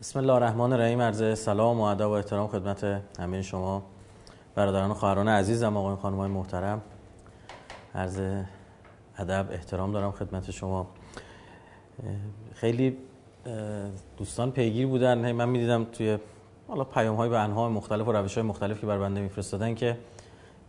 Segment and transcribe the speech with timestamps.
[0.00, 3.82] بسم الله الرحمن الرحیم عرض سلام و ادب و احترام خدمت همه شما
[4.54, 6.82] برادران و خواهران عزیزم آقایان خانم‌های محترم
[7.94, 8.20] عرض
[9.18, 10.86] ادب احترام دارم خدمت شما
[12.54, 12.96] خیلی
[14.16, 16.18] دوستان پیگیر بودن من می‌دیدم توی
[16.68, 19.98] حالا پیام های به انواع مختلف و روش های مختلف که بر بنده میفرستادن که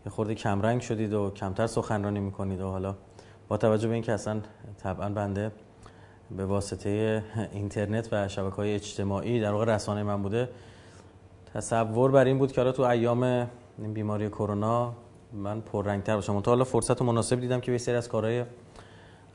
[0.06, 2.96] یه خورده کمرنگ شدید و کمتر سخنرانی می‌کنید و حالا
[3.48, 4.42] با توجه به اینکه اصلا
[4.78, 5.52] طبعا بنده
[6.32, 10.50] به واسطه اینترنت و شبکه های اجتماعی در واقع رسانه من بوده.
[11.54, 14.94] تصور بر این بود که تو ایام این بیماری کرونا
[15.34, 16.42] من پررنگتر باشم.
[16.42, 18.46] تا حالا فرصت مناسب دیدم که به سری از کارهای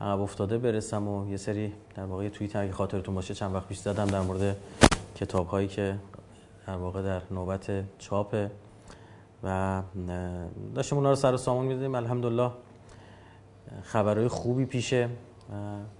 [0.01, 3.77] عقب افتاده برسم و یه سری در واقع توییت اگه خاطرتون باشه چند وقت پیش
[3.77, 4.57] زدم در مورد
[5.15, 5.95] کتاب هایی که
[6.67, 8.51] در واقع در نوبت چاپه
[9.43, 9.81] و
[10.75, 12.51] داشتیم اونا رو سر و سامون می‌دادیم الحمدلله
[13.83, 15.09] خبرهای خوبی پیشه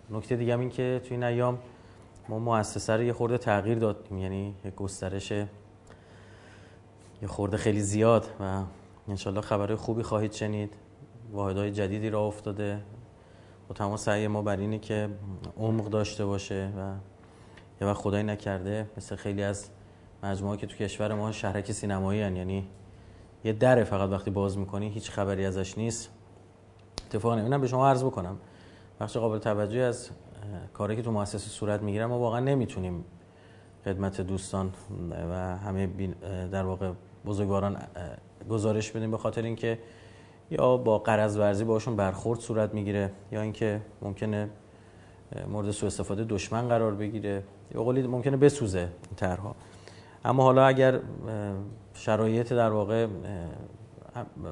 [0.10, 1.60] نکته دیگه این که توی این ایام
[2.30, 4.18] ما مؤسسه رو یه خورده تغییر دادیم.
[4.18, 5.48] یعنی یه گسترش یه
[7.28, 8.64] خورده خیلی زیاد و
[9.08, 10.74] انشالله خبرهای خوبی خواهید شنید.
[11.32, 12.82] واحدهای جدیدی را افتاده.
[13.70, 15.10] و تمام سعی ما بر اینه که
[15.58, 16.94] عمق داشته باشه و
[17.82, 18.90] یه وقت خدایی نکرده.
[18.98, 19.70] مثل خیلی از
[20.24, 22.36] مجموعه که تو کشور ما شهرک سینمایی هن.
[22.36, 22.68] یعنی
[23.44, 26.10] یه در فقط وقتی باز می‌کنی هیچ خبری ازش نیست.
[27.08, 28.38] اتفاقا اینم به شما عرض بکنم.
[29.02, 30.10] بخش قابل توجه از
[30.74, 33.06] کاری که تو مؤسسه صورت می‌گیره ما واقعا نمی‌تونیم
[33.86, 34.74] خدمت دوستان
[35.32, 35.90] و همه
[36.52, 36.92] در واقع
[37.26, 37.78] بزرگواران
[38.50, 39.80] گزارش بدیم به خاطر اینکه
[40.52, 44.50] یا با قرض ورزی باشون برخورد صورت می‌گیره یا اینکه ممکنه
[45.48, 47.44] مورد سوء استفاده دشمن قرار بگیره
[47.76, 49.56] یا قولی ممکنه بسوزه این طرها
[50.26, 51.00] اما حالا اگر
[51.94, 53.08] شرایط در واقع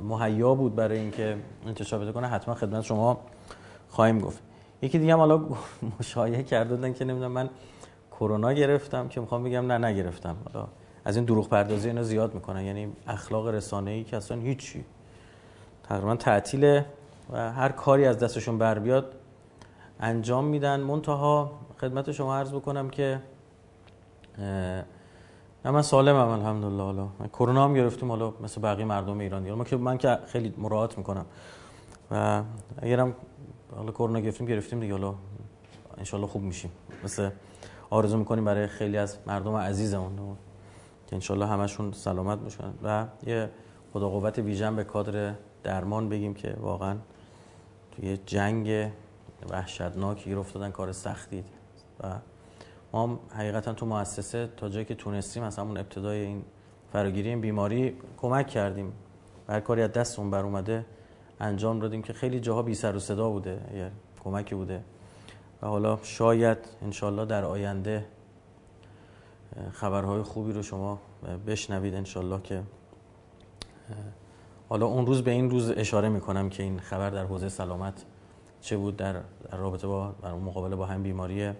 [0.01, 3.19] مهیا بود برای اینکه انتشار بده کنه حتما خدمت شما
[3.89, 4.43] خواهیم گفت.
[4.81, 5.41] یکی دیگه هم حالا
[5.99, 7.49] مشایعه کرده که نمی‌دونم من
[8.11, 10.35] کرونا گرفتم که می‌خوام بگم نه نگرفتم.
[10.53, 10.67] حالا
[11.05, 12.63] از این دروغ پردازی اینا زیاد می‌کنن.
[12.63, 14.85] یعنی اخلاق رسانه ای که اصلا هیچی.
[15.83, 16.85] تقریبا تعطیله
[17.33, 19.15] و هر کاری از دستشون بر بیاد
[19.99, 20.79] انجام میدن.
[20.79, 21.51] منتها
[21.81, 23.19] خدمت شما عرض بکنم که
[25.65, 26.83] نه من سالمم الحمدلله.
[26.83, 28.09] حالا کرونا هم گرفتیم.
[28.09, 29.63] حالا مثل بقیه مردم ایران دیگه.
[29.63, 31.25] که من که خیلی مراعات می‌کنم.
[32.11, 32.43] و
[32.81, 33.15] اگرم
[33.75, 34.93] حالا کرونا گرفتیم گرفتیم دیگه.
[34.93, 35.15] حالا
[35.97, 36.71] انشالله خوب میشیم.
[37.03, 37.29] مثل
[37.89, 40.37] آرزو می‌کنیم برای خیلی از مردم عزیزمون.
[41.07, 42.73] که انشالله همشون سلامت باشن.
[42.83, 43.49] و یه
[43.93, 46.97] خدا قوت ویژن به کادر درمان بگیم که واقعا
[47.91, 48.91] توی جنگ
[49.49, 51.43] وحشتناک گیر افتادن کار سختی.
[51.99, 52.15] و
[52.93, 56.43] ما حقیقتا تو مؤسسه تا جایی که تونستیم از همون ابتدای این
[56.93, 58.93] فراگیری این بیماری کمک کردیم.
[59.49, 60.85] هر کاری از دستمون بر اومده
[61.39, 63.91] انجام دادیم که خیلی جاها بی سر و صدا بوده یه
[64.23, 64.83] کمکی بوده.
[65.61, 68.05] و حالا شاید انشالله در آینده
[69.71, 70.99] خبرهای خوبی رو شما
[71.47, 72.63] بشنوید انشالله که
[74.69, 78.05] حالا اون روز به این روز اشاره می‌کنم که این خبر در حوزه سلامت
[78.61, 79.21] چه بود در,
[79.51, 81.51] رابطه با در مقابله با هم بیماری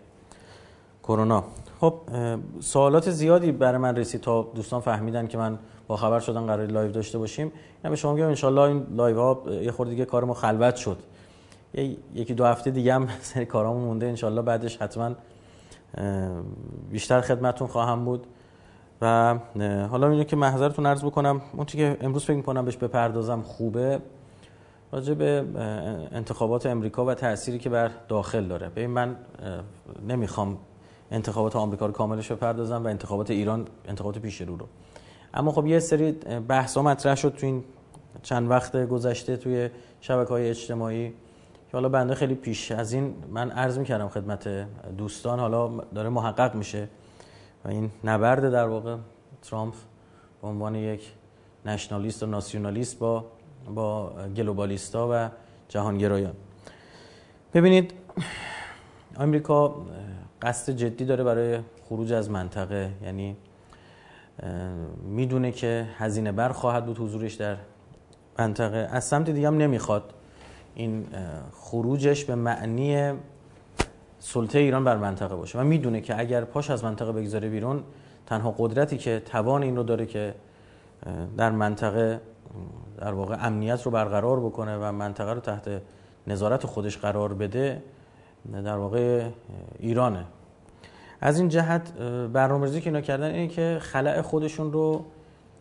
[1.09, 1.43] کرونا.
[1.81, 1.93] خب
[2.59, 6.91] سوالات زیادی برای من رسید تا دوستان فهمیدن که من با خبر شدن قرار live
[6.91, 7.51] داشته باشیم.
[7.83, 10.97] یعنی شما میگم ان این live ها یه خورده دیگه کار ما خلوت شد.
[12.15, 14.15] یکی دو هفته دیگه هم سری کارامون مونده.
[14.23, 15.11] ان بعدش حتما
[16.91, 18.27] بیشتر خدمتون خواهم بود.
[19.01, 19.35] و
[19.91, 23.99] حالا اینو که محضرتون عرض بکنم اون که امروز فکر می‌کنم بهش بپردازم خوبه.
[24.91, 25.45] راجع به
[26.11, 28.69] انتخابات امریکا و تأثیری که بر داخل داره.
[28.69, 29.15] ببین من
[30.07, 30.57] نمی‌خوام
[31.11, 34.67] انتخابات آمریکا رو کاملش بپردازم و انتخابات ایران انتخابات پیش رو رو.
[35.33, 36.11] اما خب یه سری
[36.47, 37.63] بحث ها مطرح شد تو این
[38.23, 39.69] چند وقت گذشته توی
[40.01, 41.09] شبکه های اجتماعی
[41.71, 46.55] که حالا بنده خیلی پیش از این من عرض می‌کردم خدمت دوستان حالا داره محقق
[46.55, 46.87] میشه
[47.65, 48.97] و این نبرد در واقع
[49.41, 49.73] ترامپ
[50.41, 51.11] به عنوان یک
[51.65, 53.25] نشنالیست و ناسیونالیست با
[53.75, 55.29] با گلوبالیستا و
[55.69, 56.33] جهانگرایان.
[57.53, 57.93] ببینید
[59.17, 59.75] آمریکا
[60.41, 62.89] قصد جدی داره برای خروج از منطقه.
[63.03, 63.35] یعنی
[65.03, 67.55] می‌دونه که هزینه بر خواهد بود حضورش در
[68.39, 68.89] منطقه.
[68.91, 70.13] از سمت دیگه هم نمی‌خواد.
[70.75, 71.07] این
[71.51, 73.13] خروجش به معنی
[74.19, 75.59] سلطه ایران بر منطقه باشه.
[75.59, 77.83] و می‌دونه که اگر پاش از منطقه بگذاره بیرون
[78.25, 80.35] تنها قدرتی که توان این رو داره که
[81.37, 82.21] در منطقه
[82.97, 85.81] در واقع امنیت رو برقرار بکنه و منطقه رو تحت
[86.27, 87.83] نظارت خودش قرار بده
[88.63, 89.29] در واقع
[89.79, 90.25] ایرانه.
[91.21, 91.93] از این جهت
[92.33, 95.05] برنامه‌ریزی که اینا کردن اینه که خلع خودشون رو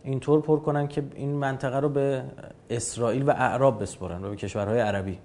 [0.03, 2.23] اینطور پر کنن که این منطقه رو به
[2.69, 5.19] اسرائیل و اعراب بسپرن و به کشورهای عربی.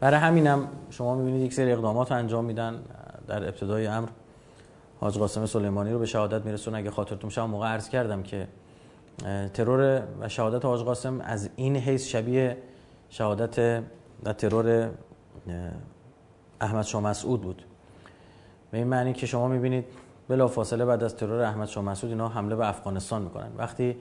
[0.00, 2.82] برای همینم شما می‌بینید یک سری اقدامات رو انجام میدن
[3.26, 4.08] در ابتدای امر.
[5.00, 8.48] حاج قاسم سلیمانی رو به شهادت میرسون اگه خاطرتون شما موقع عرض کردم که
[9.54, 12.56] ترور و شهادت حاج قاسم از این حیث شبیه
[13.08, 13.82] شهادت
[14.24, 14.90] و ترور
[16.60, 17.64] احمد شاه مسعود بود.
[18.70, 19.84] به این معنی که شما می‌بینید
[20.28, 23.48] بلا فاصله بعد از ترور احمد شاه مسعود اینا حمله به افغانستان می‌کنن.
[23.58, 23.96] وقتی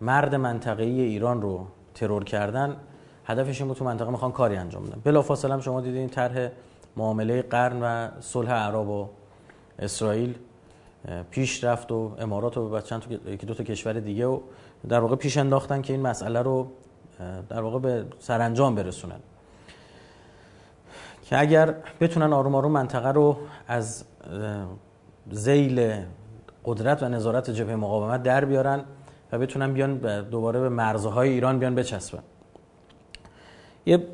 [0.00, 2.76] مرد منطقه ایران رو ترور کردن
[3.24, 5.00] هدفش این بود تو منطقه می‌خوان کاری انجام بدن.
[5.04, 6.50] بلا فاصله شما دیدین طرح
[6.96, 9.08] معامله قرن و صلح عرب و
[9.78, 10.34] اسرائیل
[11.30, 14.40] پیش رفت و امارات و چند تا یکی دو تا کشور دیگه و
[14.88, 16.66] در واقع پیش انداختن که این مسئله رو
[17.48, 19.20] در واقع به سرانجام برسونن.
[21.22, 23.36] که اگر بتونن آروم آروم منطقه رو
[23.68, 24.04] از
[25.30, 26.04] زیل
[26.64, 28.84] قدرت و نظارت جبهه مقاومت در بیارن
[29.32, 32.22] و بتونن بیان دوباره به مرزهای ایران بیان بچسبن.
[33.86, 34.06] یه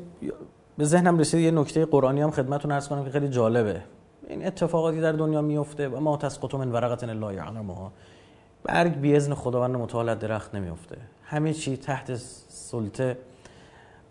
[0.77, 3.81] به ذهنم رسید یه نکته قرآنی هم خدمتتون عرض کنم که خیلی جالبه.
[4.27, 7.91] این اتفاقاتی در دنیا میفته و ما تسقط من ورقت الا یعلمها.
[8.63, 10.97] برگ بی اذن خداوند متعال درخت نمیفته.
[11.23, 12.15] همه چی تحت
[12.49, 13.17] سلطه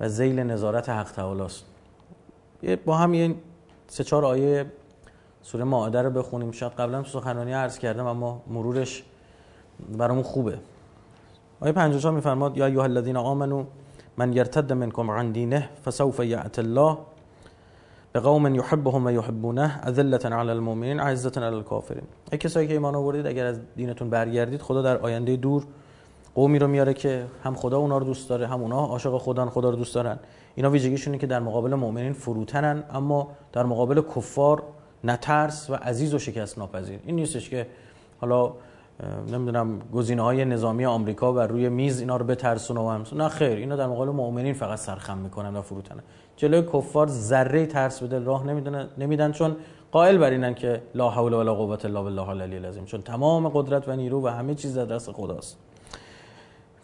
[0.01, 1.65] و زیل نظارت حق تعالی است
[2.85, 3.35] با هم یه
[3.89, 4.67] سه چهار آیه
[5.43, 6.53] سوره مائده رو بخونیم.
[6.53, 9.03] شاید قبلا تو سخنرانی عرض کردم اما مرورش
[9.99, 10.59] برامون خوبه.
[11.61, 13.65] آیه 54 میفرماد یا ایها الذین آمنو
[14.17, 16.99] من یرتد منکم عن دینه فسوف یأت الله
[18.15, 22.03] قوم یحبهم و یحبونه اذلة علی المؤمنین عزة علی الکافرین.
[22.33, 25.65] ای کسایی که ایمان آوردید اگر از دینتون برگردید خدا در آینده دور
[26.35, 29.71] قومی رو میاره که هم خدا اونا رو دوست داره هم اونا عاشق خدا خدا
[29.71, 30.19] رو دوست دارن.
[30.59, 34.63] اینا ویژگیشونه که در مقابل مؤمنین فروتنن اما در مقابل کفار
[35.05, 37.01] نترس و عزیز و شکست ناپذیر.
[37.07, 37.67] این نیستش که
[38.21, 38.53] حالا
[39.33, 43.77] نمی‌دونم گزینه های نظامی آمریکا و روی میز اینا رو بترسونه و نه خیر اینا
[43.77, 46.03] در مقابل مؤمنین فقط سرخم می‌کنن و فروتنن.
[46.37, 49.57] جلوی کفار ذره ترس بده راه نمی‌دونن نمیدن چون
[49.93, 52.85] قائل بر اینن که لا حول ولا قوت الا بالله العلی العظیم.
[52.85, 55.59] چون تمام قدرت و نیرو و همه چیز در دست خداست.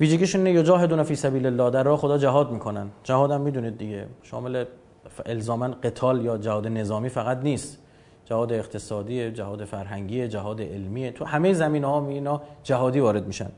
[0.01, 2.87] ویژگیشون اینه یجاهدون فی سبیل الله در راه خدا جهاد می‌کنن.
[3.05, 4.07] جهاد هم می‌دونید دیگه.
[4.23, 4.65] شامل
[5.27, 7.79] الزاما قتال یا جهاد نظامی فقط نیست.
[8.25, 11.11] جهاد اقتصادی جهاد فرهنگی جهاد علمی.
[11.11, 13.51] تو همه زمینه ها اینا جهادی وارد میشن.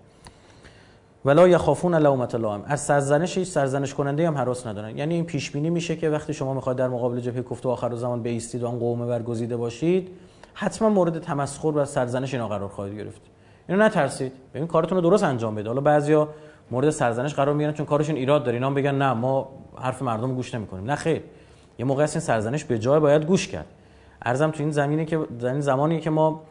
[1.25, 4.99] ولا یخافون لومت لائم از سرزنش هیچ سرزنش کننده هم حراس ندارن.
[4.99, 7.94] یعنی این پیش بینی میشه که وقتی شما می‌خواید در مقابل جبهه کفت و آخر
[7.94, 10.09] زمان بیستید و آن قوم برگزیده باشید
[10.55, 13.21] حتما مورد تمسخر و سرزنش اینا قرار خواهید گرفت.
[13.69, 14.33] اینو نترسید.
[14.55, 15.69] ببین کارتون رو درست انجام بده.
[15.69, 16.29] حالا بعضیا
[16.71, 18.57] مورد سرزنش قرار می‌گیرن چون کارشون ایراد داره.
[18.57, 19.49] اینا بگن نه ما
[19.81, 20.85] حرف مردم گوش نمی‌کنیم.
[20.85, 21.23] نه خیر.
[21.79, 23.67] یه موقع این سرزنش به جای باید گوش کرد.
[24.23, 26.43] ارزم تو این زمینه که این زمانی که ما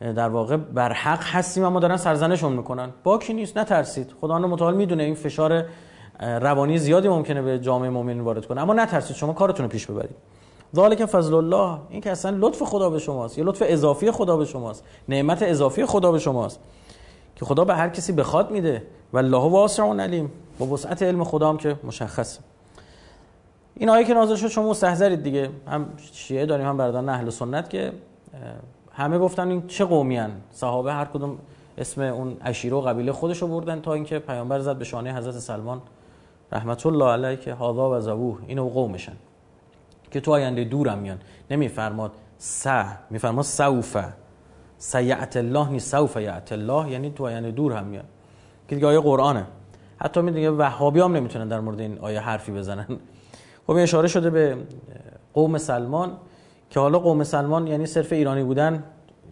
[0.00, 2.88] در واقع بر حق هستیم اما دارن سرزنشون می‌کنن.
[3.04, 3.58] باکی نیست.
[3.58, 4.14] نترسید.
[4.20, 5.64] خدا متعال می‌دونه این فشار
[6.20, 8.60] روانی زیادی ممکنه به جامعه مؤمنین وارد کنه.
[8.60, 9.16] اما نترسید.
[9.16, 10.16] شما کارتون رو پیش ببرید.
[10.76, 11.78] ذالک فضل الله.
[11.88, 15.86] این که اصلا لطف خدا به شماست یه لطف اضافی خدا به شماست نعمت اضافی
[15.86, 16.60] خدا به شماست
[17.36, 18.82] که خدا به هر کسی بخواد میده.
[19.12, 20.32] و الله واسع علیم.
[20.58, 22.40] با وسعت علم خدا هم که مشخصه.
[23.76, 25.50] این آیه که نازل شد شما مستحضرید دیگه.
[25.68, 27.92] هم شیعه داریم هم برادران اهل سنت که
[28.92, 31.38] همه گفتن این چه قومی هن؟ صحابه هر کدوم
[31.78, 35.82] اسم اون عشیره قبیله خودش رو بردن تا اینکه پیامبر زد به شانه حضرت سلمان.
[36.52, 39.16] رحمت الله علیه که هاذا و زبوه اینو قومشن.
[40.12, 41.18] که تو آینده دورم میان.
[41.50, 42.66] نمیفرماد س
[43.10, 43.96] میفرماد سوف.
[44.78, 48.04] سیعت الله نی سوف یعت الله یعنی تو آینده دور هم میان.
[48.68, 49.46] که دیگه آیه قرآنه.
[49.96, 52.86] حتی می دیگه وهابی هم نمی‌تونن در مورد این آیه حرفی بزنن.
[53.66, 54.56] خب اشاره شده به
[55.34, 56.16] قوم سلمان
[56.70, 58.84] که حالا قوم سلمان یعنی صرف ایرانی بودن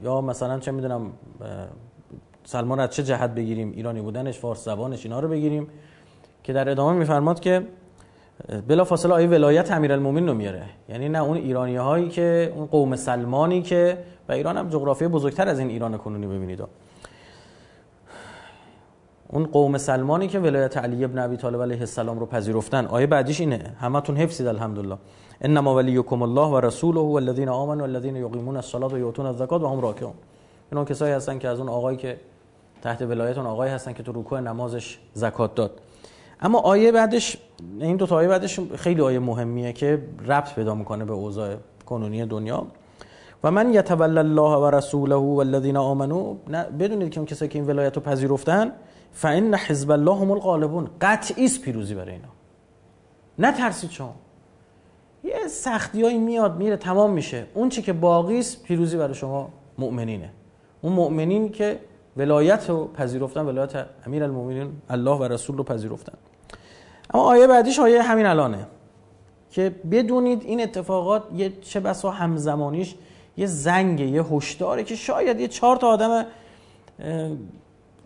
[0.02, 1.12] یا مثلا چه می‌دونم
[2.44, 5.66] سلمان از چه جهت بگیریم؟ ایرانی بودنش فارس زبانش اینا رو بگیریم.
[6.42, 7.66] که در ادامه میفرماد که
[8.68, 10.62] بلا فاصله آیه ولایت امیرالمومنین رو میاره.
[10.88, 15.48] یعنی نه اون ایرانی هایی که اون قوم سلمانی که و ایران هم جغرافی بزرگتر
[15.48, 16.64] از این ایران کنونی ببینید.
[19.28, 22.86] اون قوم سلمانی که ولایت علی ابن ابی طالب علیه السلام رو پذیرفتن.
[22.86, 23.76] آیه بعدیش اینه.
[23.80, 24.96] همتون حفظید الحمدلله.
[25.40, 29.80] انما ولیکم الله و رسوله والذین آمنوا والذین یقیمون الصلاة و یؤتون الزکات و هم
[29.80, 30.14] راکعون.
[30.72, 32.16] اینا کسایی هستن که از اون آقایی که
[32.82, 35.70] تحت ولایت اون آقایی هستن که تو رکوع نمازش زکات داد.
[36.40, 37.36] اما آیه بعدش
[37.80, 41.56] این دو تا آیه بعدش خیلی آیه مهمیه که ربط پیدا می‌کنه به اوضاع
[41.86, 42.66] کنونی دنیا.
[43.44, 46.34] و من یتول الله و رسوله والذین آمنو
[46.78, 48.72] بدونید که اون کسایی که این ولایت رو پذیرفتن
[49.12, 50.88] فان حزب الله هم الغالبون.
[51.00, 52.28] قطعی است پیروزی برای اینا.
[53.38, 54.14] نترسید شما.
[55.24, 57.46] یه سختیایی میاد میره تمام میشه.
[57.54, 60.30] اون چی که باقی است پیروزی برای شما مؤمنینه.
[60.82, 61.78] اون مؤمنین که
[62.16, 66.12] ولایت رو پذیرفتن ولایت امیر المؤمنین الله و رسول رو پذیرفتن.
[67.14, 68.66] اما آیه بعدیش آیه همین الانه
[69.50, 72.94] که بدونید این اتفاقات یه چه بسا همزمانیش
[73.36, 76.26] یه زنگ یه هشداره که شاید یه چهار تا آدم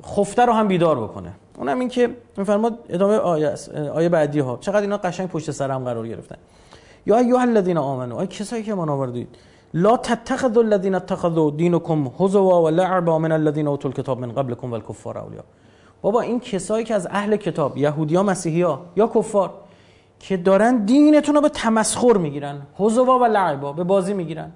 [0.05, 1.33] خفته رو هم بیدار بکنه.
[1.59, 3.55] اونم این که میفرماد ادامه آیه,
[3.95, 4.59] آیه بعدی ها.
[4.61, 6.37] چقدر اینا قشنگ پشت سر هم قرار گرفتن.
[7.07, 9.29] یا ایها الذین آمنو ای کسایی که ایمان آوردید
[9.75, 15.19] لا تتخذوا الذين اتخذوا دینکم هزوا و لعبا من الذين اوتوا الكتاب من قبلكم والكفار
[15.19, 15.45] اولیا
[16.03, 19.51] بابا این کسایی که از اهل کتاب یهودیا مسیحیا یا کفار
[20.19, 24.53] که دارن دینتون رو به تمسخر می‌گیرن هزوا و لعبا به بازی می‌گیرن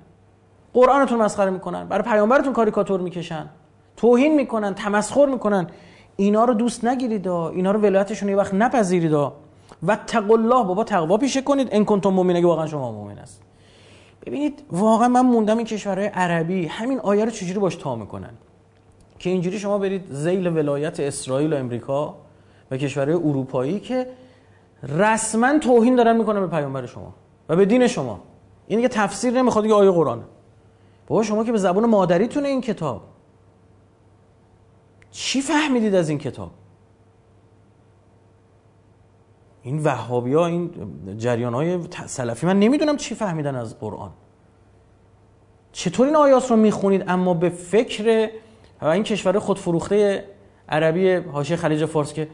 [0.75, 3.47] قرآنتون مسخره می‌کنن برای پیامبرتون کاریکاتور می‌کشن
[3.97, 5.67] توهین می‌کنن تمسخر می‌کنن
[6.17, 9.33] اینا رو دوست نگیرید اینا رو ولایتشون یه وقت نپذیرید و
[10.07, 13.48] تقوا الله بابا تقوا پیشه کنید ان کنتم مؤمنین واقعا شما مؤمن است
[14.29, 16.67] ببینید واقعا من موندم این کشورهای عربی.
[16.67, 18.31] همین آیه رو چجوری باش تا می‌کنن؟
[19.19, 22.15] که اینجوری شما برید زیل ولایت اسرائیل و امریکا
[22.71, 24.07] و کشورهای اروپایی که
[24.83, 27.15] رسما توهین دارن می‌کنن به پیامبر شما
[27.49, 28.21] و به دین شما.
[28.67, 30.25] این دیگه تفسیر نمی‌خواد دیگه آیه قرآن
[31.07, 33.03] بابا شما که به زبان مادریتون این کتاب.
[35.11, 36.51] چی فهمیدید از این کتاب؟
[39.69, 40.71] این وهابی ها این
[41.19, 44.11] جریان های سلفی من نمی‌دونم چی فهمیدن از قرآن.
[45.73, 48.31] چطور این آیات رو می‌خونید؟ اما به فکر
[48.83, 50.25] این کشور خودفروخته
[50.69, 52.29] عربی حاشیه خلیج فارس که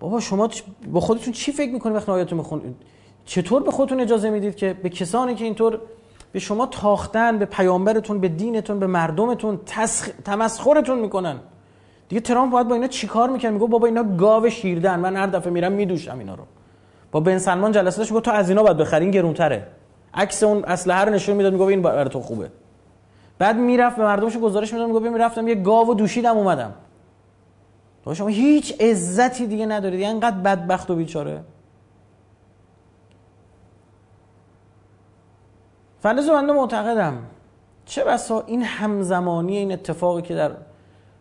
[0.00, 0.48] بابا شما
[0.92, 2.76] با خودتون چی فکر می‌کنید وقتی آیات رو می‌خونید؟
[3.24, 5.80] چطور به خودتون اجازه می‌دید که به کسانی که اینطور
[6.32, 10.08] به شما تاختن به پیامبرتون به دینتون به مردمتون تسخ...
[10.24, 11.36] تمسخرتون می‌کنن؟
[12.08, 15.52] دیگه ترامپ باید با اینا چیکار می‌کنه میگه بابا اینا گاو شیردن من هر دفعه
[15.52, 16.44] میرم میدوشم اینا رو.
[17.12, 19.66] با بن سلمان جلسه داشت تو از اینا باید بخرین گرونتره.
[20.14, 22.50] عکس اون اسلحه رو نشون می‌داد میگه این برای تو خوبه.
[23.38, 26.74] بعد می‌رفت به مردمش گزارش می‌داد میگه می‌رفتم یه گاو دوشیدم اومدم.
[28.04, 31.40] تو شما هیچ عزتی دیگه ندارید اینقدر بدبخت و بیچاره.
[36.00, 37.18] فلز بنده معتقدم.
[37.84, 40.50] چه بسا این همزمانی این اتفاقی که در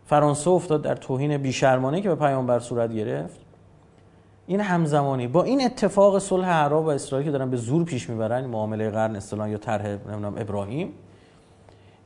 [0.06, 3.40] فرانسه افتاد در توهین بیشرمانه که به پیامبر صورت گرفت
[4.50, 8.46] این همزمانی با این اتفاق صلح عرب و اسرائیل که دارن به زور پیش می‌برن
[8.46, 10.94] معامله قرن اصطلاح یا طرح نمی‌دونم ابراهیم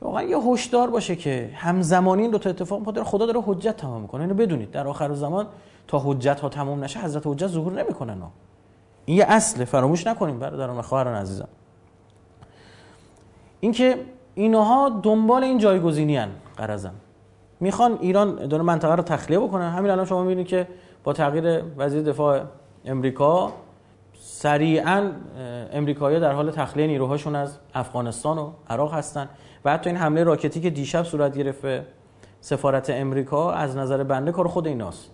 [0.00, 4.02] واقعا یه هشدار باشه که همزمانی این دو تا اتفاق داره خدا داره حجت تمام
[4.02, 4.20] می‌کنه.
[4.20, 4.70] اینو بدونید.
[4.70, 5.46] در آخر زمان
[5.88, 8.22] تا حجت ها تمام نشه حضرت حجت ظهور نمی‌کنن
[9.04, 11.48] این یه اصله فراموش نکنیم برادران و خواهران عزیزم
[13.60, 13.96] اینکه
[14.34, 16.94] اینها دنبال این جایگزینی ان قرضم
[17.60, 20.66] می‌خوان ایران داره منطقه رو تخلیه بکنن همین الان شما می‌بینید که
[21.04, 22.40] با تغییر وزیر دفاع
[22.84, 23.52] امریکا
[24.20, 25.10] سریعا
[25.72, 29.28] امریکایی‌ها در حال تخلیه نیروهاشون از افغانستان و عراق هستن
[29.64, 31.86] و حتی این حمله راکتی که دیشب صورت گرفت
[32.40, 35.10] سفارت امریکا از نظر بنده کار خود ایناست.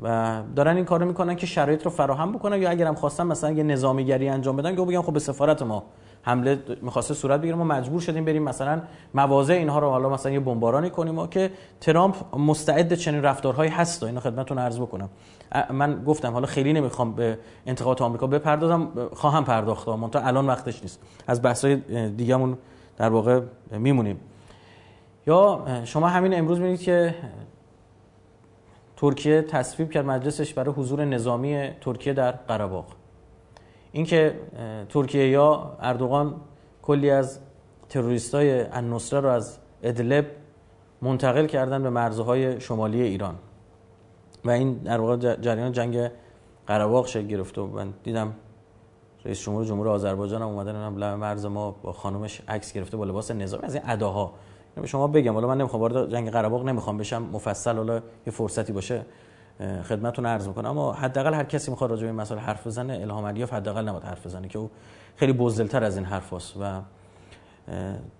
[0.00, 3.62] و دارن این کارو می‌کنن که شرایط رو فراهم بکنن یا اگرم خواستن مثلا یه
[3.62, 5.84] نظامیگری انجام بدن که بگم خب به سفارت ما
[6.24, 8.82] حمله می‌خواسته صورت بگیره ما مجبور شدیم بریم مثلا
[9.14, 11.50] مواضع اینها رو حالا مثلا یه بمبارانی کنیم که
[11.80, 15.08] ترامپ مستعد چنین رفتارهایی هست و اینو خدمتتون عرض بکنم.
[15.70, 20.82] من گفتم حالا خیلی نمی‌خوام به انتقاد آمریکا بپردازم خواهم پرداخت اما تا الان وقتش
[20.82, 21.00] نیست.
[21.26, 21.76] از بحث‌های
[22.08, 22.58] دیگه‌مون
[22.96, 23.40] در واقع
[23.70, 24.20] میمونیم.
[25.26, 27.14] یا شما همین امروز می‌بینید که
[28.96, 32.64] ترکیه تصویب کرد مجلسش برای حضور نظامی ترکیه در قره
[33.94, 34.34] اینکه
[34.88, 36.34] ترکیه یا اردوغان
[36.82, 37.38] کلی از
[37.88, 40.26] تروریستای النصره رو از ادلب
[41.02, 43.34] منتقل کردن به مرزهای شمالی ایران.
[44.44, 46.10] و این در واقع جریان جنگ
[46.66, 48.34] قره شکل گرفت و من دیدم
[49.24, 53.30] رئیس جمهور جمهور آذربایجان هم اومدن لب مرز ما با خانومش عکس گرفته با لباس
[53.30, 53.64] نظامی.
[53.64, 54.32] از این اداها.
[54.74, 57.94] به شما بگم حالا من نمی‌خوام وارد جنگ قره نمی‌خوام بشم مفصل حالا
[58.26, 59.06] یه فرصتی باشه.
[59.60, 60.70] خدمتتون عرض می‌کنم.
[60.70, 64.04] اما حداقل هر کسی می‌خواد راجع به این مسائل حرف بزنه الهام علیاف حداقل نباید
[64.04, 64.70] حرف بزنه که او
[65.16, 66.80] خیلی بزدلتر از این حرفاست و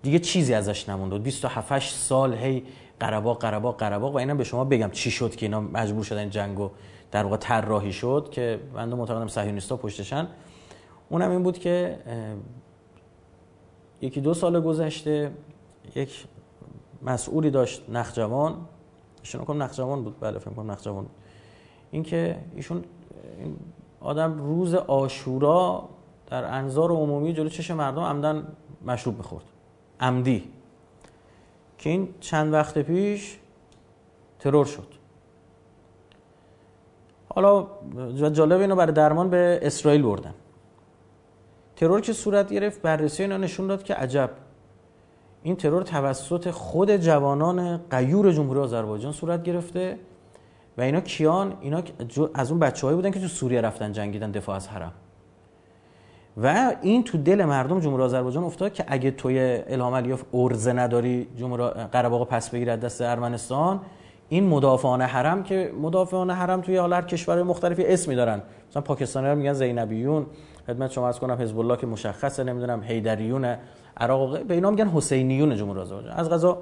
[0.02, 1.18] دیگه چیزی ازش نمونده.
[1.18, 2.64] 27 سال هی
[3.00, 6.70] قرباق قرباق قرباق و اینا به شما بگم چی شد که اینا مجبور شدن جنگو
[7.10, 10.28] در واقع طراحی شد که بنده معتقدم صهیونیستا پشتشن.
[11.08, 11.98] اونم این بود که
[14.00, 15.30] یکی دو سال گذشته
[15.96, 16.26] یک
[17.02, 18.56] مسئولی داشت نخجوان
[19.20, 21.23] ایشون کنم نخجوان بود بله فکر کنم نخجوان بود.
[21.94, 22.84] اینکه ایشون
[24.00, 25.88] آدم روز آشورا
[26.26, 28.46] در انظار عمومی جلو چش مردم عمدن
[28.86, 29.44] مشروب می‌خورد.
[30.00, 30.48] عمدی.
[31.78, 33.38] که این چند وقت پیش
[34.38, 34.86] ترور شد.
[37.28, 37.66] حالا
[38.30, 40.34] جالب اینو برای درمان به اسرائیل بردن.
[41.76, 44.30] ترور که صورت گرفت بررسی اینا نشون داد که عجب.
[45.42, 49.98] این ترور توسط خود جوانان قیور جمهوری آذربایجان صورت گرفته.
[50.78, 51.82] و اینا کیان؟ اینا
[52.34, 54.92] از اون بچه‌هایی بودن که تو سوریه رفتن جنگیدن دفاع از حرم.
[56.42, 61.28] و این تو دل مردم جمهوری آذربایجان افتاد که اگه توی الهام علیوف ارزه نداری
[61.36, 61.62] جمهوری
[61.92, 63.80] قره پس بگیرد دست ارمنستان
[64.28, 68.42] این مدافعان حرم که مدافعان حرم توی حال هر کشور مختلفی اسمی دارن.
[68.70, 70.26] مثلا پاکستانی میگن زینبیون.
[70.66, 73.56] خدمت شما عرض کنم حزب الله که مشخصه نمی‌دونم حیدریون
[73.96, 76.12] عراق به اینا میگن حسینیون جمهوری آذربایجان.
[76.12, 76.58] از غذا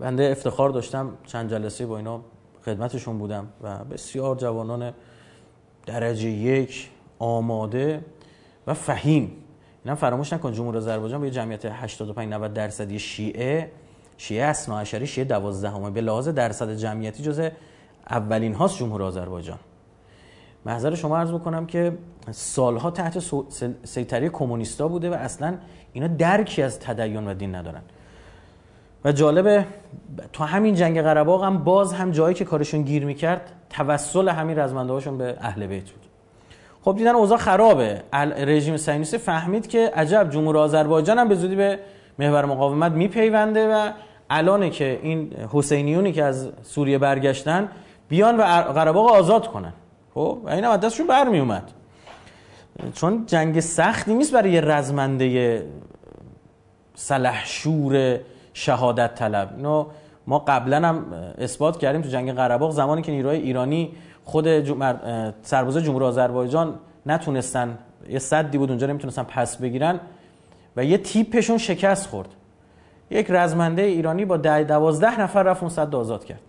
[0.00, 2.20] بنده افتخار داشتم چند جلسه با اینا
[2.64, 4.92] خدمتشون بودم و بسیار جوانان
[5.86, 8.04] درجه یک آماده
[8.66, 9.32] و فهیم.
[9.84, 13.70] اینا فراموش نکن جمهوری آذربایجان به جمعیت 85 90 درصدی شیعه
[14.16, 17.48] شیعه اصنا عشری شیعه 12 همه به لحاظ درصد جمعیتی جز
[18.10, 19.58] اولین هاست جمهوری آذربایجان.
[20.66, 21.98] محضر شما عرض بکنم که
[22.30, 23.18] سالها تحت
[23.84, 25.58] سیطره کمونیستا بوده و اصلا
[25.92, 27.82] اینا درکی از تدین و دین ندارن.
[29.04, 29.66] و جالبه
[30.32, 35.10] تو همین جنگ قره هم باز هم جایی که کارشون گیر می‌کرد توسل همین رزمنده
[35.10, 36.04] به اهل بیت بود.
[36.82, 38.02] خب دیدن اوضاع خرابه.
[38.36, 41.78] رژیم صهیونیستی فهمید که عجب جمهوری آذربایجان هم به زودی به
[42.18, 43.90] محور مقاومت میپیونده و
[44.30, 47.68] الان که این حسینیونی که از سوریه برگشتن
[48.08, 49.72] بیان و قره آزاد کنن.
[50.14, 51.72] خب و این هم دستشون برمی اومد
[52.94, 55.62] چون جنگ سختی نیست برای یه رزمنده
[56.94, 58.18] سلحشور
[58.54, 59.50] شهادت طلب.
[59.56, 59.86] اینو
[60.26, 61.04] ما قبلا هم
[61.38, 63.92] اثبات کردیم تو جنگ قره زمانی که نیروهای ایرانی
[64.24, 64.46] خود
[65.42, 66.74] سرباز جمهوری آذربایجان
[67.06, 70.00] نتونستن یه صدی بود اونجا نمی‌تونستن پس بگیرن
[70.76, 72.28] و یه تیپشون شکست خورد.
[73.10, 76.40] یک رزمنده ایرانی با ده دوازده نفر رفت اون صد آزاد کرد.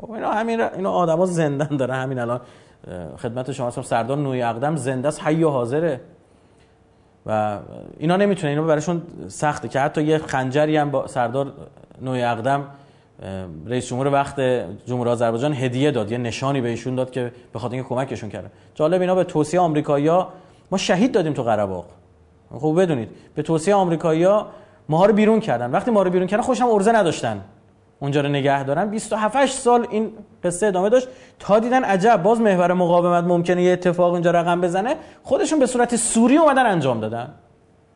[0.00, 2.40] خب اینا همین اینا آدما زندن داره همین الان
[3.16, 6.00] خدمت شما سردار نوی اقدم زنده است حی و حاضره.
[7.26, 7.58] و
[7.98, 11.52] اینا نمی‌تونه اینا براشون سخته که حتی یه خنجری هم با سردار
[12.02, 12.64] نوی اقدم
[13.66, 14.40] رئیس جمهور وقت
[14.86, 18.50] جمهوری آذربایجان هدیه داد یه نشانی بهشون داد که به خاطر اینکه کمکشون کرده.
[18.74, 20.28] جالب اینا به توصیه آمریکایی‌ها
[20.70, 21.82] ما شهید دادیم تو قره
[22.50, 24.46] خب بدونید به توصیه آمریکایی‌ها
[24.88, 25.70] ما رو بیرون کردن.
[25.70, 27.40] وقتی ما رو بیرون کردن خوشم ارزه نداشتن.
[28.00, 28.90] اونجا رو نگه دارن.
[28.90, 30.12] 27 سال این
[30.44, 31.08] قصه ادامه داشت.
[31.38, 34.96] تا دیدن عجب باز محور مقاومت ممکنه یه اتفاق اونجا رقم بزنه.
[35.22, 37.28] خودشون به صورت سوری اومدن انجام دادن.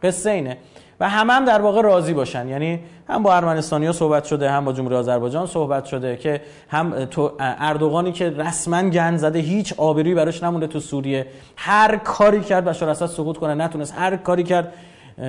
[0.02, 0.56] قصه اینه.
[1.00, 2.48] و همه هم در واقع راضی باشن.
[2.48, 7.32] یعنی هم با ارمنستانیا صحبت شده هم با جمهوری آذربایجان صحبت شده که هم تو
[7.38, 11.26] اردوغانی که رسما گند زده هیچ آبرویی براش نمونده تو سوریه.
[11.56, 13.94] هر کاری کرد بشار اسد سقوط کنه نتونست.
[13.98, 14.72] هر کاری کرد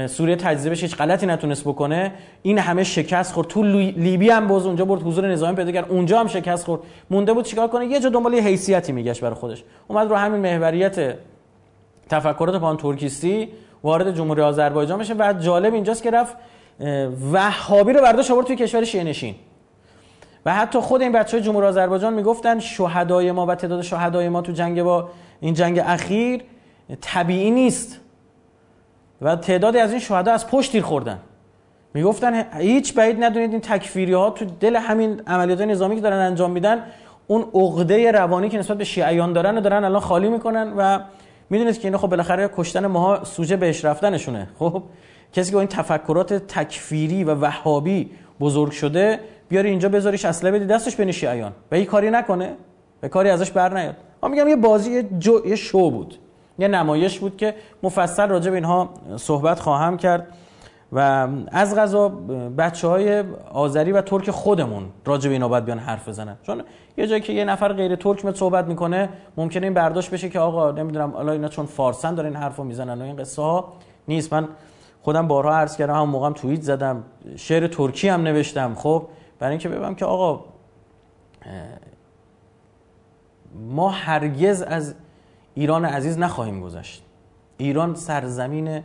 [0.08, 2.12] سوریه تجزیه بشه هیچ غلطی نتونست بکنه.
[2.42, 3.48] این همه شکست خورد.
[3.48, 5.92] تو لیبی هم باز اونجا برد حضور نظامی پیدا کرد.
[5.92, 6.82] اونجا هم شکست خورد.
[7.10, 9.64] مونده بود چیکار کنه؟ یه جا دنبال یه حیثیتی میگشت برای خودش.
[9.88, 11.16] اومد رو همین محوریت
[12.10, 13.50] تفکرات پان ترکیستی
[13.84, 16.36] وارد جمهوری آذربایجان بشه و جالب اینجاست که رفت
[17.32, 19.36] وهابی رو برداشت آورد توی کشور شیعه نشین.
[20.46, 24.52] و حتی خود این بچه جمهوری آذربایجان می‌گفتن شهدای ما و تعداد شهدای ما تو
[24.52, 26.42] جنگ با این جنگ اخیر
[27.02, 28.00] طبیعی نیست.
[29.22, 31.20] و تعدادی از این شهدا از پشت تیر خوردن.
[31.94, 36.52] می‌گفتن هیچ بعید ندونید این تکفیری ها تو دل همین عملیات نظامی که دارن انجام
[36.52, 36.84] میدن
[37.28, 41.00] اون عقده روانی که نسبت به شیعیان دارن و دارن الان خالی می‌کنن و
[41.50, 44.48] می‌دونید که اینا خب بالاخره کشتن ماها سوژه بهش رفتنشونه.
[44.60, 44.84] خب
[45.34, 50.66] کسی که با این تفکرات تکفیری و وهابی بزرگ شده بیاری اینجا بذاریش اصله بدی
[50.66, 51.52] دستش بین شیعیان.
[51.72, 52.54] و این کاری نکنه.
[53.02, 53.96] به کاری ازش بر نیاد.
[54.24, 55.04] ما میگم یه بازی
[55.46, 56.16] یه شو بود.
[56.62, 60.28] یه نمایش بود که مفصل راجع به اینها صحبت خواهم کرد
[60.92, 62.10] و از غذا
[62.58, 66.38] بچه های آذری و ترک خودمون راجع به اینا باید بیان حرف بزنن.
[66.44, 66.64] چون
[66.98, 70.40] یه جایی که یه نفر غیر ترک میاد صحبت می‌کنه ممکنه این برداشت بشه که
[70.40, 73.74] آقا نمی‌دونم حالا اینا چون فارسن دارن این حرفو می‌زنن و این قصه ها
[74.08, 74.34] نیست.
[74.34, 74.48] من
[75.02, 77.04] خودم بارها عرض کردم هم موقعم توییت زدم
[77.36, 78.76] شعر ترکی هم نوشتم.
[78.76, 79.08] خب
[79.40, 80.46] برای اینکه ببینم که آقا
[83.70, 84.96] ما هرگز از
[85.54, 87.04] ایران عزیز نخواهیم گذشت.
[87.58, 88.84] ایران سرزمین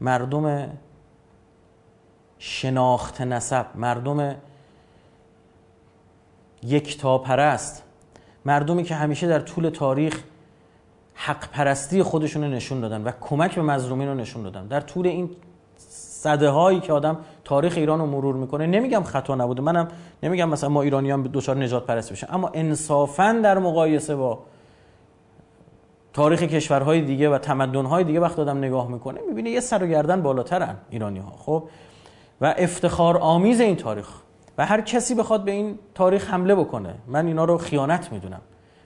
[0.00, 0.68] مردم
[2.38, 4.34] شناخت نسب مردم
[6.62, 7.82] یکتا پرست
[8.44, 10.22] مردمی که همیشه در طول تاریخ
[11.14, 14.66] حق پرستی خودشون رو نشون دادن و کمک به مظلومین رو نشون دادن.
[14.66, 15.30] در طول این
[16.18, 19.88] صده هایی که آدم تاریخ ایران رو مرور می‌کنه نمیگم خطا نبوده منم
[20.22, 24.38] نمیگم مثلا ما ایرانیان دوچار نجات پرست بشن اما انصافا در مقایسه با
[26.18, 30.22] تاریخ کشورهای دیگه و تمدنهای دیگه وقت آدم نگاه می‌کنه می‌بینه یه سر و گردن
[30.22, 31.64] بالاترن ایرانی ها خب؟
[32.40, 34.08] و افتخار آمیز این تاریخ.
[34.58, 36.94] و هر کسی بخواد به این تاریخ حمله بکنه.
[37.06, 38.40] من اینا رو خیانت می‌دونم.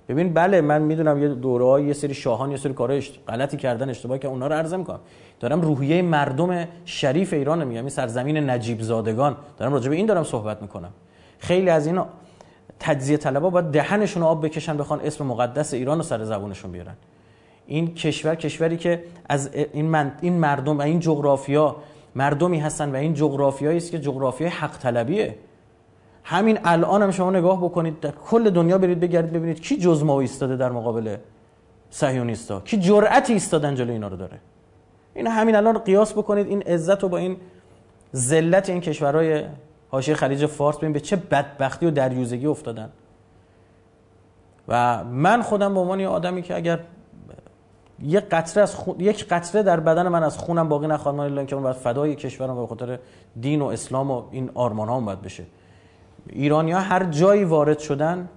[0.08, 4.18] ببین بله من می‌دونم یه دوره یه سری شاهان یه سری کارهای غلطی کردن اشتباه
[4.18, 5.00] که اونا رو عرض می‌کنم.
[5.40, 7.80] دارم روحیه مردم شریف ایران میگم.
[7.80, 10.90] این سرزمین نجیب زادگان دارم راجع به این دارم صحبت می‌کنم.
[11.38, 12.06] خیلی از اینا
[12.80, 16.94] تجزیه طلبا باید دهنشون آب بکشن بخوان اسم مقدس ایران رو سر زبونشون بیارن.
[17.66, 21.76] این کشور کشوری که از این, من این مردم و این جغرافیا
[22.14, 25.34] مردمی هستن و این جغرافیایی است که جغرافیای حق طلبیه.
[26.24, 30.20] همین الان هم شما نگاه بکنید در کل دنیا برید بگردید ببینید کی جز ما
[30.20, 31.16] ایستاده در مقابل
[31.90, 34.38] صهیونیستا؟ کی جرأتی ایستادن جلوی اینا رو داره؟
[35.14, 37.36] این همین الان قیاس بکنید این عزت رو با این
[38.16, 39.44] ذلت این کشورهای
[39.90, 42.90] حاشیه خلیج فارس ببین به چه بدبختی و دریوزگی افتادن.
[44.68, 46.78] و من خودم به عنوان یه آدمی که اگر
[48.02, 49.00] یک قطره از خون...
[49.00, 52.56] یک قطره در بدن من از خونم باقی نخواهد ماند که اون بعد فدای کشورم
[52.56, 52.98] به خاطر
[53.40, 55.44] دین و اسلام و این آرمان ها باید بشه.
[56.28, 58.28] ایرانی ها هر جایی وارد شدن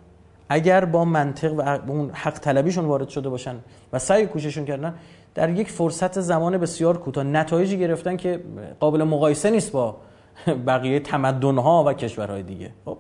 [0.50, 3.56] اگر با منطق و اون حق طلبیشون وارد شده باشن
[3.94, 4.94] و سعی کوششون کردن
[5.36, 8.44] در یک فرصت زمان بسیار کوتاه نتایجی گرفتن که
[8.80, 9.98] قابل مقایسه نیست با
[10.68, 12.72] بقیه تمدن ها و کشورهای دیگه.
[12.86, 12.98] خب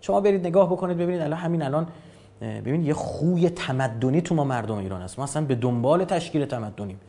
[0.00, 1.86] شما برید نگاه بکنید ببینید الان همین الان
[2.40, 5.18] ببینید یه خوی تمدنی تو ما مردم ایران هست.
[5.18, 7.00] ما اصلا به دنبال تشکیل تمدنیم.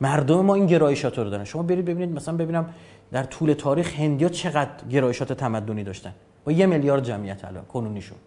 [0.00, 1.44] مردم ما این گرایشات رو دارن.
[1.44, 2.74] شما برید ببینید مثلا ببینم
[3.12, 6.12] در طول تاریخ هندیا چقدر گرایشات تمدنی داشتن.
[6.44, 8.18] با یه میلیارد جمعیت الان کنونیشون.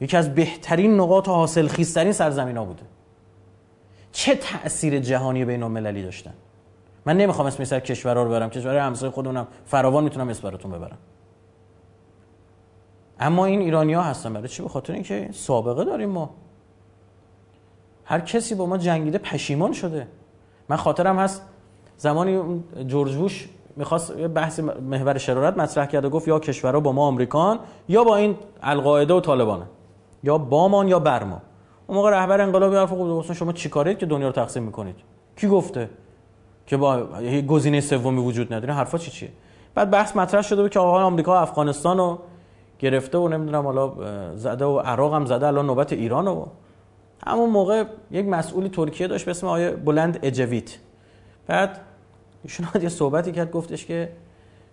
[0.00, 2.82] یکی از بهترین نقاط حاصل خیزترین سرزمین ها بوده.
[4.12, 6.34] چه تأثیر جهانی بین المللی داشتن؟
[7.06, 10.98] من نمی‌خوام اسم سر کشورها رو برم کشورهای همسایه خودمونم فراوان می‌تونم اسم براتون ببرم.
[13.20, 14.32] اما این ایرانی ها هستن.
[14.32, 16.30] برای چی؟ به خاطر اینکه سابقه داریم ما.
[18.04, 20.06] هر کسی با ما جنگیده پشیمان شده.
[20.68, 21.42] من خاطرم هست
[21.96, 27.06] زمانی جورج بوش می‌خواست بحث محور شرارت مطرح کرد و گفت یا کشورها با ما
[27.06, 29.64] آمریکان یا با این القاعده و طالبانه.
[30.22, 31.42] یا بامان یا برما.
[31.86, 34.96] اون موقع رهبر انقلابی حرف گفت شما چیکارید که دنیا رو تقسیم می‌کنید؟
[35.36, 35.90] کی گفته
[36.66, 37.06] که با
[37.48, 39.28] گزینه سومی وجود نداره؟ حرفا چی چیه؟
[39.74, 42.18] بعد بحث مطرح شده بود که آقا آمریکا افغانستان رو
[42.80, 43.92] گرفته و نمی‌دونم حالا
[44.36, 46.46] زده و عراق هم زده الان نوبت ایران و
[47.26, 50.78] همون موقع یک مسئولی ترکیه داشت به اسم آیه بلند اجویت
[51.46, 51.80] بعد
[52.44, 54.12] ایشون یه صحبتی کرد گفتش که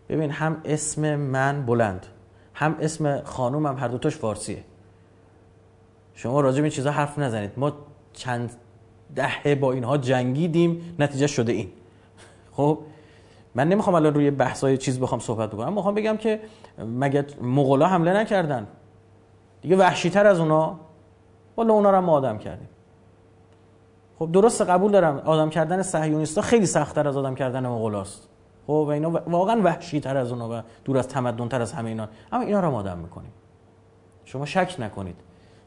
[0.10, 2.06] ببین هم اسم من بلند
[2.54, 4.64] هم اسم خانومم هر دوتاش فارسیه.
[6.14, 7.52] شما راجع به چیزا حرف نزنید.
[7.58, 7.72] ما
[8.14, 8.52] چند
[9.16, 11.70] دهه با اینها جنگیدیم نتیجه شده این.
[12.52, 12.80] خب
[13.58, 16.42] من نمی‌خوام الان روی بحثای چیز بخوام صحبت بکنم می‌خوام بگم که
[16.80, 18.68] مگه مغولا حمله نکردن؟
[19.62, 20.80] دیگه وحشی تر از اونا؟
[21.58, 22.70] والا اونا رو ما آدم کردیم.
[24.20, 28.30] خب درست قبول دارم آدم کردن صهیونیستا خیلی سختتر از آدم کردن مغولاست
[28.68, 31.90] خب و اینا واقعا وحشی تر از اونا و دور از تمدن تر از همه
[31.90, 32.08] اینا.
[32.32, 33.32] اما اینا رو ما آدم می‌کنیم.
[34.26, 35.16] شما شک نکنید.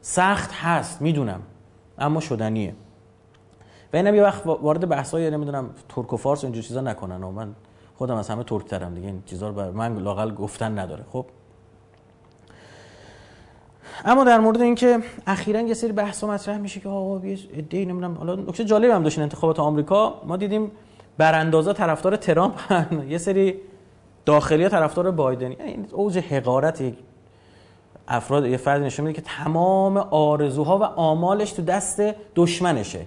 [0.01, 1.41] سخت هست می‌دونم
[1.97, 2.75] اما شدنیه.
[3.93, 7.23] و اینم یه وقت وارد بحثای نمی‌دونم ترک و فارس اینجور چیزا نکنن.
[7.23, 7.55] و من
[8.01, 11.03] خودم از همه ترک ترم دیگه این چیزا رو بر من لاقل گفتن نداره.
[11.11, 11.25] خب.
[14.05, 18.13] اما در مورد اینکه اخیرا یه سری بحث مطرح میشه که آقا یه ایده نمی‌دونم
[18.13, 20.21] حالا نکته جالب هم داشتین انتخابات آمریکا.
[20.25, 20.71] ما دیدیم
[21.17, 22.59] براندازا طرفدار ترامپ
[23.09, 23.55] یه سری
[24.25, 25.51] داخلی طرفدار بایدن.
[25.51, 26.83] یعنی اوج حقارت
[28.07, 32.01] افراد یه فرد نشون میده که تمام آرزوها و آمالش تو دست
[32.35, 33.05] دشمنشه.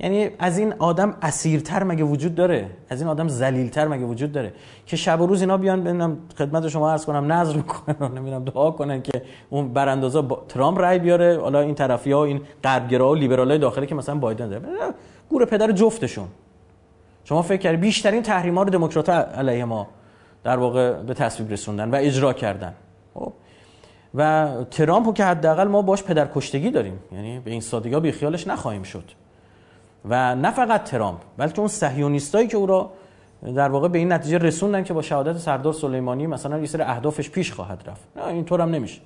[0.00, 4.52] یعنی از این آدم اسیرتر مگه وجود داره؟ از این آدم ذلیلتر مگه وجود داره؟
[4.86, 8.70] که شب و روز اینا بیان ببینم خدمت شما عرض کنم نظر کنن نمی‌دونم دعا
[8.70, 11.40] کنن که اون براندازا با ترامپ رای بیاره.
[11.40, 14.62] حالا این طرفی ها این غربگرا و لیبرالای داخلی که مثلا بایدن داره
[15.28, 16.28] گور پدر جفتشون.
[17.24, 19.86] شما فکر کردید بیشترین تحریما رو دموکرات علیه ما
[20.44, 22.74] در واقع به تصویب رسوندن و اجرا کردن.
[23.14, 23.32] خب.
[24.14, 26.98] و ترامپو که حداقل ما باش پدرکشتگی داریم.
[27.12, 29.04] یعنی به این سادگی بی خیالش نخواهیم شد.
[30.04, 32.90] و نه فقط ترامپ بلکه اون صهیونیستایی که او را
[33.44, 37.30] در واقع به این نتیجه رسوندن که با شهادت سردار سلیمانی مثلا یه سری اهدافش
[37.30, 38.08] پیش خواهد رفت.
[38.16, 39.00] نه اینطور هم نمیشه.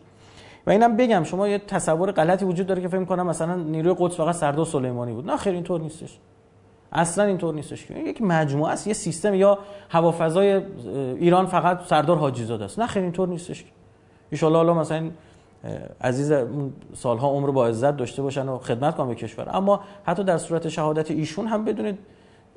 [0.66, 4.16] و اینم بگم شما یه تصور غلطی وجود داره که فکر کنم مثلا نیروی قدس
[4.16, 5.30] فقط سردار سلیمانی بود.
[5.30, 6.18] نه خیر اینطور نیستش.
[6.92, 7.94] اصلا اینطور نیستش که.
[7.94, 9.58] یک مجموعه است یه سیستم یا
[9.88, 10.62] هوافضای
[11.18, 12.78] ایران فقط سردار حاجی زاده است.
[12.78, 13.64] نه خیر اینطور نیستش
[14.32, 15.10] ان الله مثلا
[16.00, 16.32] عزیز
[16.94, 19.48] سالها عمر با عزت داشته باشن و خدمت کنن به کشور.
[19.52, 21.98] اما حتی در صورت شهادت ایشون هم بدونید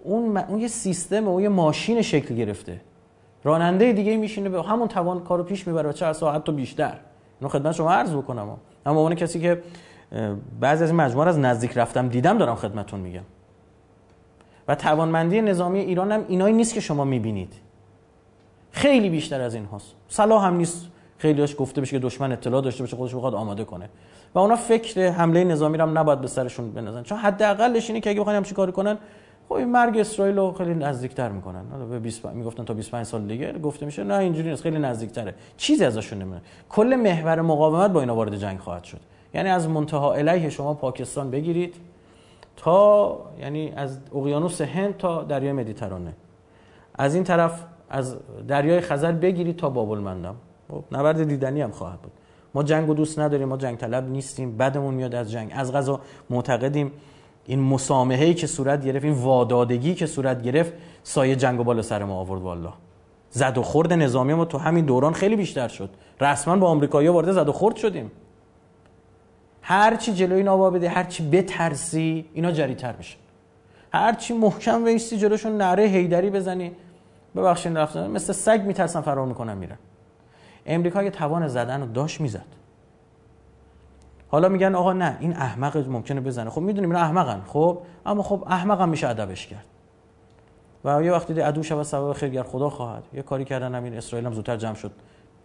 [0.04, 2.82] اون, اون یه سیستم و یه ماشین شکل گرفته.
[3.44, 6.98] راننده دیگه میشینه به همون توان کارو پیش می‌بره چه ساعت تو بیشتر.
[7.40, 8.58] اینو خدمت شما عرض بکنم.
[8.86, 9.62] اما اون کسی که
[10.60, 13.24] بعضی از این مجموعه از نزدیک رفتم دیدم دارم خدمتون میگم.
[14.68, 17.54] و توانمندی نظامی ایران هم اینایی نیست که شما می‌بینید.
[18.72, 19.96] خیلی بیشتر از این هاست.
[20.08, 20.88] صلاح هم نیست.
[21.22, 23.90] خیلی داشت گفته بشه که دشمن اطلاع داشته باشه خودش بخواد آماده کنه.
[24.36, 28.10] و اونا فکر حمله نظامی رو هم نباید به سرشون بنازن چون حداقلش اینه که
[28.10, 28.98] اگه بخواین همچین کاری کنن
[29.50, 31.62] خب این مرگ اسرائیل رو خیلی نزدیکتر می‌کنن.
[31.72, 35.34] حالا به 20 می‌گفتن تا 25 سال دیگه گفته میشه نه اینجوری نیست خیلی نزدیکتره.
[35.58, 39.00] چیزی ازشون نمیاد کل محور مقاومت با اینا وارد جنگ خواهد شد.
[39.34, 41.76] یعنی از منتها علیه شما پاکستان بگیرید
[42.58, 46.14] تا یعنی از اقیانوس هند تا دریای مدیترانه.
[46.96, 50.36] از این طرف از دریای خزر بگیرید تا باب المندم
[50.72, 52.12] خب، نبرد دیدنی هم خواهد بود.
[52.54, 55.52] ما جنگ و دوست نداریم ما جنگ طلب نیستیم بدمون میاد از جنگ.
[55.56, 56.92] از غذا معتقدیم.
[57.46, 62.04] این مسامحه که صورت گرفت این وادادگی که صورت گرفت سایه جنگ و بالا سر
[62.04, 62.74] ما آورد والله
[63.30, 65.90] زد و خورد نظامی ما تو همین دوران خیلی بیشتر شد.
[66.22, 68.12] رسما با آمریکایی‌ها وارد زد و خورد شدیم.
[69.62, 73.18] هر چی جلوی اینا بده هر چی بترسی اینا جریتر میشه.
[73.94, 76.72] هر چی محکم ویستی جلوشون نره هیدری بزنی.
[77.36, 79.78] ببخشید رفتن مثل سگ میترسن فرار می‌کنن میرن.
[80.66, 82.46] امریکا که توان زدن رو داشت می‌زد.
[84.28, 86.50] حالا میگن آقا نه این احمق ممکنه بزنه.
[86.50, 89.66] خب می‌دونیم اینا احمقن خب؟ اما خب احمق هم میشه ادبش کرد.
[90.86, 93.04] و یه وقتی عدو شب سبب خیرگر خدا خواهد.
[93.14, 94.92] یه کاری کردن همین اسرائیل هم زودتر جمع شد.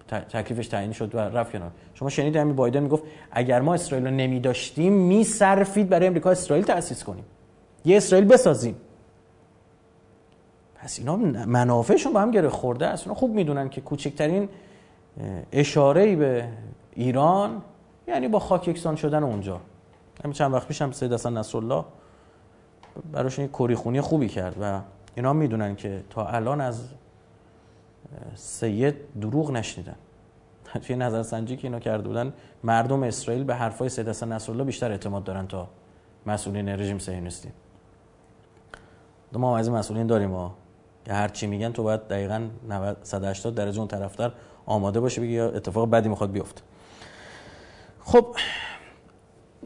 [0.09, 1.71] تکلیفش تعیین شد و رفت کنار.
[1.95, 6.65] شما شنیدید همین بایدن می‌گفت اگر ما اسرائیل رو نمی داشتیم میصرفید برای امریکا اسرائیل
[6.65, 7.25] تأسیس کنیم.
[7.85, 8.77] یه اسرائیل بسازیم.
[10.75, 13.07] پس اینا منافعشون با هم گره خورده است.
[13.07, 14.49] اینا خوب می‌دونن که کوچکترین
[15.53, 16.49] اشاره به
[16.93, 17.63] ایران
[18.09, 19.61] یعنی با خاک یکسان شدن اونجا.
[20.25, 21.85] همین چند وقت پیشم سید حسن نصرالله
[23.13, 24.81] براشون یک کری خوبی کرد و
[25.15, 26.89] اینا می‌دونن که تا الان از
[28.35, 29.97] سید دروغ نشنیدن.
[30.87, 32.33] توی نظر سنجی که اینا کرده بودن
[32.65, 35.69] مردم اسرائیل به حرفای سید حسن نصرالله بیشتر اعتماد دارن تا
[36.27, 37.49] مسئولین رژیم صهیونیستی.
[39.33, 40.55] ما از مسئولین داریم ما
[41.05, 42.49] که هر چی میگن تو باید دقیقاً
[43.03, 44.33] 180 درجه اون طرفدار
[44.67, 46.63] آماده باشه بگی یا اتفاق بدی می‌خواد بیفته.
[48.05, 48.27] خب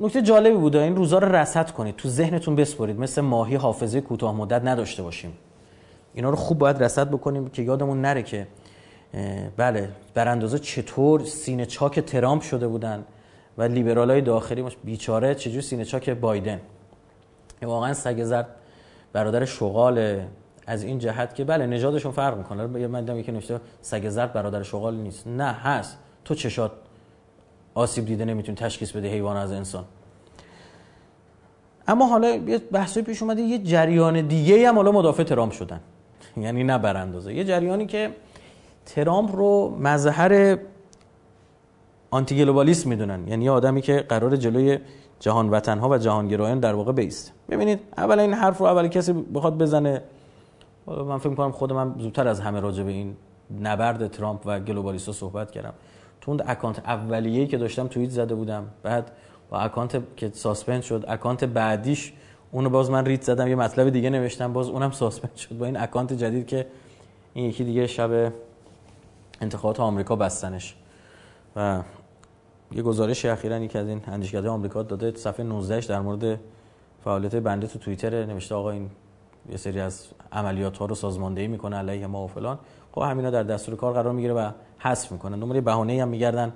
[0.00, 3.00] نکته جالبی بوده این روزا رو رصد کنید تو ذهنتون بسپرید.
[3.00, 5.32] مثل ماهی حافظه کوتاه مدت نداشته باشیم.
[6.14, 8.46] اینا رو خوب باید رصد بکنیم که یادمون نره که
[9.56, 13.04] بله براندازه چطور سینه چاک ترامپ شده بودن
[13.58, 16.60] و لیبرال داخلی بیچاره چجور سینه چاک بایدن.
[17.62, 18.46] واقعا سگ زرد
[19.12, 20.20] برادر شغال
[20.70, 22.86] از این جهت که بله نژادشون فرق می‌کنه.
[22.86, 25.26] من دیدم یکی نوشته سگ زرد برادر شغال نیست.
[25.26, 25.98] نه هست.
[26.24, 26.72] تو چشات
[27.74, 29.84] آسیب دیده نمی‌تونی تشخیص بده حیوان از انسان.
[31.88, 35.80] اما حالا یه بحثی پیش اومده یه جریان دیگه هم حالا مدافع ترامپ شدن.
[36.44, 38.10] یعنی نه براندازه یه جریانی که
[38.86, 40.58] ترامپ رو مظهر
[42.10, 43.28] آنتی گلوبالیسم می‌دونن.
[43.28, 44.78] یعنی آدمی که قرار جلوی
[45.20, 47.32] جهان وطن ها و جهانگرایان در واقع بیست.
[47.48, 50.02] ببینید اول این حرف رو اول کسی بخواد بزنه.
[50.90, 53.16] من فکر کنم خود من زودتر از همه راجع به این
[53.60, 55.74] نبرد ترامپ و globalist ا صحبت کردم.
[56.20, 59.10] تو اون account اولیه‌ای که داشتم توییت زده بودم بعد
[59.50, 62.12] با account که suspend شد account بعدیش
[62.52, 65.76] اونو باز من ریت زدم یه مطلب دیگه نوشتم باز اونم suspend شد با این
[65.76, 66.66] account جدید که
[67.34, 68.32] این یکی دیگه شب
[69.40, 70.76] انتخابات آمریکا بستنش.
[71.56, 71.82] و
[72.72, 76.40] یه گزارش اخیرا یکی از این اندیشکده آمریکا داده صفحه 19 در مورد
[77.04, 78.90] فعالیت بنده تو توییتر نوشته آقا این
[79.50, 82.58] یه سری از عملیات ها رو سازماندهی می‌کنه علیه ما و فلان.
[82.92, 86.52] خب همینا در دستور کار قرار می‌گیره و حذف می‌کنن دنبال بهانه‌ای هم میگردن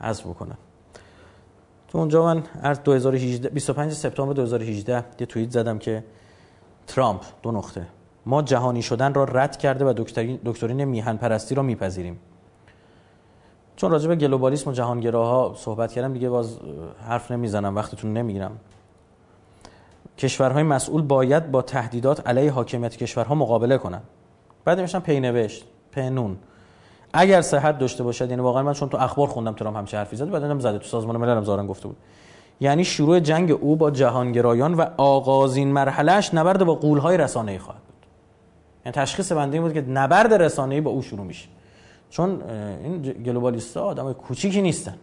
[0.00, 0.56] حذف بکنن.
[1.88, 6.04] تو اونجا من از 2018 25 سپتامبر 2018 یه توییت زدم که
[6.86, 7.86] ترامپ دو نقطه.
[8.26, 12.18] ما جهانی شدن را رد کرده و دکترین دکترین میهن پرستی را میپذیریم.
[13.76, 16.58] چون راجع به گلوبالیسم و جهانگراها صحبت کردم دیگه باز
[17.08, 18.58] حرف نمی‌زنم وقتتون نمی‌گیرم.
[20.18, 24.02] کشورهای مسئول باید با تهدیدات علیه حاکمیت کشورها مقابله کنند
[24.64, 26.36] بعد نوشتم پینوشت پنون
[27.12, 30.30] اگر صحت داشته باشد یعنی واقعا من چون تو اخبار خوندم ترامپ همچه حرفی زد
[30.30, 31.96] بعدم زده تو سازمان ملل هم زارن گفته بود.
[32.60, 38.06] یعنی شروع جنگ او با جهانگرایان و آغازین مرحلهش نبرد با قولهای رسانه‌ای خواهد بود.
[38.86, 41.48] یعنی تشخیص بنده این بود که نبرد رسانه‌ای با او شروع میشه.
[42.10, 42.42] چون
[42.84, 44.94] این گلوبالیست‌ها آدمای کوچیکی نیستن.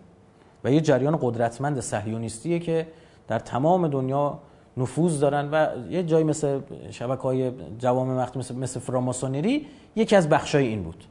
[0.64, 2.88] و یه جریان قدرتمند صهیونیستیه که
[3.28, 4.40] در تمام دنیا
[4.78, 6.60] نفوذ دارن و یه جایی مثل
[6.92, 11.04] شبکه های جوام وقت مثل, مثل فراماسونری یکی از بخشای این بود.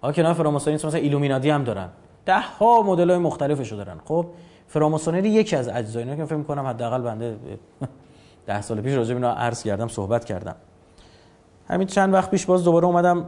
[0.00, 1.88] حالا کنار فراماسونری مثلا ایلومینادی هم دارن.
[2.26, 3.98] ده ها مدل های مختلفشو دارن.
[4.04, 4.26] خب
[4.66, 7.36] فراماسونری یکی از اجزای اینا که فکر کنم حداقل بنده
[8.46, 10.54] ده سال پیش راجع به اینا عرض کردم صحبت کردم.
[11.68, 13.24] همین چند وقت پیش باز دوباره اومدم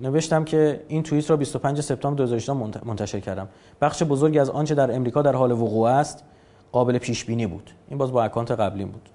[0.00, 2.52] نوشتم که این توییت را 25 سپتامبر 2018
[2.84, 3.48] منتشر کردم.
[3.80, 6.24] بخش بزرگی از آنچه در امریکا در حال وقوع است
[6.72, 7.70] قابل پیش بینی بود.
[7.88, 9.08] این باز با اکانت قبلی بود.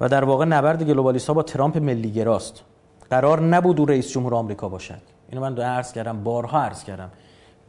[0.00, 2.62] و در واقع نبرد گلوبالیست ها با ترامپ ملی گراست.
[3.10, 5.00] قرار نبود او رئیس جمهور آمریکا باشد.
[5.28, 7.10] اینو من عرض کردم بارها عرض کردم.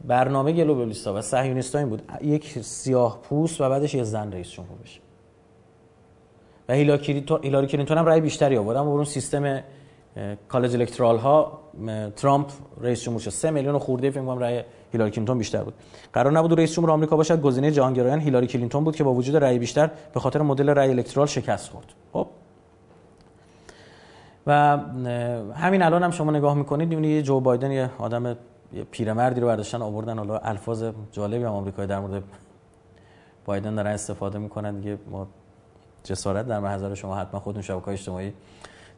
[0.04, 2.02] برنامه globalist ا و صهیونیستا این بود.
[2.22, 5.00] یک سیاه پوست و بعدش یه زن رئیس جمهور بشه.
[6.68, 8.76] و هیلاری کلینتون هم رأی بیشتری آورد.
[8.76, 9.60] اما اون سیستم
[10.48, 11.60] college electoral ها
[12.16, 12.46] ترامپ
[12.80, 13.30] رئیس جمهور شد.
[13.30, 15.74] 3 میلیون خورده فکر کنم رأی هیلاری کلینتون بیشتر بود.
[16.12, 19.58] قرار نبود رئیس جمهور آمریکا باشد گزینه جهانگرایان هیلاری کلینتون بود که با وجود رأی
[19.58, 21.86] بیشتر به خاطر مدل رأی electoral شکست خورد.
[22.12, 22.26] خب.
[24.46, 24.78] و
[25.54, 28.36] همین الان هم شما نگاه می‌کنید می‌بینید یه جو بایدن یه آدم
[28.90, 32.22] پیرمردی رو برداشتن آوردن حالا الفاظ جالبی هم آمریکایی در مورد
[33.44, 34.76] بایدن دارن استفاده می‌کنن.
[34.76, 35.26] دیگه ما
[36.04, 38.32] جسارت در محضر شما حتما خودتون شبکه‌های اجتماعی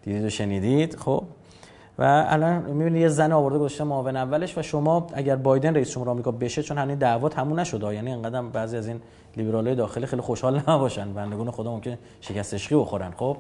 [0.03, 0.97] دیدید و شنیدید.
[0.97, 1.25] خب.
[2.01, 6.11] و الان می‌بینید یه زن آورده گذاشته معاون اولش و شما اگر بایدن رئیس جمهور
[6.11, 7.95] آمریکا بشه چون هنوز دعوا تموم نشده.
[7.95, 9.01] یعنی اینقدر بعضی از این
[9.37, 11.13] لیبرالای داخلی خیلی خوشحال نباشن.
[11.13, 13.11] بندگان خدا ممکن شکست عشقی بخورن.
[13.17, 13.37] خب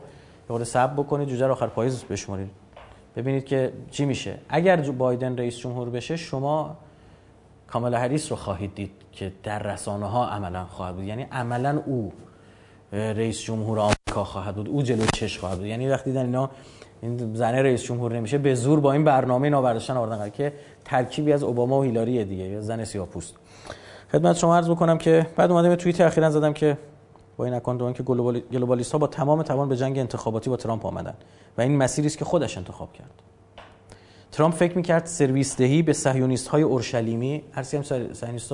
[0.50, 2.50] یه صبر بکنید جوجه آخر پاییز بشمارید.
[3.16, 4.38] ببینید که چی میشه.
[4.48, 6.76] اگر بایدن رئیس جمهور بشه شما
[7.66, 11.04] کاملا هریس رو خواهید دید که در رسانه ها عملا خواهد بود.
[11.04, 12.12] یعنی عملا او
[12.92, 14.68] رئیس جمهور آمریکا خواهد بود.
[14.68, 15.66] او جلو چش خواهد بود.
[15.66, 16.50] یعنی وقتی دیدن اینا
[17.02, 20.30] این زنه رئیس جمهور نمیشه به زور با این برنامه اینا برداشتن آوردن.
[20.30, 20.52] که
[20.84, 23.34] ترکیبی از اوباما و هیلاری دیگه یا زن سیاه‌پوست
[24.12, 26.78] خدمت شما عرض بکنم که بعد اومدم توییت اخیرا زدم که
[27.36, 31.14] با این account که globalist ها با تمام توان به جنگ انتخاباتی با ترامپ آمدن
[31.58, 33.10] و این مسیری است که خودش انتخاب کرد.
[34.32, 37.82] ترامپ فکر می‌کرد سرویس دهی به صهیونیست های اورشلیمی هر سیم
[38.12, 38.52] صهیونیست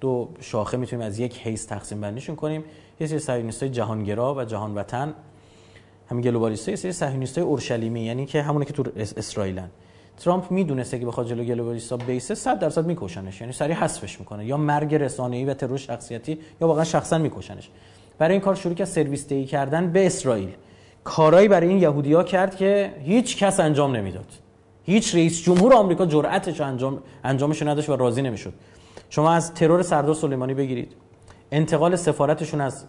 [0.00, 2.64] دو شاخه می‌تونیم از یک حیث تقسیم بندیشون کنیم.
[3.00, 5.14] یه سری صهیونیست های جهانگرا و جهان وطن
[6.12, 9.68] همین globalist یه سری صهیونیست های اورشلیمی یعنی که همونه که تو اسرائیلن.
[10.16, 13.40] ترامپ می‌دونسته که بخواد جلو globalist ا بیسه 100 درصد میکشنش.
[13.40, 14.46] یعنی سریع حذفش می‌کنه.
[14.46, 17.70] یا مرگ رسانه‌ای و ترور شخصیتی یا واقعا شخصا میکشنش.
[18.18, 20.48] برای این کار شروع کرد سرویس دهی کردن به اسرائیل.
[21.04, 24.26] کارایی برای این یهودیا کرد که هیچ کس انجام نمی‌داد.
[24.84, 28.52] هیچ رئیس جمهور آمریکا جرأتش انجام انجامش نداشت و راضی نمی‌شد.
[29.10, 30.92] شما از ترور سردار سلیمانی بگیرید.
[31.52, 32.84] انتقال سفارتشون از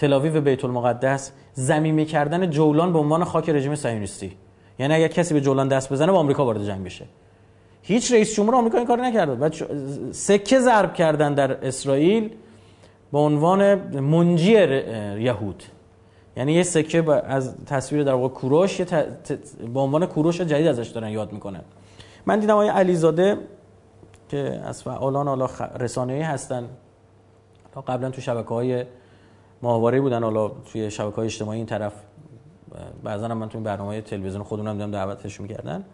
[0.00, 4.36] تل آویو به بیت المقدس زمینه کردن جولان به عنوان خاک رژیم صهیونیستی
[4.78, 7.04] یعنی اگر کسی به جولان دست بزنه با آمریکا وارد جنگ بشه.
[7.82, 9.54] هیچ رئیس جمهور آمریکا این کار نکرده بعد
[10.12, 12.30] سکه ضرب کردن در اسرائیل
[13.12, 15.62] به عنوان منجی یهود.
[16.36, 18.80] یعنی یه سکه از تصویر در واقع کوروش
[19.74, 21.62] به عنوان کوروش جدید ازش دارن یاد می‌کنن.
[22.26, 23.36] من دیدم آقای علیزاده
[24.28, 25.48] که از فعالان حالا
[25.80, 26.68] رسانه‌ای هستن.
[27.72, 28.84] تا قبلا تو شبکه های
[29.62, 30.22] ماهواره بودن.
[30.22, 31.92] حالا توی شبکه های اجتماعی این طرف
[33.02, 35.84] بعضا هم من توی برنامه تلویزیون خودمون دیدم دعوتش می‌کردن.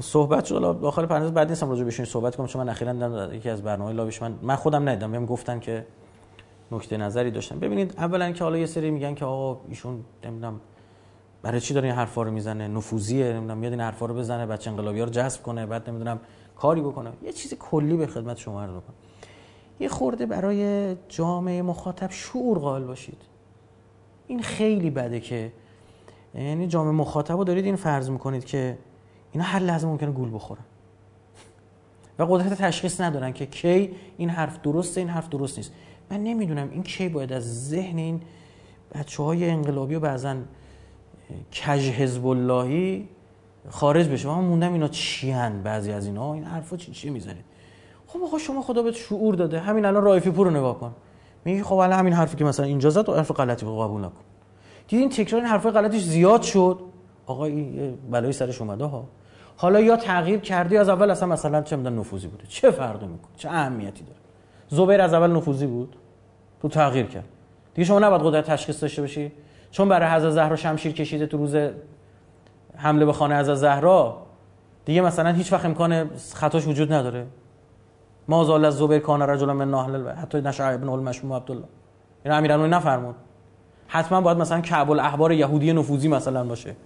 [0.00, 0.80] صحبت شد.
[0.82, 3.92] داخل پرانتز بعد نیستم راجع بهشون صحبت کنم چون من اخیراً دیدم یکی از برنامه
[3.92, 5.12] لابیش من من خودم ندیدم.
[5.12, 5.86] بهم گفتن که
[6.72, 7.58] نکته نظری داشتن.
[7.58, 10.60] ببینید اولا که حالا یه سری میگن که آقا ایشون نمی‌دونم
[11.42, 14.70] برای چی داره این حرفا رو می‌زنه؟ نفوذیه نمی‌دونم میاد این حرفا رو بزنه بچه
[14.70, 16.20] انقلابی رو جذب کنه بعد نمی‌دونم
[16.56, 17.12] کاری بکنه.
[17.22, 18.70] یه چیز کلی به خدمت شما عرض
[19.80, 23.22] یه خورده برای جامعه مخاطب شعور قائل باشید.
[24.26, 25.52] این خیلی بده که
[26.34, 28.78] یعنی جامعه مخاطب رو دارید این فرض می‌کنید که
[29.32, 30.62] اینا هر لحظه ممکنه گول بخورن.
[32.18, 35.72] و قدرت تشخیص ندارن که کی این حرف درسته این حرف درست نیست.
[36.10, 38.20] من نمی‌دونم این کی باید از ذهن این
[38.94, 40.36] بچه های انقلابی و بعضا
[41.52, 43.08] کج حزب اللهی
[43.70, 44.28] خارج بشه.
[44.28, 47.51] من موندم اینا چی بعضی از اینا این حرفا چی چی می‌زنید
[48.12, 49.60] خب آقا شما خدا بهت شعور داده.
[49.60, 50.94] همین الان رایفی پور رو نگاه کن.
[51.44, 54.20] میگی خب الان همین حرفی که مثلا اینجا زد و حرف غلطی قبول نکن.
[54.88, 56.78] دیدین تکرار این حرفای غلطش زیاد شد؟
[57.26, 59.04] آقا این بلایی سرش اومده ها.
[59.56, 62.44] حالا یا تغییر کردی از اول اصلا مثلا چه میدن نفوذی بوده.
[62.48, 64.18] چه فرقی می‌کنه؟ چه اهمیتی داره؟
[64.68, 65.96] زبیر از اول نفوذی بود؟
[66.62, 67.24] تو تغییر کرد.
[67.74, 69.32] دیگه شما نباید قدرت تشخیص داشته باشی.
[69.70, 71.56] چون برای حضرت زهرا شمشیر کشیده تو روز
[72.76, 74.22] حمله به خانه حضرت زهرا
[74.84, 77.26] دیگه مثلا هیچ وقت امکان خطاش وجود نداره.
[78.28, 81.64] ما زال از زبیر کان رجل من ناهل حتی نشع ابن المشموم عبدالله.
[82.24, 83.14] این امیرالمومنین نفرمود.
[83.86, 86.76] حتما باید مثلا کعب الاحبار یهودی نفوذی مثلا باشه.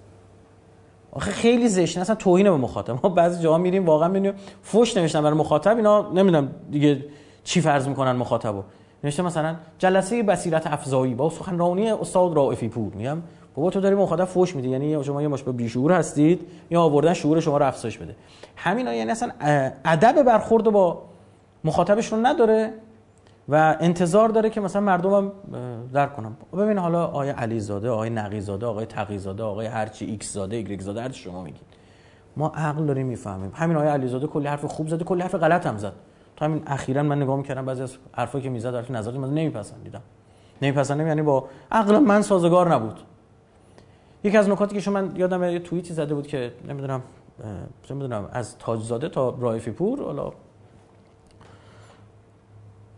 [1.12, 2.98] آخه خیلی زشت اصلا توهین به مخاطب.
[3.02, 5.76] ما بعضی جاها میریم واقعا می‌بینیم فوش نوشتن برای مخاطب.
[5.76, 7.04] اینا نمی‌دونم دیگه
[7.44, 8.62] چی فرض می‌کنن مخاطبو.
[9.04, 11.14] نوشته مثلا جلسه بصیرت افزایی.
[11.14, 12.92] با سخنرانی استاد رائفی پور.
[12.94, 13.18] میگم
[13.54, 14.68] بابا تو داری مخاطب فوش میدی.
[14.68, 18.16] یعنی شما یه مش به بیشعور هستید یا آوردن شعور شما رو افزایش بده.
[18.56, 19.30] همینا یعنی اصلا
[19.84, 21.02] ادب برخورد با
[21.66, 22.72] مخاطبش رو نداره
[23.48, 25.32] و انتظار داره که مثلا مردمم
[25.92, 26.36] درک کنن.
[26.52, 31.12] ببین حالا آقای علیزاده آقای نقیزاده آقای تقیزاده آقای هرچی ایکس زاده ایگرگ زاده هر
[31.12, 31.66] شما میگید
[32.36, 33.52] ما عقل داریم می‌فهمیم.
[33.54, 35.92] همین آقای علیزاده کلی حرف خوب زده کلی حرف غلط هم زد.
[36.36, 40.02] تا همین اخیرا من نگاه می‌کردم بعضی از حرفایی که می‌زد حرف نظری من نمیپسندیدم.
[40.62, 43.00] نمیپسندم یعنی با عقل من سازگار نبود.
[44.24, 47.02] یکی از نکاتی که شما من یادم یه توییتی زده بود که نمی‌دونم
[47.90, 50.32] نمی‌دونم از تاجزاده تا رایفی پور حالا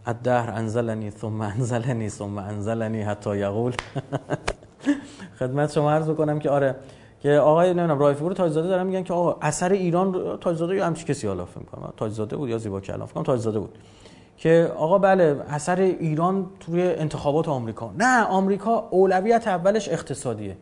[0.08, 3.72] الدهر انزلنی ثم انزلنی ثم انزلنی حتی یقول.
[5.38, 6.76] خدمت شما عرض بکنم که آره
[7.20, 11.04] که آقای نمی‌دونم رایفی رو تاجزاده دارن میگن که آقا اثر ایران تاجزاده یا همچی
[11.04, 13.78] کسی حالا فکر کنم تاجزاده بود یا زیبا کلام فکر تاجزاده بود.
[14.36, 17.92] که آقا بله اثر ایران توی انتخابات آمریکا.
[17.98, 20.56] نه آمریکا اولویت اولش اقتصادیه.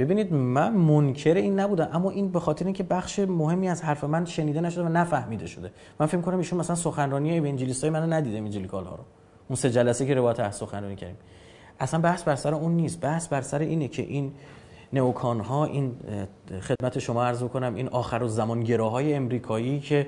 [0.00, 4.24] ببینید من منکر این نبودم اما این به خاطر اینکه بخش مهمی از حرف من
[4.24, 5.70] شنیده نشده و نفهمیده شده.
[6.00, 9.04] من فکر کنم ایشون مثلا سخنرانی های منو ندیده اینجیلیکال ها رو.
[9.48, 11.16] اون سه جلسه که روایت سخنرانی کردیم.
[11.80, 13.00] اصلا بحث بر سر اون نیست.
[13.00, 14.32] بحث بر سر اینه که این
[14.92, 15.96] نوکان ها این
[16.60, 20.06] خدمت شما عرض کنم این آخر و زمان گراهای امریکایی که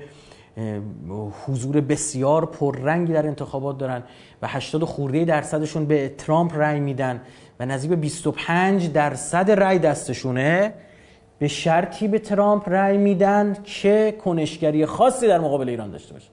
[1.45, 4.03] حضور بسیار پررنگی در انتخابات دارن
[4.41, 7.21] و 80 خورده درصدشون به ترامپ رأی میدن.
[7.59, 10.73] و نزدیک به 25 درصد رأی دستشونه
[11.39, 16.27] به شرطی به ترامپ رأی میدن که کنشگری خاصی در مقابل ایران داشته باشه.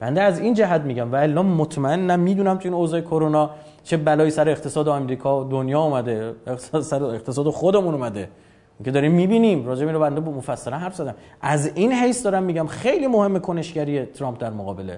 [0.00, 3.50] بنده از این جهت میگم و الا مطمئنم می‌دونم تو این اوضاع کرونا
[3.84, 8.28] چه بلایی سر اقتصاد آمریکا و دنیا اومده اقتصاد سر اقتصاد خودمون اومده.
[8.84, 9.66] که داریم می‌بینیم.
[9.66, 11.14] راجع به اینو بنده مفصلا حرف زدم.
[11.40, 14.96] از این حیث دارم میگم خیلی مهمه کنشگری ترامپ در مقابل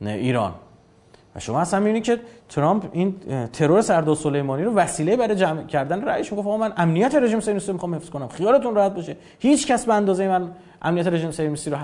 [0.00, 0.54] ایران.
[1.38, 3.14] شما اصلا می‌بینید که ترامپ این
[3.52, 7.94] ترور سردار سلیمانی رو وسیله برای جمع کردن رئیس می‌گفت من امنیت رژیم صهیونیستی می‌خوام
[7.94, 9.16] حفظ کنم خیالتون راحت باشه.
[9.38, 10.50] هیچ کس به اندازه من
[10.82, 11.76] امنیت رژیم صهیونیستی رو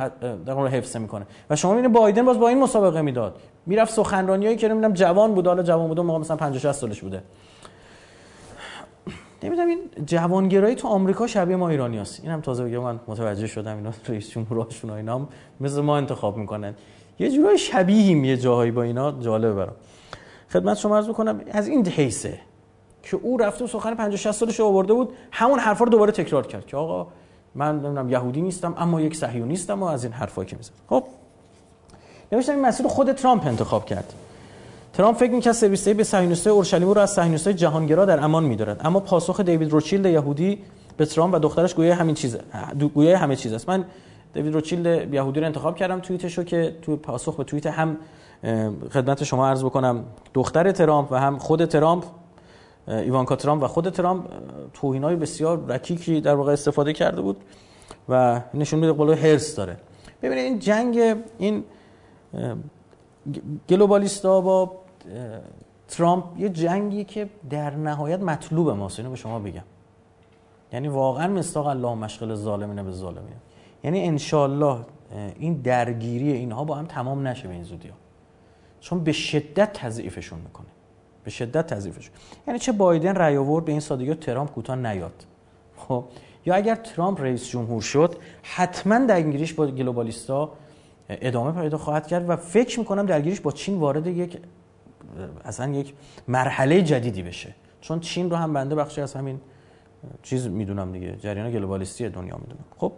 [0.47, 3.37] در رو حفظ می‌کنه و شما می‌بینید بایدن باز با این مسابقه می‌داد.
[3.67, 7.23] می‌رفت سخنرانیایی که نمی‌دونم جوان بود حالا جوان بود موقع مثلا 50 60 سالش بوده.
[9.43, 13.77] نمی‌دونم این جوانگرایی تو آمریکا شبیه ما ایرانی هست این تازه بگم من متوجه شدم
[13.77, 15.29] اینا رئیس جمهوراشون و اینا هم
[15.61, 16.75] مثل ما انتخاب می‌کنن.
[17.19, 19.75] یه جورای شبیهیم یه جاهایی با اینا جالبه برام.
[20.53, 22.39] خدمت شما عرض می‌کنم از این حیثه
[23.03, 26.47] که او رفته و سخن 50 60 سالش آورده بود همون حرفا رو دوباره تکرار
[26.47, 27.07] کرد که آقا
[27.55, 30.77] من نمی‌دونم یهودی نیستم اما یک صهیونیستم و از این حرفا که می‌زنه.
[30.89, 31.05] خب
[32.33, 34.13] نوشتم این مسئول خود ترامپ انتخاب کرد.
[34.93, 39.01] ترامپ فکر می‌کرد سرویس‌های به صهیونیست‌های اورشلیم رو از صهیونیست‌های جهانگرا در امان می‌دارد اما
[39.01, 40.59] پاسخ دیوید روچیلد یهودی
[40.97, 42.41] به ترامپ و دخترش گویا همین چیزه
[42.95, 43.69] گویا همه چیز است.
[43.69, 43.85] من
[44.35, 47.97] دیوید روچیلد یهودی رو انتخاب کردم توییتشو که تو پاسخ به توییت هم
[48.91, 50.05] خدمت شما عرض بکنم
[50.35, 52.05] دختر ترامپ و هم خود ترامپ
[52.89, 54.25] ایوانکا ترامپ و خود ترامپ
[54.75, 57.37] توهینای بسیار رکیکی در واقع استفاده کرده بود
[58.09, 59.77] و نشون میده قول هرس داره.
[60.23, 61.65] ببینید این جنگ این
[63.69, 64.73] گلوبالیستا با
[65.89, 68.99] ترامپ یه جنگی که در نهایت مطلوب ماست.
[68.99, 69.63] اینو به شما بگم.
[70.73, 73.37] یعنی واقعا مستاق الله مشغل ظالمینه به ظالمینه.
[73.85, 74.79] یعنی انشالله
[75.39, 77.95] این درگیری اینها با هم تمام نشه به این زودی ها.
[78.81, 80.67] چون به شدت تضعیفشون می‌کنه.
[81.25, 82.15] به شدت تضعیفشون.
[82.47, 85.27] یعنی چه بایدن رأی آورد به این سادگی ترامپ کوتاه نیاد.
[85.77, 86.05] خب
[86.47, 90.53] یا اگر ترامپ رئیس جمهور شد حتما درگیریش با گلوبالیستا
[91.09, 94.39] ادامه پیدا خواهد کرد و فکر می‌کنم درگیریش با چین وارد یک
[95.45, 95.95] اصلا یک
[96.29, 97.55] مرحله جدیدی بشه.
[97.81, 99.41] چون چین رو هم بنده بخشی از همین
[100.23, 102.93] چیز می‌دونم دیگه جریان گلوبالیستی دنیا می‌دونم خب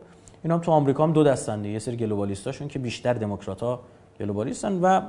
[0.47, 3.81] اینا هم تو آمریکا هم دو دستن یه سری گلوبالیستاشون که بیشتر دموکرات‌ها
[4.21, 5.01] گلوبالیستن و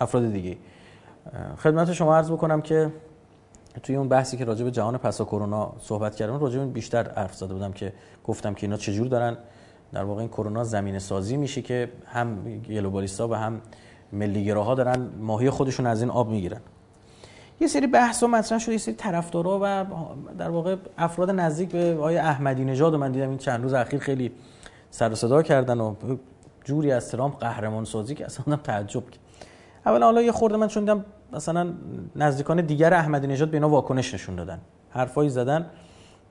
[0.00, 0.56] افراد دیگه.
[1.58, 2.92] خدمت شما عرض بکنم که
[3.82, 7.34] توی اون بحثی که راجع به جهان پسا کرونا صحبت کردم راجع به بیشتر حرف
[7.34, 7.92] زده بودم که
[8.24, 9.36] گفتم که اینا چجور دارن.
[9.92, 13.60] در واقع این کرونا زمینه سازی میشه که هم گلوبالیستا و هم
[14.12, 16.60] ملیگراها دارن ماهی خودشون از این آب می‌گیرن.
[17.64, 19.84] یه سری بحث و مطرح شده یه سری طرفدارا و
[20.38, 23.28] در واقع افراد نزدیک به آقای احمدی نژاد من دیدم.
[23.28, 24.32] این چند روز اخیر خیلی
[24.90, 25.94] سر و صدا کردن و
[26.64, 29.18] جوری از ترامپ قهرمان سازی که اصلا تعجب کرد.
[29.86, 31.72] اولا حالا یه خورده من چون دیدم مثلا
[32.16, 34.58] نزدیکان دیگر احمدی نژاد به اینا واکنش نشون دادن.
[34.90, 35.66] حرفایی زدن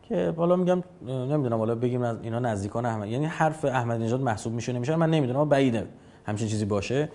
[0.09, 4.73] که حالا میگم نمی‌دونم حالا بگیم اینا نزدیکان احمد یعنی حرف احمد نژاد محسوب میشه
[4.73, 5.87] نمیشه من نمی‌دونم بعیده.
[6.25, 7.09] همچین چیزی باشه.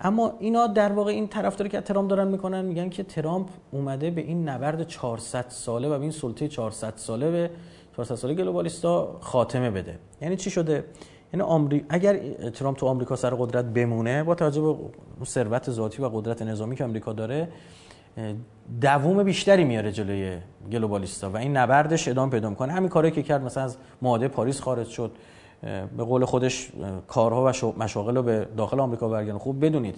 [0.00, 4.20] اما اینا در واقع این طرفداری که ترامپ دارن می‌کنن میگن که ترامپ اومده به
[4.20, 7.50] این نبرد 400 ساله و به این سلطه 400 ساله به
[7.96, 9.98] 400 ساله گلوبالیستا خاتمه بده.
[10.20, 10.84] یعنی چی شده؟
[11.32, 11.84] یعنی آمری...
[11.88, 12.18] اگر
[12.50, 14.78] ترامپ تو آمریکا سر قدرت بمونه با توجه
[15.18, 17.48] به ثروت ذاتی و قدرت نظامی که آمریکا داره
[18.80, 20.38] دووم بیشتری میاره جلوی
[20.72, 22.72] گلوبالیستا و این نبردش ادامه پیدا می‌کنه.
[22.72, 25.10] همین کاری که کرد مثلا از معاهده پاریس خارج شد.
[25.96, 26.72] به قول خودش
[27.08, 29.38] کارها و مشاغل رو به داخل آمریکا برگردوند.
[29.38, 29.96] خوب بدونید.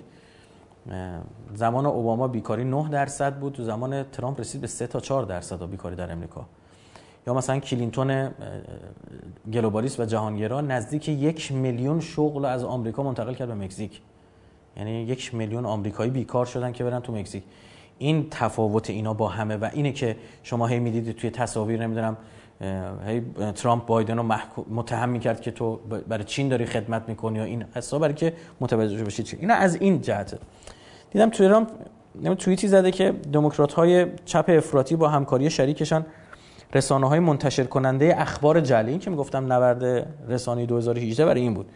[1.54, 3.52] زمان اوباما بیکاری 9 درصد بود.
[3.52, 6.46] تو زمان ترامپ رسید به 3 تا 4 درصد بیکاری در امریکا
[7.26, 8.30] یا مثلا کلینتون
[9.52, 14.00] globalist و جهانگرا نزدیک یک میلیون شغل از آمریکا منتقل کرد به مکزیک.
[14.76, 17.42] یعنی یک میلیون آمریکایی بیکار شدن که برن تو مکزیک.
[17.98, 22.16] این تفاوت اینا با همه و اینه که شما هی می‌دیدید توی تصاویر نمی‌دونم
[23.06, 23.22] هی
[23.54, 24.24] ترامپ بایدن رو
[24.70, 25.76] متهم می‌کرد که تو
[26.08, 29.36] برای چین داری خدمت می‌کنی یا این حساب برای که متوجه بشید چی.
[29.40, 30.38] اینا از این جهته.
[31.10, 31.68] دیدم ترامپ
[32.38, 36.06] توییتی زده که دموکرات های چپ افراطی با همکاری شریکشان
[36.74, 41.68] رسانه های منتشر کننده اخبار جعلی این که می‌گفتم نبرد رسانه 2018 برای این بود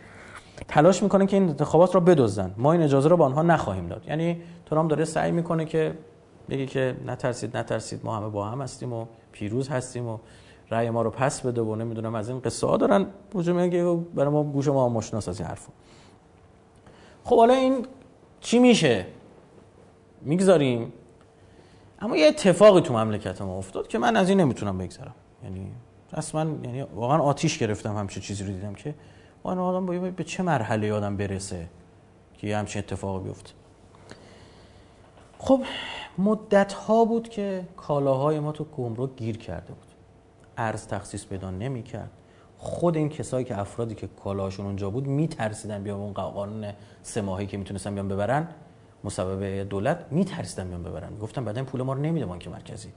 [0.68, 2.54] تلاش می‌کنه که این انتخابات را بدزدن.
[2.56, 4.04] ما این اجازه رو به آنها نخواهیم داد.
[4.08, 5.94] یعنی ترامپ داره سعی می‌کنه که
[6.50, 10.18] بگه که نترسید نترسید ما همه با هم هستیم و پیروز هستیم و
[10.70, 14.30] رأی ما رو پس بده و نمی‌دونم از این قصه ها دارن وجود میگه برای
[14.30, 15.72] ما گوش ما مشناس از این حرفا.
[17.24, 17.86] خب حالا این
[18.40, 19.06] چی میشه؟
[20.22, 20.92] می‌گذاریم.
[22.00, 25.14] اما یه اتفاقی تو مملکت ما افتاد که من از این نمی‌تونم بگذرم.
[25.44, 25.72] یعنی
[26.12, 28.94] اصلا یعنی واقعا آتیش گرفتم همچین چیزی رو دیدم که
[29.42, 31.68] آن آدم باید به چه مرحله آدم برسه
[32.38, 33.50] که یه همچین اتفاقی بیفته.
[35.38, 35.60] خب
[36.18, 39.91] مدت ها بود که کالاهای ما تو گمرک گیر کرده بود.
[40.56, 42.10] ارز تخصیص پیدا نمی‌کرد.
[42.58, 46.72] خود این کسایی که افرادی که کالاهاشون اونجا بود میترسیدن بیان اون قانون
[47.02, 48.48] سه ماهی که می‌تونستن بیان ببرن؟
[49.04, 51.18] مسبب دولت میترسیدن بیان ببرن.
[51.18, 52.88] گفتم بعد این پول ما رو نمیده بانک مرکزی.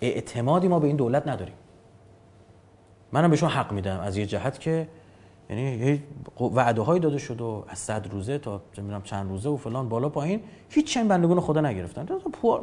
[0.00, 1.54] اعتمادی ما به این دولت نداریم.
[3.12, 4.00] منم بهشون حق میدم.
[4.00, 4.88] از یه جهت که
[5.50, 6.02] یعنی
[6.40, 10.08] وعده هایی داده شد و از صد روزه تا نمی‌دونم چند روزه و فلان بالا
[10.08, 12.04] پایین هیچ چند بندگون خدا نگرفتن.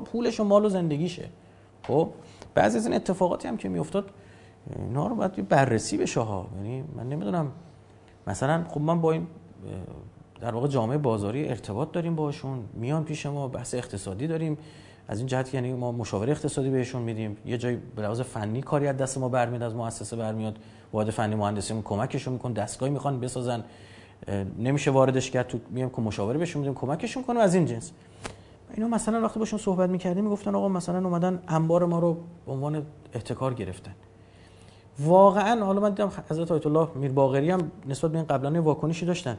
[0.05, 1.29] پولش و مال و زندگیشه.
[1.87, 2.09] خب
[2.53, 4.09] بعضی از این اتفاقاتی هم که میافتاد
[4.75, 7.51] اینا رو باید بررسی بشه ها یعنی من نمی‌دونم
[8.27, 9.27] مثلا خب من با این
[10.41, 14.57] در واقع جامعه بازاری ارتباط داریم باشون میان پیش ما بحث اقتصادی داریم.
[15.07, 17.37] از این جهت یعنی ما مشاوره اقتصادی بهشون میدیم.
[17.45, 20.57] یه جایی به لحاظ فنی کاری از دست ما برمیاد از مؤسسه برمیاد
[20.93, 23.63] واحد فنی مهندسی کمکشون میکن دستگاهی می‌خوان بسازن.
[24.59, 27.91] نمیشه واردش کرد تو میام که مشاوره بهشون میدیم کمکشون کنه از این جنس.
[28.73, 32.85] اینا مثلا وقتی باشون صحبت می‌کردیم می‌گفتن آقا مثلا اومدن انبار ما رو به عنوان
[33.13, 33.91] احتکار گرفتن.
[34.99, 39.05] واقعا حالا من دیدم حضرت آیت الله میر باقری هم نسبت به این قبلا واکنشی
[39.05, 39.37] داشتن.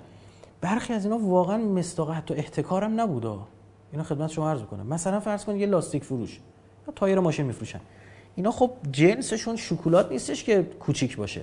[0.61, 3.29] برخی از اینا واقعا مستاق حتی احتکارم نبوده
[3.93, 6.41] اینا خدمت شما عرض کنم مثلا فرض کنید یه لاستیک فروش.
[6.97, 7.81] تایر ماشین میفروشن.
[8.35, 11.43] اینا خب جنسشون شکلات نیستش که کوچیک باشه.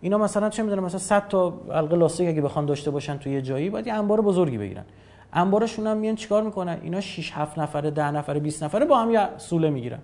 [0.00, 3.42] اینا مثلا چه می‌دونم مثلا 100 تا حلقه لاستیک اگه بخوان داشته باشن توی یه
[3.42, 4.84] جایی باید یه انبار بزرگی بگیرن.
[5.32, 9.10] انبارشون هم میان چیکار می‌کنن؟ اینا 6 7 نفره 10 نفره 20 نفره با هم
[9.10, 9.98] یه سوله می‌گیرن.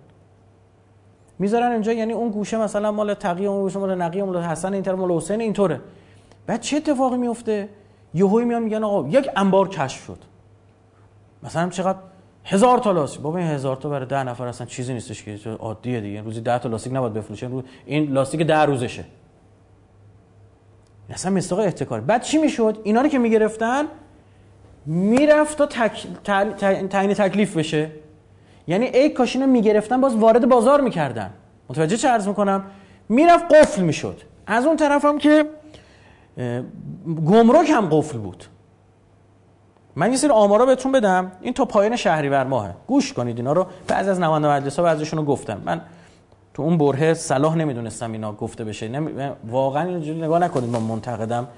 [1.39, 4.95] می‌ذارن اینجا یعنی اون گوشه مثلا مال تقی اون گوشه مال نقی مال حسن اینطور
[4.95, 5.80] مال حسین اینطوره.
[6.47, 7.68] بعد چه اتفاقی میفته
[8.14, 10.18] یهویی میان میگن آقا یک انبار کشف شد.
[11.43, 11.99] مثلا چقدر
[12.45, 13.22] هزار تا لاستیک.
[13.22, 16.22] بابا این هزار تا برای ده نفر اصلا چیزی نیستش که عادیه دیگه.
[16.22, 17.51] روزی 10 تا لاستیک نباید بفروشه.
[17.86, 19.05] این لاستیک ده روزشه.
[21.11, 22.01] اصلا مستاق احتکار.
[22.01, 23.84] بعد چی می‌شد؟ اینا رو که می‌گرفتن
[24.86, 26.07] می‌رفت تا تک...
[26.89, 27.91] تعیین تکلیف بشه.
[28.68, 31.30] یعنی ای کاشینو می‌گرفتن باز وارد بازار می‌کردن.
[31.68, 32.64] متوجه چه عرض می‌کنم؟
[33.08, 34.20] می‌رفت قفل می‌شد.
[34.46, 35.44] از اون طرف هم که
[37.26, 38.44] گمرک هم قفل بود.
[39.96, 41.32] من یه سری آمارا بهتون بدم.
[41.40, 42.74] این تا پایان شهریور ماهه.
[42.86, 43.66] گوش کنید اینا رو.
[43.88, 45.80] بعضی از نماینده مجلس ها بعضیشون رو گفتم من
[46.54, 48.88] تو اون بره صلاح نمی‌دونستم اینا گفته بشه.
[48.88, 49.30] نمی...
[49.50, 51.40] واقعا اینجوری نگاه نکنید من منتقدم.
[51.40, 51.48] من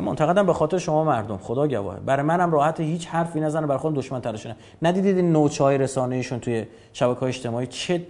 [0.00, 3.94] منتقدم به خاطر شما مردم خدا گواهه برای منم راحت هیچ حرفی نزنه برای خود
[3.94, 8.06] دشمن ترشونه ندیدید این نوچهای رسانه ایشون توی شبکه‌های اجتماعی چه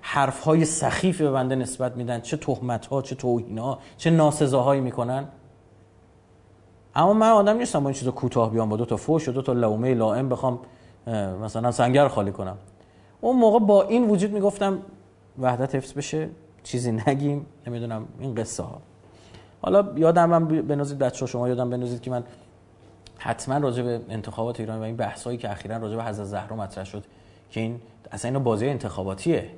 [0.00, 4.80] حرف های سخیفی به بنده نسبت میدن؟ چه تهمت ها چه توهین ها چه ناسزاهایی
[4.80, 5.24] می‌کنن؟
[6.94, 9.42] اما من آدم نیستم با این چیزا کوتاه بیام با دو تا فوش و دو
[9.42, 10.58] تا لومه لائم بخوام
[11.42, 12.56] مثلا سنگر خالی کنم.
[13.20, 14.78] اون موقع با این وجود می‌گفتم
[15.38, 16.28] وحدت حفظ بشه
[16.62, 18.80] چیزی نگیم نمی‌دونم این قصه ها
[19.62, 22.24] حالا یادم من بنوزید بچه شما یادم بنوزید که من
[23.18, 26.84] حتما راجع به انتخابات ایران و این بحثایی که اخیرا راجع به حضرت زهرا مطرح
[26.84, 27.04] شد
[27.50, 27.80] که این
[28.12, 29.50] اصلا اینو بازی انتخاباتیه.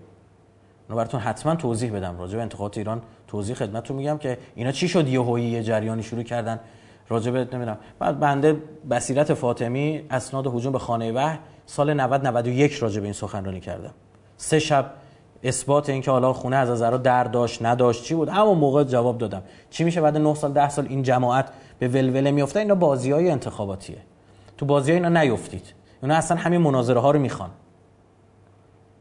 [0.88, 3.02] اونو براتون حتما توضیح بدم راجع به انتخابات ایران.
[3.28, 6.60] توضیح خدمتتون میگم که اینا چی شد یهویی یه جریانی شروع کردن؟
[7.08, 7.78] راجع به نمی‌دونم.
[7.98, 8.56] بعد بنده
[8.90, 13.94] بصیرت فاطمی اسناد هجوم به خانه وحی سال 90 91 راجع به این سخنرانی کردم.
[14.36, 14.90] سه شب
[15.42, 19.42] اثبات اینکه حالا خونه از نظر در داشت نداشت چی بود؟ همون موقع جواب دادم.
[19.70, 23.30] چی میشه بعد 9 سال 10 سال این جماعت به ولوله میفته اینا بازی های
[23.30, 23.98] انتخاباتیه.
[24.58, 25.74] تو بازی اینا نیفتید.
[26.02, 27.50] اونا اصلا همین مناظره ها رو می‌خوان.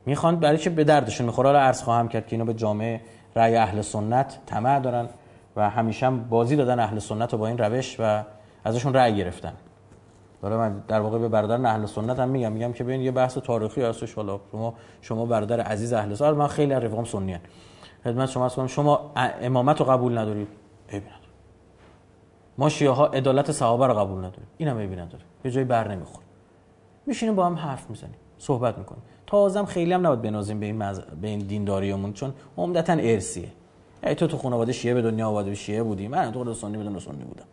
[0.05, 3.01] می‌خوان برای که به دردشون می‌خوره؟ حالا عرض خواهم کرد که اینا به جامعه
[3.35, 5.09] رأی اهل سنت طمع دارن
[5.55, 8.23] و همیشه هم بازی دادن اهل سنت رو با این روش و
[8.65, 9.53] ازشون رأی گرفتن.
[10.41, 13.37] داره من در واقع به برادر اهل سنت هم میگم میگم که ببین یه بحث
[13.37, 16.35] تاریخی هستش حالا شما شما برادر عزیز اهل سنت.
[16.35, 17.39] من خیلی از رفقام سنی ان
[18.03, 20.47] خدمت شما هستم شما امامت رو قبول ندارید؟
[20.89, 21.19] عیبی نداره
[22.57, 24.47] ما شیعه ها عدالت صحابه رو قبول نداریم.
[24.57, 26.25] اینم عیبی نداره یه جایی بر نمی‌خوره.
[27.05, 29.01] میشینیم با هم حرف می‌زنیم صحبت می‌کنیم.
[29.27, 30.99] تازم خیلی هم نباید بنازیم به این مز...
[30.99, 33.51] به این دینداریمون چون عمدتا ارسیه
[34.03, 36.07] ای تو تو خانواده شیعه به دنیا آمده شیعه بودی.
[36.07, 37.45] من تو سنی بدون سنی بودم.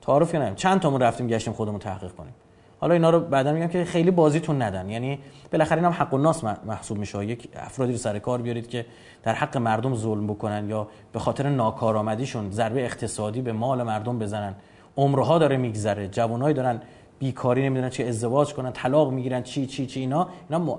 [0.00, 2.34] تعارف کنیم چند تامون رفتیم گشتیم خودمون تحقیق کنیم.
[2.80, 4.88] حالا اینا رو بعدا میگم که خیلی بازیتون ندن.
[4.88, 5.18] یعنی
[5.52, 7.26] بالاخره اینم حق الناس محسوب میشه.
[7.26, 8.86] یک افرادی رو سر کار بیارید که
[9.22, 14.54] در حق مردم ظلم بکنن یا به خاطر ناکارآمدیشون ضربه اقتصادی به مال مردم بزنن.
[14.96, 16.08] عمرها داره میگذره.
[16.08, 16.80] جوانایی دارن
[17.18, 20.28] بیکاری نمی‌دونن چه ازدواج کنن طلاق می‌گیرن چی چی چی اینا.
[20.50, 20.78] اینا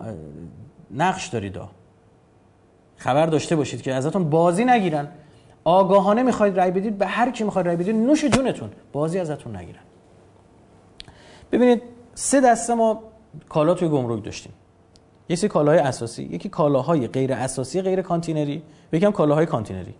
[0.91, 1.59] نقش دارید
[2.95, 5.07] خبر داشته باشید که ازتون بازی نگیرن.
[5.63, 8.69] آگاهانه می‌خواید رای بدید به هر کی می‌خواید رای بدید نوش جونتون.
[8.93, 9.79] بازی ازتون نگیرن.
[11.51, 11.81] ببینید
[12.13, 13.03] سه دسته ما
[13.49, 14.53] کالا توی گمرک داشتیم.
[15.29, 19.93] یه سری کالاهای اساسی یکی کالاهای غیر اساسی غیر کانتینری و یکی هم کالاهای کانتینری.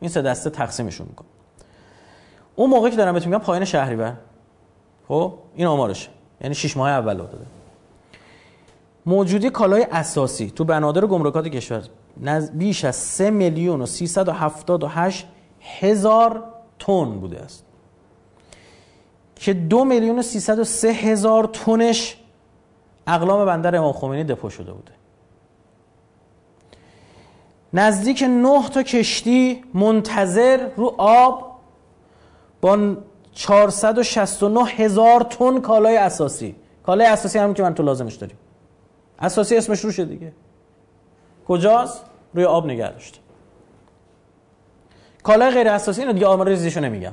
[0.00, 1.28] این سه دسته تقسیمشون می‌کنم
[2.56, 4.16] اون موقعی که دارم بهتون میگم پایان شهریور.
[5.08, 6.08] خب این آمارشه.
[6.40, 7.46] یعنی 6 ماه اول داده.
[9.06, 11.82] موجودی کالای اساسی تو بنادر گمرکات کشور.
[12.52, 15.26] بیش از 3 میلیون و 378
[15.60, 16.44] هزار
[16.78, 17.64] تن بوده است.
[19.34, 22.16] که دو میلیون و 303 هزار تنش
[23.06, 24.92] اقلام بندر امام خمینی دپو شده بوده.
[27.72, 31.52] نزدیک 9 تا کشتی منتظر رو آب
[32.60, 32.96] با
[33.32, 36.56] 469 هزار تن کالای اساسی.
[36.82, 38.36] کالای اساسی همین که من تو لازمش داریم.
[39.18, 40.32] اساسی اسمش روشه دیگه.
[41.48, 43.18] کجاست؟ روی آب نگه داشته
[45.22, 47.12] کالای غیر اساسی اینو دیگه آمار ریزیشو نمیگم.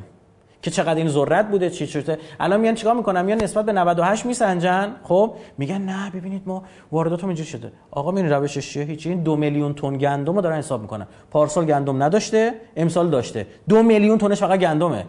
[0.61, 2.19] که چقدر این ذرت بوده چی شده.
[2.39, 4.95] الان میان چیکار می‌کنن؟ میان نسبت به 98 میسنجن.
[5.03, 7.71] خب؟ میگن نه ببینید ما واردات اینجوری شده.
[7.91, 11.07] آقا این روشش چیه؟ هیچ این دو میلیون تن گندم رو دارن حساب می‌کنن.
[11.31, 13.47] پارسال گندم نداشته امسال داشته.
[13.69, 15.05] دو میلیون تنش فقط گندمه.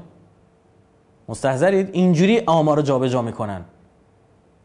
[1.29, 3.65] مستحضرید؟ اینجوری آمار رو جابجا می‌کنن.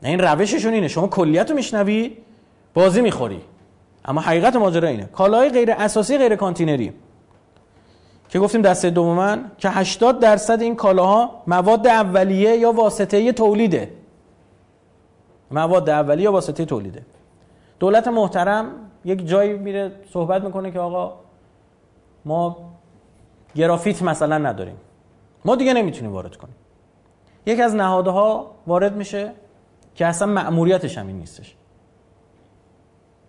[0.04, 0.88] نه این روششون اینه.
[0.88, 2.18] شما کلیت رو میشنوی
[2.74, 3.42] بازی می‌خوری.
[4.06, 5.06] اما حقیقت ماجرا اینه.
[5.06, 6.94] کالای غیر اساسی غیر کانتینری.
[8.30, 13.92] که گفتیم دسته دوما که 80 درصد این کالاها مواد اولیه یا واسطه تولیده.
[15.52, 17.06] مواد اولیه یا واسطه تولیده.
[17.80, 18.72] دولت محترم
[19.06, 21.14] یک جایی میره صحبت می‌کنه که آقا
[22.26, 22.58] ما
[23.56, 24.78] گرافیت مثلا نداریم.
[25.46, 26.56] ما دیگه نمی‌تونیم وارد کنیم.
[27.46, 29.32] یک از نهادها وارد میشه
[29.96, 31.56] که اصلا مأموریتش همین نیستش.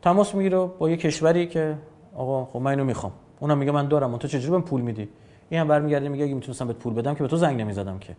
[0.07, 1.79] تماس می‌گیره با یه کشوری که
[2.15, 3.13] آقا خب من اینو می‌خوام.
[3.41, 4.17] اونم میگه من دارم.
[4.17, 5.09] تو چجوری بهم پول میدی؟
[5.51, 8.17] این هم برمیگرده میگه اگه می‌تونستم بهت پول بدم که به تو زنگ نمی‌زدم که.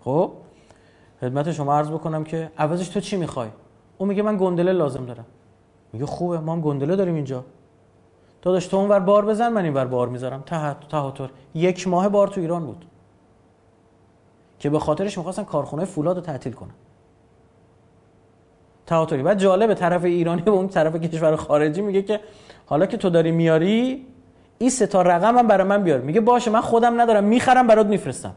[0.00, 0.32] خب؟
[1.20, 3.48] خدمت شما عرض بکنم که عوضش تو چی می‌خوای؟
[3.98, 5.24] اون میگه من گندله لازم دارم.
[5.92, 7.44] میگه خوبه ما هم گندله داریم اینجا.
[8.42, 10.42] تو داشت تو اونور بار بزن من اینور بار می‌ذارم.
[10.46, 11.30] تحت تهاتر.
[11.54, 12.84] یک ماه بار تو ایران بود.
[14.58, 16.74] که به خاطرش می‌خواستن کارخونه فولاد رو تعطیل کنن.
[18.88, 22.20] تهاتری بعد جالبه طرف ایرانی و اون طرف کشور خارجی میگه که
[22.66, 24.06] حالا که تو داری میاری
[24.58, 26.00] این سه تا رقم هم برای من بیار.
[26.00, 27.24] میگه باشه من خودم ندارم.
[27.24, 28.34] می‌خرم برات میفرستم.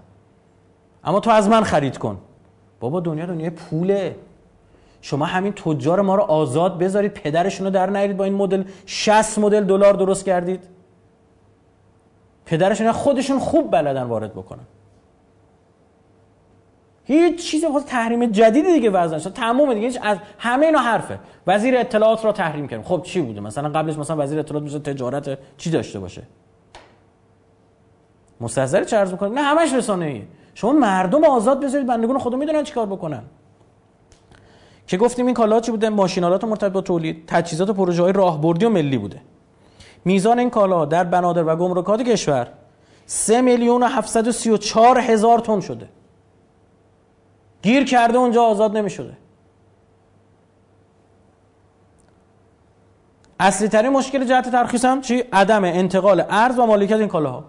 [1.04, 2.18] اما تو از من خرید کن.
[2.80, 4.16] بابا دنیا دنیا پوله.
[5.02, 8.64] شما همین تجار ما رو آزاد بذارید پدرشون رو در نیارید با این مدل.
[8.86, 10.64] 60 مدل دلار درست کردید.
[12.46, 14.66] پدرشون خودشون خوب بلدن وارد بکنن.
[17.04, 19.34] هیچ چیزی خود تحریم جدیدی دیگه وضع نشد.
[19.34, 21.20] تمام دیگه از همه اینا حرفه.
[21.48, 22.86] وزیر اطلاعات رو تحریم کردیم.
[22.86, 26.24] خب چی بوده؟ مثلا قبلش مثلا وزیر اطلاعات میشه تجارت چی داشته باشه؟
[28.42, 30.24] مستحضر چه عرض می‌کنه نه همش رسانه ای
[30.54, 33.24] شما مردم آزاد بذارید بندگان خدا می‌دونن چیکار بکنن.
[34.88, 38.66] که گفتیم این کالا چی بوده؟ ماشینالات مرتبط با تولید تجهیزات و پروژه های راهبردی
[38.66, 39.22] و ملی بوده.
[40.06, 42.48] میزان این کالا در بنادر و گمرکات کشور
[43.06, 45.90] 3 میلیون و 734 هزار تن شده.
[47.62, 49.18] گیر کرده اونجا آزاد نمی شده
[53.40, 57.44] اصلی ترین مشکل جهت ترخیص هم چی؟ عدم انتقال ارز و مالکیت این کالاها.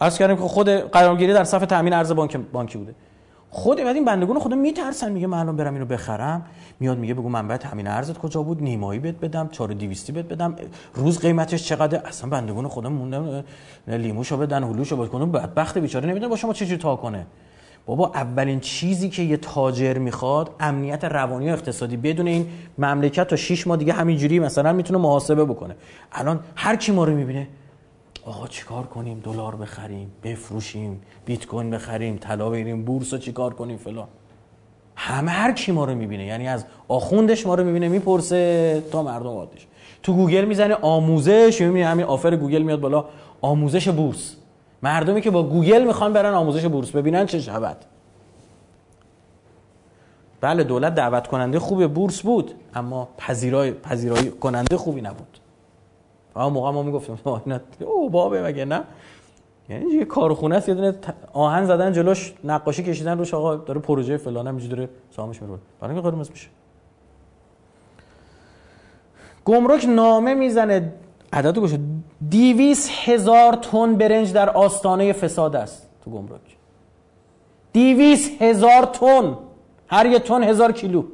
[0.00, 2.94] عرض کردیم که خود قرارگیری در صف تامین ارز بانک بانکی بوده.
[3.50, 6.46] خود بعد این بندگان خدا میترسن میگه من الان برم اینو بخرم.
[6.80, 10.56] میاد میگه بگو منبع تامین ارزت کجا بود؟ نیمایی بهت بدم 4200 بهت بدم.
[10.94, 13.44] روز قیمتش چقدر؟ اصلا بندگان خدا موندن
[13.88, 15.30] لیموشو بدن هلوشو بدن.
[15.30, 17.26] بدبخت بیچاره نمی‌دونه با شما چجوری تا کنه.
[17.86, 21.96] بابا اولین چیزی که یه تاجر می‌خواد امنیت روانی و اقتصادی.
[21.96, 25.76] بدون این مملکت تا 6 ماه دیگه همینجوری مثلا می‌تونه محاسبه بکنه.
[26.12, 27.48] الان هر کی ما رو می‌بینه
[28.24, 33.76] آقا چیکار کنیم؟ دلار بخریم بفروشیم بیت کوین بخریم طلا بگیریم بورس رو چیکار کنیم؟
[33.76, 34.08] فلان.
[34.96, 36.26] همه هر کی ما رو می‌بینه.
[36.26, 39.66] یعنی از آخوندش ما رو می‌بینه می‌پرسه تا مردم عادیش.
[40.02, 43.04] تو گوگل می‌زنه آموزش می‌بینی همین offer گوگل میاد بالا
[43.40, 44.36] آموزش بورس.
[44.86, 47.76] مردمی که با گوگل می‌خوان برن آموزش بورس ببینن چه شود.
[50.40, 55.38] بله دولت دعوت کننده خوب بورس بود اما پذیرای پذیرایی کننده خوبی نبود.
[56.36, 57.18] اما موقع ما می‌گفتیم
[57.80, 58.82] او بابه مگه نه؟
[59.68, 60.94] یعنی یه کارخونه است یه دونه
[61.32, 66.00] آهن زدن جلوش نقاشی کشیدن روش آقا داره پروژه فلان هم داره سامش میره برای
[66.00, 66.48] قرمز میشه
[69.44, 70.92] گمرک نامه می‌زنه.
[71.36, 71.78] عدد گوشه
[72.28, 76.56] دیویس هزار تن برنج در آستانه فساد است تو گمرک.
[77.72, 79.38] دیویس هزار تن.
[79.88, 81.04] هر یه تن هزار کیلو.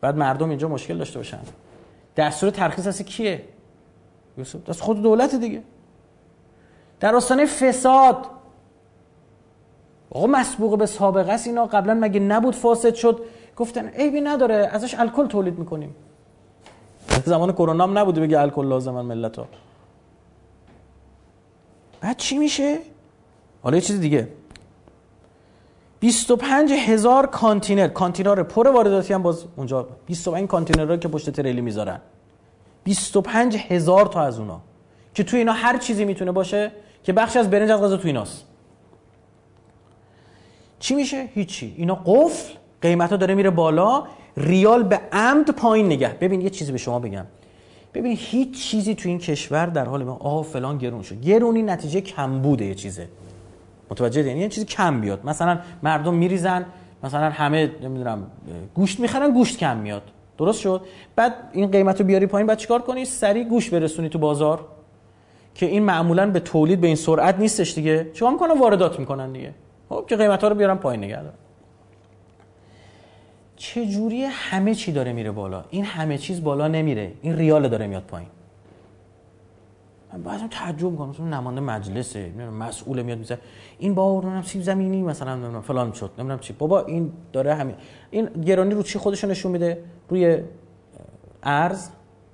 [0.00, 1.38] بعد مردم اینجا مشکل داشته باشن.
[2.16, 3.44] دستور ترخیص هستی کیه؟
[4.38, 5.62] یوسف دست خود دولت دیگه.
[7.00, 8.26] در آستانه فساد.
[10.10, 11.66] آقا مسبوق به سابقه است اینا.
[11.66, 13.20] قبلا مگه نبود فاسد شد؟
[13.56, 14.54] گفتن عیبی نداره.
[14.54, 15.94] ازش الکل تولید می‌کنیم.
[17.26, 19.48] زمان کرونا هم نبوده بگه الکل لازمن ملت ها
[22.00, 22.78] بعد چی میشه؟
[23.62, 24.28] حالا یه چیز دیگه.
[26.00, 27.88] 25 هزار کانتینر.
[27.88, 29.88] کانتینر پر وارداتی هم باز اونجا.
[30.06, 32.00] 25 کانتینر که پشت تریلی می‌ذارن.
[32.84, 34.60] 25 هزار تا از اونا.
[35.14, 38.44] که تو اینا هر چیزی می‌تونه باشه که بخش از برنج از غذا تو ایناست.
[40.78, 41.74] چی میشه؟ هیچی.
[41.76, 42.54] اینا قفل.
[42.82, 44.04] قیمت ها داره میره بالا.
[44.36, 46.16] ریال به عمد پایین نگه.
[46.20, 47.24] ببین یه چیزی به شما بگم.
[47.94, 51.20] ببین هیچ چیزی تو این کشور در حال ما آه فلان گرون شد.
[51.20, 53.08] گرونی نتیجه کم بوده یه چیزه.
[53.90, 55.26] متوجه یعنی یه چیزی کم بیاد.
[55.26, 56.66] مثلا مردم میریزن
[57.02, 58.26] مثلا همه نمی‌دونم
[58.74, 60.02] گوشت می‌خرن گوشت کم میاد.
[60.38, 60.80] درست شد؟
[61.16, 64.64] بعد این قیمت رو بیاری پایین بعد چیکار کنی؟ سریع گوشت برسونی تو بازار
[65.54, 68.10] که این معمولا به تولید به این سرعت نیستش دیگه.
[68.12, 69.54] چیکار می‌کنن؟ واردات می‌کنن دیگه.
[69.88, 71.18] خب که قیمت ها رو بیارن پایین نگه
[73.62, 77.12] چه جوری همه چی داره میره بالا؟ این همه چیز بالا نمیره.
[77.22, 78.28] این ریال داره میاد پایین.
[80.12, 81.08] من بعضی تعجب می‌کنم.
[81.08, 82.32] مثلا نماینده مجلسه.
[82.60, 83.38] مسئول میاد میشه
[83.78, 86.10] این با نمی‌دونم سیب زمینی مثلا فلان شد.
[86.18, 86.52] نمی‌دونم چی.
[86.52, 87.74] بابا این داره همین.
[88.10, 90.38] این گرانی رو چی خودشون نشون میده؟ روی
[91.42, 91.88] ارز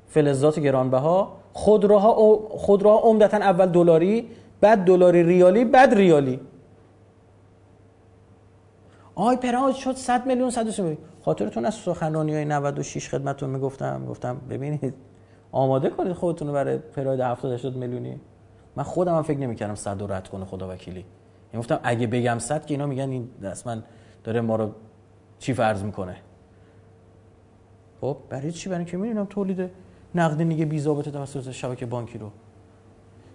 [0.07, 1.37] فلزات گرانبها.
[1.53, 4.29] خودروها خودروها عمدتا اول دلاری
[4.61, 6.41] بعد دلاری ریالی بعد ریالی.
[9.21, 10.99] آی پراج شد 100 میلیون 100 میلیون.
[11.21, 14.07] خاطرتون از سخنرانی های 96 خدمتتون می‌گفتم.
[14.07, 14.95] گفتم ببینید
[15.53, 18.21] آماده کنید خودتون رو برای پراید 70 80 میلیونی.
[18.77, 20.99] من خودم هم فکر نمی‌کردم 100 رو رد کنه خدا وکیلی.
[20.99, 23.31] یعنی گفتم اگه بگم 100 که اینا میگن این
[23.66, 23.83] من
[24.25, 24.71] داره ما رو
[25.39, 26.16] چی فرض می‌کنه.
[28.01, 29.71] خب برای چی؟ برای که می‌دونم تولید
[30.14, 32.31] نقدینگی بی ضابطه توسط شبکه بانکی رو.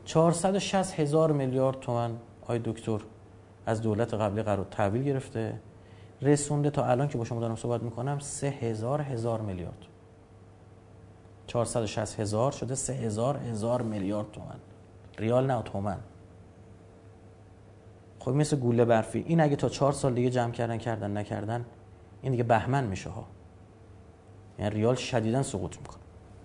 [0.06, 2.12] 460 هزار میلیارد تومن
[2.48, 3.00] آی دکتر
[3.66, 5.54] از دولت قبلی قرار تحویل گرفته.
[6.24, 9.86] رسونده تا الان که با شما دارم صحبت می‌کنم سه هزار هزار میلیارد
[11.48, 14.56] 460 هزار شده سه هزار هزار میلیارد تومن.
[15.18, 15.98] ریال نه تومن.
[18.20, 19.24] خب مثل گوله برفی.
[19.28, 21.66] این اگه تا چهار سال دیگه جمع کردن کردن نکردن
[22.22, 23.26] این دیگه بهمن میشه ها.
[24.60, 26.00] یعنی ریال شدیدا سقوط می‌کنه.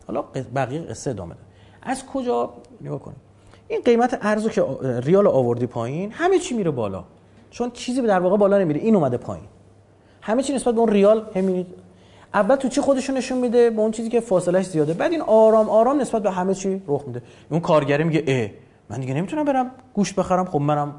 [0.06, 0.22] حالا
[0.54, 1.40] بقیه قصه ادامه ده
[1.82, 3.20] از کجا؟ نگاه کنیم.
[3.68, 4.64] این قیمت ارزو که
[5.00, 7.04] ریال آوردی پایین همه چی میره بالا.
[7.50, 8.80] چون چیزی در واقع بالا نمیره.
[8.80, 9.48] این اومده پایین.
[10.28, 11.66] همه چی نسبت به اون ریال همینید
[12.34, 14.94] اول تو چی خودشون نشون میده؟ به اون چیزی که فاصلهش زیاده.
[14.94, 17.22] بعد این آرام آرام نسبت به همه چی رخ میده.
[17.50, 18.50] اون کارگری میگه اه
[18.90, 20.44] من دیگه نمی‌تونم برم گوشت بخرم.
[20.44, 20.94] خب منم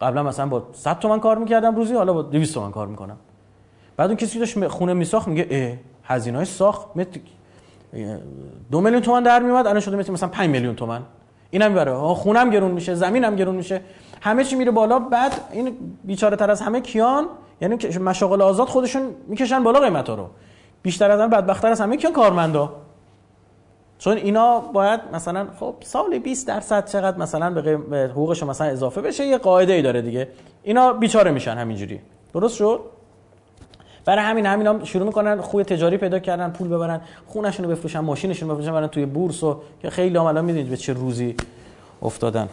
[0.00, 3.16] قبلا مثلا با 100 تومن کار می‌کردم روزی حالا با 200 تومن کار می‌کنم.
[3.96, 6.86] بعد اون کسی که داشت خونه میساخت میگه اه هزینه ساخت.
[8.70, 11.02] دو میلیون تومن در میومد الان شده مثلا 5 میلیون تومن.
[11.50, 13.80] اینم می‌بره خونم گرون میشه زمینم گرون میشه.
[14.20, 14.98] همه چی میره بالا.
[14.98, 17.26] بعد این بیچاره تر از همه کیان
[17.60, 20.28] یعنی مشاغل آزاد خودشون می‌کشن بالا قیمتا رو.
[20.82, 22.72] بیشتر از همه بدبختتر از همه کیان کارمندا.
[23.98, 27.50] چون اینا باید مثلا خب سال 20 درصد چقدر مثلا
[27.90, 30.28] به حقوقش مثلا اضافه بشه یه قاعده ای داره دیگه.
[30.62, 32.00] اینا بیچاره میشن همینجوری.
[32.34, 32.80] درست شد؟
[34.04, 38.48] برای همین همینا شروع می‌کنن خوی تجاری پیدا کردن پول ببرن خونشون رو بفروشن ماشینشون
[38.48, 41.34] رو بفروشن برن توی بورس و که خیلی هم الان می‌دونید به چه روزی
[42.02, 42.48] افتادن.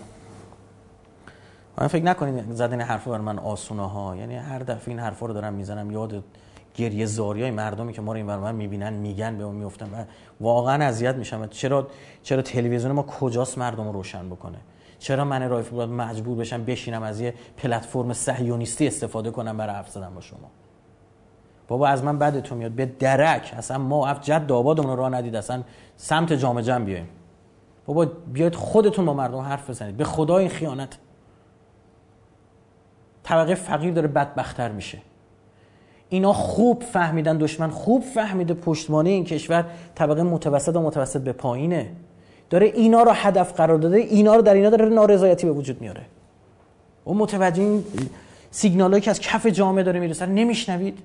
[1.77, 5.33] من فکر نکنید زدن حرف بر من آسونه ها یعنی هر دفعه این حرفا رو
[5.33, 6.23] دارم می‌زنم یاد
[6.75, 10.03] گریه زاریای مردمی که ما رو این من می‌بینن میگن به ما میفتن و
[10.41, 11.47] واقعا اذیت میشم.
[11.47, 11.87] چرا
[12.23, 14.57] چرا تلویزیون ما کجاست مردم رو روشن بکنه؟
[14.99, 19.89] چرا من رایف باید مجبور بشم بشینم از یه پلتفرم صهیونیستی استفاده کنم برای حرف
[19.89, 20.51] زدن با شما؟
[21.67, 22.71] بابا از من بدتون میاد.
[22.71, 23.53] به درک.
[23.57, 25.35] اصلا ما اف جد آبادمون رو ندید.
[25.35, 25.63] اصلا
[25.97, 27.07] سمت جامعه جمع بیایم.
[27.85, 29.97] بابا بیاید خودتون با مردم حرف بزنید.
[29.97, 30.97] به خدا این خیانت.
[33.23, 34.97] طبقه فقیر داره بدبختتر میشه.
[36.09, 39.65] اینا خوب فهمیدن دشمن خوب فهمیده پشتوانه این کشور
[39.95, 41.91] طبقه متوسط و متوسط به پایینه.
[42.49, 46.05] داره اینا رو هدف قرار داده اینا رو در اینا داره نارضایتی به وجود میاره.
[47.07, 47.83] و متوجه این
[48.51, 50.99] سیگنالایی که از کف جامعه داره می‌رسه نمیشنوید؟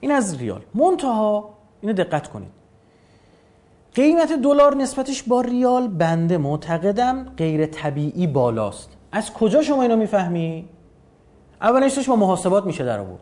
[0.00, 0.60] این از ریال.
[0.74, 2.50] منتها اینو دقت کنید.
[3.94, 8.90] قیمت دلار نسبتش با ریال بنده معتقدم غیر طبیعی بالاست.
[9.12, 10.68] از کجا شما اینو می‌فهمی؟
[11.60, 13.20] اولش با محاسبات میشه در آورد.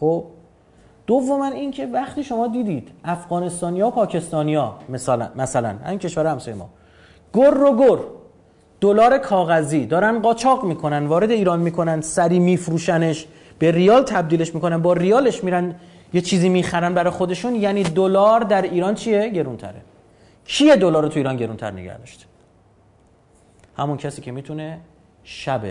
[0.00, 0.24] خب؟
[1.06, 6.68] دوما این که وقتی شما دیدید افغانستانیا پاکستانیا مثلا مثلا این کشور همسایه ما
[7.34, 7.98] گر رو گر
[8.80, 13.26] دلار کاغذی دارن قاچاق می‌کنن وارد ایران می‌کنن سری میفروشنش
[13.58, 15.74] به ریال تبدیلش می‌کنن با ریالش میرن
[16.12, 19.82] یه چیزی می‌خرن برای خودشون یعنی دلار در ایران چیه؟ گرونتره.
[20.44, 22.29] کیه دلار رو تو ایران گرونتر نگه داشته؟
[23.80, 24.80] همون کسی که می‌تونه
[25.24, 25.62] شب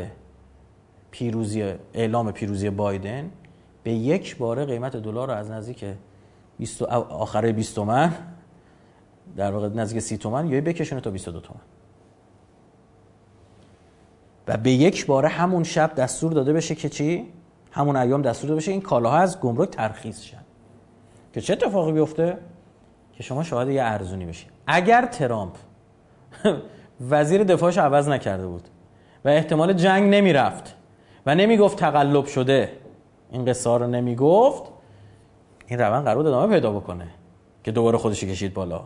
[1.11, 3.31] پیروزی اعلام پیروزی بایدن
[3.83, 5.85] به یک باره قیمت دلار رو از نزدیک
[6.57, 8.13] 20 آخره 20 تومن
[9.35, 11.59] در واقع نزدیک 30 تومن یا بکشونه تا 22 تومن.
[14.47, 17.25] و به یک باره همون شب دستور داده بشه که چی؟
[17.71, 20.43] همون ایام دستور داده بشه این کالاها از گمرک ترخیص شن.
[21.33, 22.37] که چه اتفاقی بیفته؟
[23.13, 25.55] که شما شاهد یه ارزونی بشید اگر ترامپ
[27.01, 28.67] وزیر دفاعش عوض نکرده بود
[29.25, 30.75] و احتمال جنگ نمی‌رفت
[31.25, 32.71] و نمی‌گفت تقلب شده.
[33.31, 34.63] این قصه رو نمی‌گفت.
[35.67, 37.07] این روند قرار ادامه پیدا بکنه
[37.63, 38.81] که دوباره خودش کشید بالا.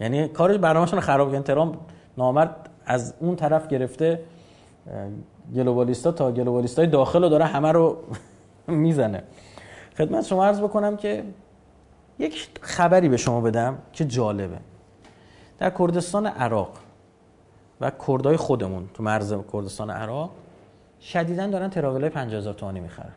[0.00, 1.76] یعنی کارش برنامه‌شون خراب کردن ترامپ
[2.18, 4.20] نامرد از اون طرف گرفته
[5.54, 7.96] گلوبالیستا تا گلوبالیستای داخل رو داره همه رو
[8.66, 9.22] می‌زنه.
[9.98, 11.24] خدمت شما عرض بکنم که
[12.18, 14.58] یک خبری به شما بدم که جالبه.
[15.58, 16.70] در کردستان عراق
[17.80, 20.30] و کردای خودمون تو مرز کردستان عراق
[21.00, 23.14] شدیدا دارن تراولای 50000 تومانی می‌خرن.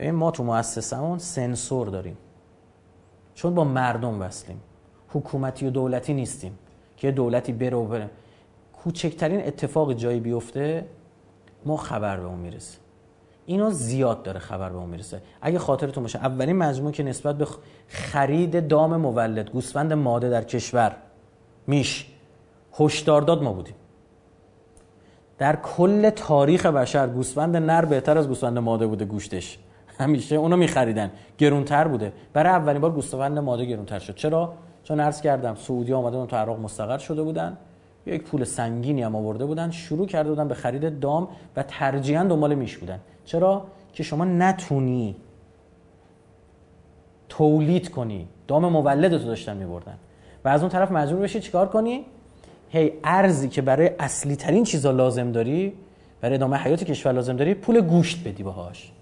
[0.00, 2.16] این ما تو مؤسسمون سنسور داریم.
[3.34, 4.60] چون با مردم وصلیم.
[5.08, 6.58] حکومتی و دولتی نیستیم.
[6.96, 8.10] که دولتی بره و بره.
[8.72, 10.86] کوچکترین اتفاق جایی بیفته
[11.64, 12.78] ما خبر به اون می‌رسه.
[13.46, 15.22] اینا زیاد داره خبر به اون می‌رسه.
[15.40, 17.46] اگه خاطرتون باشه اولین مجموعه که نسبت به
[17.88, 20.96] خرید دام مولد گوسفند ماده در کشور
[21.66, 22.12] میش.
[22.80, 23.74] هشدار داد ما بودیم.
[25.38, 29.58] در کل تاریخ بشر گوسفند نر بهتر از گوسفند ماده بوده گوشتش.
[29.98, 31.10] همیشه اونو میخریدن.
[31.38, 32.12] گرونتر بوده.
[32.32, 34.14] برای اولین بار گوسفند ماده گرونتر شد.
[34.14, 34.52] چرا؟
[34.84, 37.56] چون عرض کردم سعودی آمده تو عراق مستقر شده بودن.
[38.06, 39.70] یک پول سنگینی هم آورده بودن.
[39.70, 43.00] شروع کرده بودن به خرید دام و ترجیحاً دنبال میش بودن.
[43.24, 45.16] چرا؟ که شما نتونی
[47.28, 48.28] تولید کنی.
[48.48, 49.98] دام مولد تو داشتن میبردن.
[50.44, 52.04] و از اون طرف مجبور بشی چیکار کنی؟
[52.68, 55.72] هی ارزی که برای اصلی ترین چیزا لازم داری
[56.20, 58.92] برای ادامه حیات کشور لازم داری پول گوشت بدی باهاش.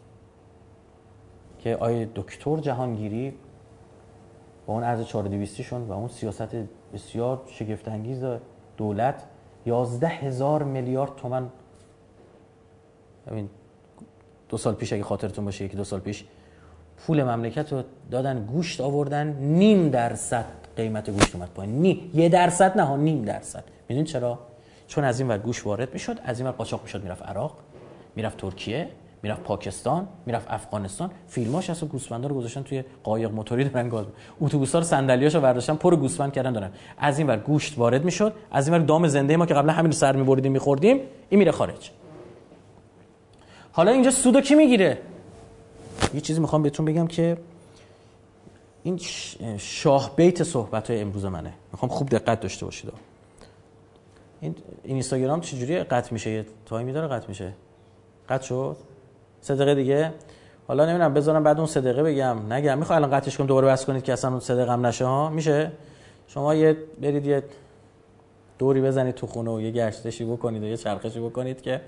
[1.59, 3.33] که آیه دکتر جهانگیری
[4.67, 6.49] با اون ارز 4200 شون و اون سیاست
[6.95, 8.25] بسیار شگفت انگیز
[8.77, 9.25] دولت
[9.67, 11.49] 11 هزار میلیارد تومن
[13.27, 13.49] ببین
[14.49, 16.25] دو سال پیش اگه خاطرتون باشه یکی دو سال پیش
[16.97, 21.83] پول مملکت رو دادن گوشت آوردن نیم درصد قیمت گوشت اومد پایین.
[21.83, 23.65] نی یه درصد نه نیم درصد.
[23.89, 24.39] می‌دونید چرا؟
[24.89, 27.57] چون از این ور گوشت وارد می‌شد از این ور قاچاق می‌شد می‌رفت عراق
[28.17, 28.89] می‌رفت ترکیه
[29.23, 31.11] می‌رفت پاکستان می‌رفت افغانستان.
[31.29, 34.07] فیلماش هست گوسفندا رو گذاشتن توی قایق موتوری دارن گاز.
[34.41, 36.71] اتوبوسا رو صندلیاشو برداشتن پر گوسفند کردن دارن.
[36.99, 39.93] از این ور گوشت وارد می‌شد از این ور دام زنده ما که قبلا همین
[39.93, 41.01] سر میبریدیم میخوردیم
[41.31, 41.91] این میره خارج.
[43.73, 44.99] حالا اینجا سودو کی می‌گیره؟
[46.15, 47.37] یه چیزی می‌خوام بهتون بگم که
[48.85, 48.99] این
[49.59, 51.55] شاه بیت صحبت های امروز منه.
[51.73, 52.93] می‌خوام خوب دقت داشته باشید.
[54.41, 56.31] این اینستاگرام چجوری قطع میشه.
[56.31, 57.53] یه تایمی داره قطع میشه.
[58.29, 58.77] قطع شد؟
[59.49, 60.13] دقیقه دیگه.
[60.69, 62.53] حالا نمی‌دونم بذارم بعد اون دقیقه بگم.
[62.53, 62.79] نگم.
[62.79, 65.73] می‌خوام الان قطعش کنم دوباره بس کنید که اصلا اون دقیقه هم نشه ها؟ میشه؟
[66.27, 67.43] شما یه برید یه
[68.59, 71.81] دوری بزنید تو خونه و یه گشتشی بکنید و یه چرخشی بکنید که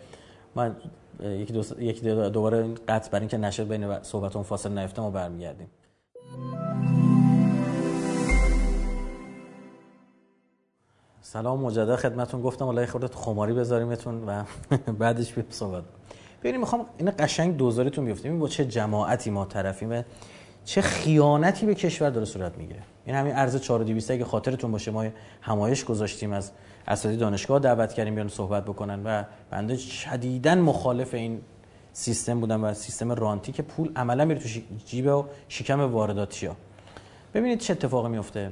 [0.54, 0.76] من
[1.20, 1.82] یکی, دو...
[1.82, 5.70] یکی دوباره قطع بر اینکه نشه بین صحبتون فاصله نیفته ما برمیگردیم.
[11.20, 12.42] سلام مجدد خدمتون.
[12.42, 14.44] گفتم والله خودت خماری بذاریمتون و
[14.98, 15.84] بعدش بیم صحبت
[16.40, 20.04] ببینیم می‌خوام این قشنگ دوزاریتون بیفته این با چه جماعتی ما طرفیم
[20.64, 22.82] چه خیانتی به کشور داره صورت می‌گیره.
[23.04, 25.06] این همین ارز 4200 اگه خاطرتون باشه ما
[25.40, 26.50] همایش گذاشتیم از
[26.88, 31.40] اساتید دانشگاه دعوت کردیم بیان صحبت بکنن و بنده شدیدا مخالف این
[31.96, 34.48] سیستم بودم و سیستم رانتی که پول عملا میره تو
[34.86, 36.56] جیب و شکم وارداتی ها
[37.34, 38.50] ببینید چه اتفاقی میفته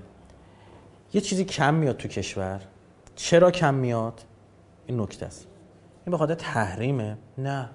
[1.15, 2.61] یه چیزی کم میاد تو کشور.
[3.17, 4.21] چرا کم میاد؟
[4.87, 5.47] این نکته است.
[6.07, 7.17] این به خاطر تحریمه.
[7.39, 7.71] نه.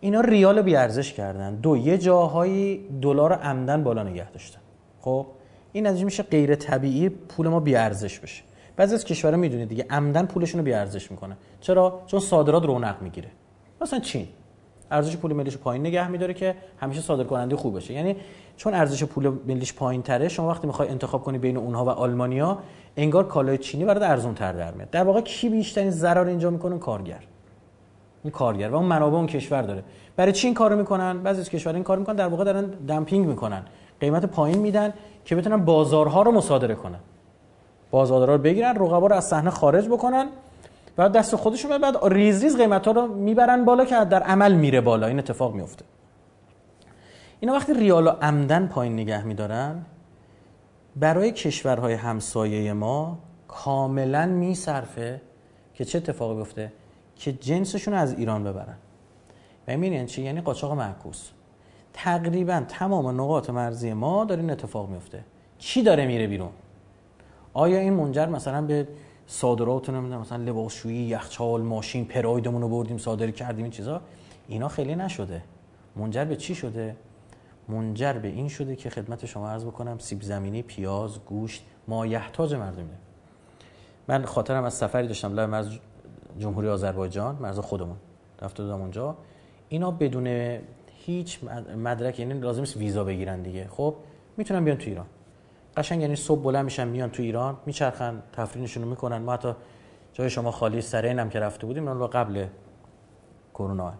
[0.00, 1.54] اینا ریال بی ارزش کردن.
[1.54, 4.60] دو یه جاهایی دلار عمدن بالا نگه داشتن.
[5.00, 5.26] خب؟
[5.72, 8.42] این نتیجه میشه غیر طبیعی پول ما بی ارزش بشه.
[8.76, 11.36] بعضی از کشورها می‌دونید دیگه عمدن پولشون رو بی ارزش می‌کنه.
[11.60, 13.28] چرا؟ چون صادرات رونق می‌گیره.
[13.80, 14.28] مثلا چین.
[14.90, 17.94] ارزش پول ملیش پایین نگه میداره که همیشه صادر کننده خوب باشه.
[17.94, 18.16] یعنی
[18.56, 22.58] چون ارزش پول ملیش پایین تره شما وقتی می‌خوای انتخاب کنی بین اونها و آلمانیا
[22.96, 24.90] انگار کالای چینی برات ارزون تر در میاد.
[24.90, 27.20] در واقع کی بیشترین ضرر اینجا می‌کنه؟ کارگر.
[28.24, 29.82] این کارگر و اون منابع اون کشور داره.
[30.16, 33.26] برای چی این کارو می‌کنن؟ بعضی از کشورها این کار می‌کنن در واقع دارن دمپینگ
[33.26, 33.62] می‌کنن.
[34.00, 34.92] قیمت پایین میدن
[35.24, 36.98] که بتونن بازارها رو مصادره کنن.
[37.90, 40.26] بازارها رو بگیرن رقبا رو از صحنه خارج بکنن
[40.98, 44.80] و دست خودشون بعد ریز ریز قیمت ها رو می‌برن بالا که در عمل میره
[44.80, 45.06] بالا.
[45.06, 45.84] این اتفاق میفته
[47.40, 49.84] اینا وقتی ریال و عمدن پایین نگه میدارن
[50.96, 53.18] برای کشورهای همسایه ما
[53.48, 55.20] کاملا میصرفه
[55.74, 56.72] که چه اتفاقی بیفته؟
[57.16, 58.76] که جنسشون از ایران ببرن.
[59.68, 61.30] و این چی؟ یعنی قاچاق معکوس.
[61.92, 65.24] تقریبا تمام نقاط مرزی ما داره این اتفاق میفته
[65.58, 66.50] چی داره میره بیرون؟
[67.52, 68.88] آیا این منجر مثلا به
[69.26, 74.00] صادرات نمی‌دونم مثلا لباسشویی یخچال ماشین پرایدمون رو بردیم صادر کردیم این چیزا.
[74.48, 75.42] اینا خیلی نشده.
[75.96, 76.96] منجر به چی شده؟
[77.68, 82.84] منجر به این شده که خدمت شما عرض بکنم سیب زمینی پیاز گوشت مایحتاج مردمه
[84.08, 85.78] من خاطرم از سفری داشتم لای مرز
[86.38, 87.96] جمهوری آذربایجان مرز خودمون.
[88.42, 89.16] رفته بودم اونجا.
[89.68, 90.58] اینا بدون
[91.06, 91.44] هیچ
[91.76, 93.68] مدرک یعنی لازم ویزا بگیرن دیگه.
[93.70, 93.94] خب
[94.36, 95.06] می‌تونن بیان تو ایران.
[95.76, 99.18] قشنگ یعنی صبح بلند میشن میان تو ایران میچرخن تفریحشون رو می‌کنن.
[99.18, 99.52] ما حتی
[100.12, 102.46] جای شما خالی سرین هم که رفته بودیم اون قبل
[103.54, 103.92] کرونا.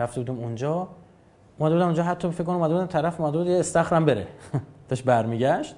[0.00, 0.88] رفته بودیم اونجا.
[1.58, 4.26] اومده بودم اونجا حتی فکر کنم اومده بودم طرف اومده بود یه استخرم بره.
[4.88, 5.74] داشت برمیگشت.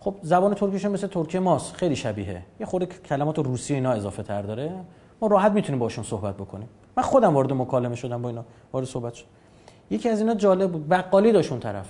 [0.00, 2.42] خب زبان ترکیش مثل ترکی ماست خیلی شبیه.
[2.60, 4.72] یه خورده کلمات روسی اینا اضافه تر داره.
[5.20, 6.68] ما راحت می‌تونیم باشون صحبت بکنیم.
[6.96, 9.24] من خودم وارد مکالمه شدم با اینا وارد صحبت شد.
[9.90, 11.86] یکی از اینا جالب بود بقالی داشت طرف.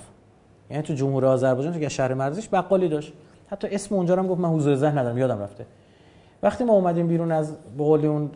[0.69, 3.13] یعنی تو جمهوری آذربایجان تو شهر مرزش بقالی داشت.
[3.51, 5.65] حتی اسم اونجا هم گفت من حضور ذهن ندارم یادم رفته.
[6.43, 8.31] وقتی ما اومدیم بیرون از بقول اون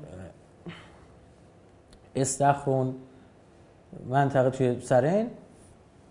[2.15, 2.95] استخرون
[4.09, 5.27] منطقه توی سرین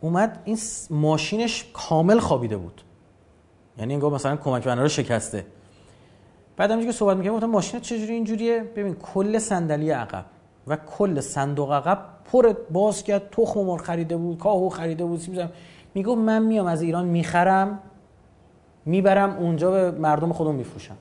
[0.01, 0.59] اومد این
[0.91, 2.83] ماشینش کامل خوابیده بود.
[3.79, 5.47] یعنی انگار مثلا کمک بنا رو شکسته.
[6.57, 10.25] بعد همینجوری که صحبت می‌کنم گفتم ماشین چجوری اینجوریه؟ ببین کل صندلی عقب
[10.67, 11.99] و کل صندوق عقب
[12.33, 15.21] پر باز کرد تخم مرغ خریده بود کاهو خریده بود
[15.95, 17.79] می‌گفت من میام از ایران می‌خرم
[18.85, 20.97] می‌برم اونجا به مردم خودم میفروشم.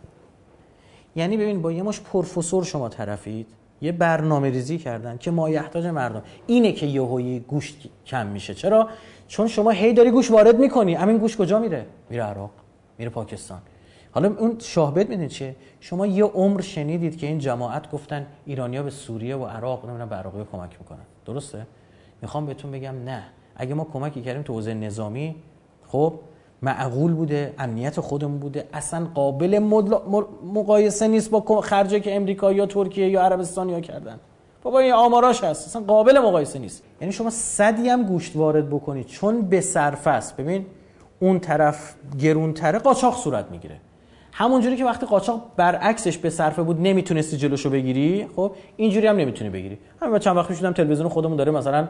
[1.15, 3.47] یعنی ببین با یه مش پروفسور شما طرفید
[3.81, 6.21] یه برنامه ریزی کردن که مایحتاج مردم.
[6.47, 8.53] اینه که یهویی گوشت کم میشه.
[8.53, 8.89] چرا؟
[9.27, 10.93] چون شما هی داری گوش وارد می‌کنی.
[10.93, 12.51] همین گوش کجا میره؟ میره عراق
[12.97, 13.59] میره پاکستان.
[14.11, 18.89] حالا اون شاهبت می‌دونید چیه؟ شما یه عمر شنیدید که این جماعت گفتن ایرانیا به
[18.89, 21.05] سوریه و عراق نمی‌دونم به عراقی کمک می‌کنن.
[21.25, 21.67] درسته؟
[22.21, 23.23] می‌خوام بهتون بگم نه.
[23.59, 25.35] اگه ما کمکی کردیم تو حوزه نظامی
[25.87, 26.13] خب
[26.61, 28.67] معقول بوده امنیت خودمون بوده.
[28.73, 29.59] اصلا قابل
[30.53, 34.19] مقایسه نیست با خرجی که امریکا یا ترکیه یا عربستان یا کردن.
[34.63, 35.67] بابا این آماراش هست.
[35.67, 36.83] اصلا قابل مقایسه نیست.
[37.01, 40.37] یعنی شما صدی هم گوشت وارد بکنید چون به صرف است.
[40.37, 40.65] ببین
[41.19, 43.75] اون طرف گرونتره قاچاق صورت می‌گیره.
[44.31, 49.49] همونجوری که وقتی قاچاق برعکسش به صرفه بود نمی‌تونستی جلوشو بگیری خب اینجوری هم نمی‌تونی
[49.49, 49.77] بگیری.
[50.01, 51.87] همین چند وقت می‌شدم تلویزیون خودمون داره مثلا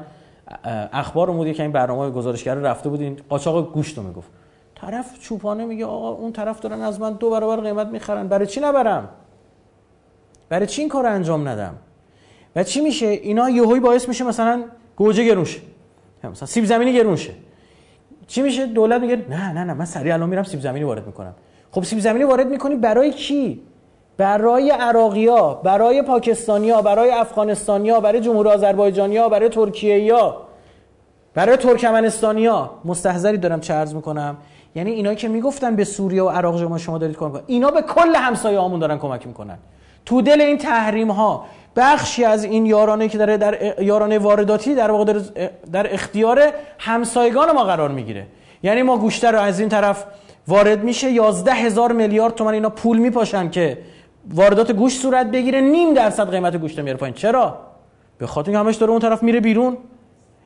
[0.93, 4.29] اخبار بود که این برنامه گزارشگر رفته بود این قاچاق گوشت رو می‌گفت.
[4.75, 8.27] طرف چوپانه میگه آقا اون طرف دارن از من دو برابر قیمت می‌خرن.
[8.27, 9.09] برای چی نبرم؟
[10.49, 11.75] برای چی این کار انجام ندم؟
[12.55, 14.63] و چی میشه؟ اینا یهویی باعث میشه مثلا
[14.95, 15.59] گوجه گرونشه.
[16.23, 17.33] مثلا سیب زمینی گرونشه.
[18.27, 21.35] چی میشه؟ دولت میگه نه نه نه من سریع الان میرم سیب زمینی وارد می‌کنم.
[21.71, 23.61] خب سیب زمینی وارد می‌کنی برای کی
[24.19, 30.37] برای عراقیا برای پاکستانیا برای افغانستانیا برای جمهوری آذربایجانیا برای ترکیه‌یا
[31.33, 34.37] برای ترکمنستانیا مستحضری دارم چه عرض می‌کنم.
[34.75, 38.15] یعنی اینایی که می‌گفتن به سوریه و عراق شما شما دارید کمک اینا به کل
[38.15, 39.57] همسایه هامون دارن کمک می‌کنن.
[40.05, 41.45] تو دل این تحریم ها
[41.75, 45.19] بخشی از این یارانه که داره در یارانه وارداتی در واقع
[45.71, 46.41] در اختیار
[46.79, 48.25] همسایگان ما قرار می‌گیره.
[48.63, 50.05] یعنی ما گوشته رو از این طرف
[50.47, 51.11] وارد میشه.
[51.11, 53.77] 11 هزار میلیارد تومن اینا پول میپاشن که
[54.33, 57.15] واردات گوشت صورت بگیره نیم درصد قیمت گوشت میاره پایین.
[57.15, 57.57] چرا؟
[58.17, 59.77] به خاطر همش داره اون طرف میره بیرون.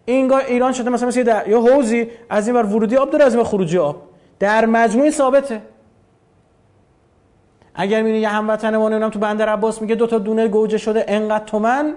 [0.06, 3.44] اینگاه ایران شده مثلا مثل یه حوزی از این ور ورودی آب داره از این
[3.44, 3.96] خروجی آب.
[4.40, 5.62] در مجموع ثابته.
[7.76, 11.46] اگر می‌بینی یه هموطن ما تو بندر عباس میگه دو تا دونه گوجه شده انقدر
[11.46, 11.94] تومن؟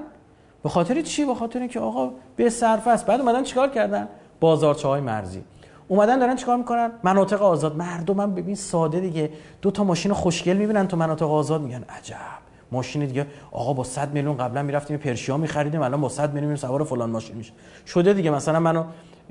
[0.62, 3.06] به خاطر چی؟ به خاطر اینکه آقا به صرف است.
[3.06, 4.08] بعد اومدن چیکار کردن؟
[4.40, 5.42] بازارچه های مرزی.
[5.88, 7.76] اومدن دارن چیکار می‌کنن؟ مناطق آزاد.
[7.76, 9.30] مردم ببین ساده دیگه.
[9.62, 12.16] دو تا ماشین خوشگل می‌بینن تو مناطق آزاد میگن عجب.
[12.72, 13.26] ماشین دیگه.
[13.52, 17.36] آقا با 100 میلیون قبلا می‌رفتیم پرشیا میخریدیم الان با 100 میلیون سوار فلان ماشین
[17.36, 17.52] میشه.
[17.86, 18.30] شده دیگه.
[18.30, 18.84] مثلا منو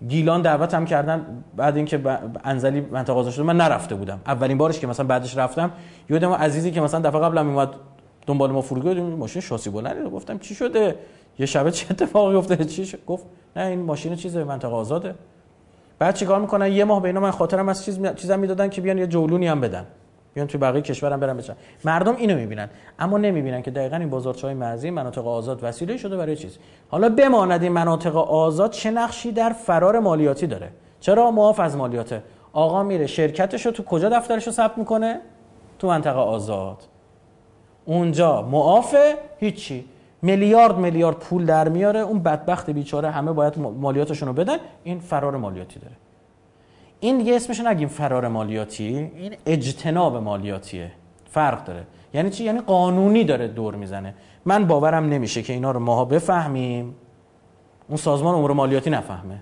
[0.07, 2.01] گیلان دعوت هم کردن بعد اینکه
[2.43, 4.19] انزلی منطقه آزاد شد من نرفته بودم.
[4.27, 5.71] اولین بارش که مثلا بعدش رفتم
[6.09, 7.69] یادم عزیزی که مثلا دفعه قبلم میومد
[8.27, 10.95] دنبال ما فرودگاه ماشین شاسی بلندی گفتم چی شده؟
[11.39, 13.25] یه شبه چه اتفاقی افتاده؟ چی شد؟ گفت
[13.55, 15.15] نه این ماشین چیزه منطقه آزاده.
[15.99, 19.07] بعد چیکار می‌کنن؟ یه ماه بینا من خاطرم از چیز چیزا می‌دادن که بیان یه
[19.07, 19.85] جولونی هم بدن.
[20.33, 22.69] بیان توی بقیه کشورم برن بچن مردم اینو می‌بینن
[22.99, 26.57] اما نمی‌بینن که دقیقا این بازارچهای مرزی مناطق آزاد وسیله شده برای چیز.
[26.89, 30.69] حالا بماند این مناطق آزاد چه نقشی در فرار مالیاتی داره؟
[30.99, 32.23] چرا معاف از مالیاته؟
[32.53, 35.19] آقا میره شرکتش رو تو کجا دفترش رو ثبت می‌کنه؟
[35.79, 36.77] تو منطقه آزاد.
[37.85, 39.85] اونجا معافه هیچی.
[40.25, 44.57] میلیارد میلیارد پول در میاره اون بدبخت بیچاره همه باید مالیاتشون رو بدن.
[44.83, 45.95] این فرار مالیاتی داره.
[46.99, 49.11] این دیگه اسمش نگیم فرار مالیاتی.
[49.15, 50.91] این اجتناب مالیاتیه.
[51.29, 51.83] فرق داره.
[52.13, 54.13] یعنی چی؟ یعنی قانونی داره دور می‌زنه.
[54.45, 56.95] من باورم نمیشه که اینا رو ماها بفهمیم.
[57.87, 59.39] اون سازمان امور مالیاتی نفهمه.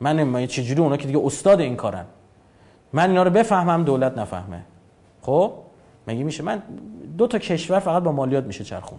[0.00, 2.04] من نمی‌دونم چجوری اونا که دیگه استاد این کارن؟
[2.92, 4.60] من اینا رو بفهمم دولت نفهمه.
[5.22, 5.52] خب؟
[6.06, 6.62] مگه میشه؟ من
[7.18, 8.98] دو تا کشور فقط با مالیات میشه چرخون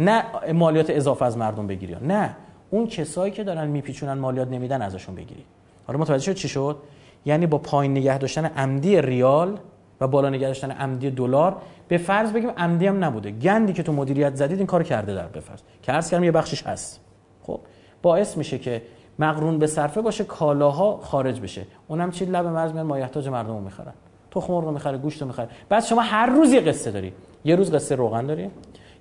[0.00, 2.36] نه مالیات اضافه از مردم بگیری نه.
[2.70, 5.44] اون کسایی که دارن میپیچونن مالیات نمیدن ازشون بگیری.
[5.86, 6.76] حالا متوجه شد چی شد؟
[7.24, 9.58] یعنی با پایین نگه داشتن عمدی ریال
[10.00, 11.56] و بالا نگه داشتن عمدی دلار
[11.88, 13.30] به فرض بگیم عمدی هم نبوده.
[13.30, 15.60] گندی که تو مدیریت زدید این کار کرده در به فرض.
[15.82, 17.00] که عرض کردم یه بخشش هست.
[17.42, 17.60] خب
[18.02, 18.82] باعث میشه که
[19.18, 21.66] مقرون به صرفه باشه کالاها خارج بشه.
[21.88, 23.92] اونم چی؟ لب مرز میان مایحتاج مردم رو می‌خرن.
[24.30, 25.48] تخم مرغ می‌خره گوشت می‌خره.
[25.68, 27.12] بعد شما هر روز یه قصه داری.
[27.44, 28.50] یه روز قصه روغن داری.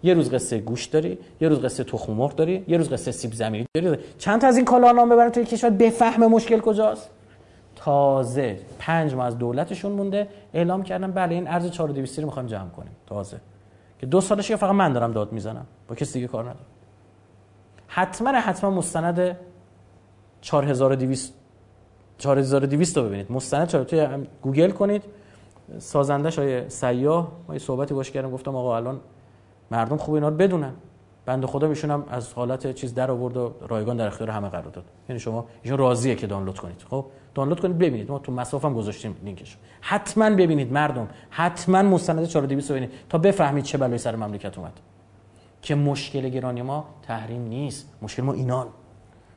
[0.04, 3.34] یه روز قصه گوشت داری یه روز قصه تخم مرغ داری یه روز قصه سیب
[3.34, 3.98] زمینی داری.
[4.18, 7.10] چند تا از این کالا نام ببرن توی کشور بفهمه مشکل کجاست؟
[7.76, 10.28] تازه پنج ماه از دولتشون مونده.
[10.54, 12.92] اعلام کردن بله این ارز 4200 رو می‌خوایم جمع کنیم.
[13.08, 13.38] تازه.
[14.00, 15.66] که دو سالش فقط من دارم داد می‌زنم.
[15.88, 16.66] با کسی دیگه کار ندارم.
[17.88, 19.38] حتما حتما مستند
[20.42, 21.34] 4200
[22.18, 23.32] 4200 رو ببینید.
[23.32, 24.08] مستند چرا توی
[24.42, 25.04] گوگل کنید.
[25.78, 29.00] سازنده شای سیاه ما یه صحبتی باش کردم گفتم آقا الان
[29.72, 30.74] مردم خوب اینا رو بدونن.
[31.26, 34.86] بنده خدا میشونم از حالت چیز در آورد و رایگان در اختیار همه قرار داد.
[35.10, 36.86] یعنی شما ایشون راضیه که دانلود کنید.
[36.90, 37.06] خب
[37.36, 38.12] دانلود کنید ببینید.
[38.12, 41.08] ما تو مسافم گذاشتیم لینکش حتما ببینید مردم.
[41.30, 44.80] حتما مستند 4200 ببینید تا بفهمید چه بلایی سر مملکت اومد.
[45.62, 47.94] که مشکل گرانی ما تحریم نیست.
[48.02, 48.68] مشکل ما اینان.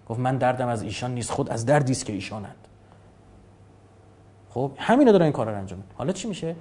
[0.08, 1.30] گفت من دردم از ایشان نیست.
[1.30, 2.68] خود از دردی است که ایشانند.
[4.50, 6.56] خب همینا دارن این کارا رو انجام حالا چی میشه؟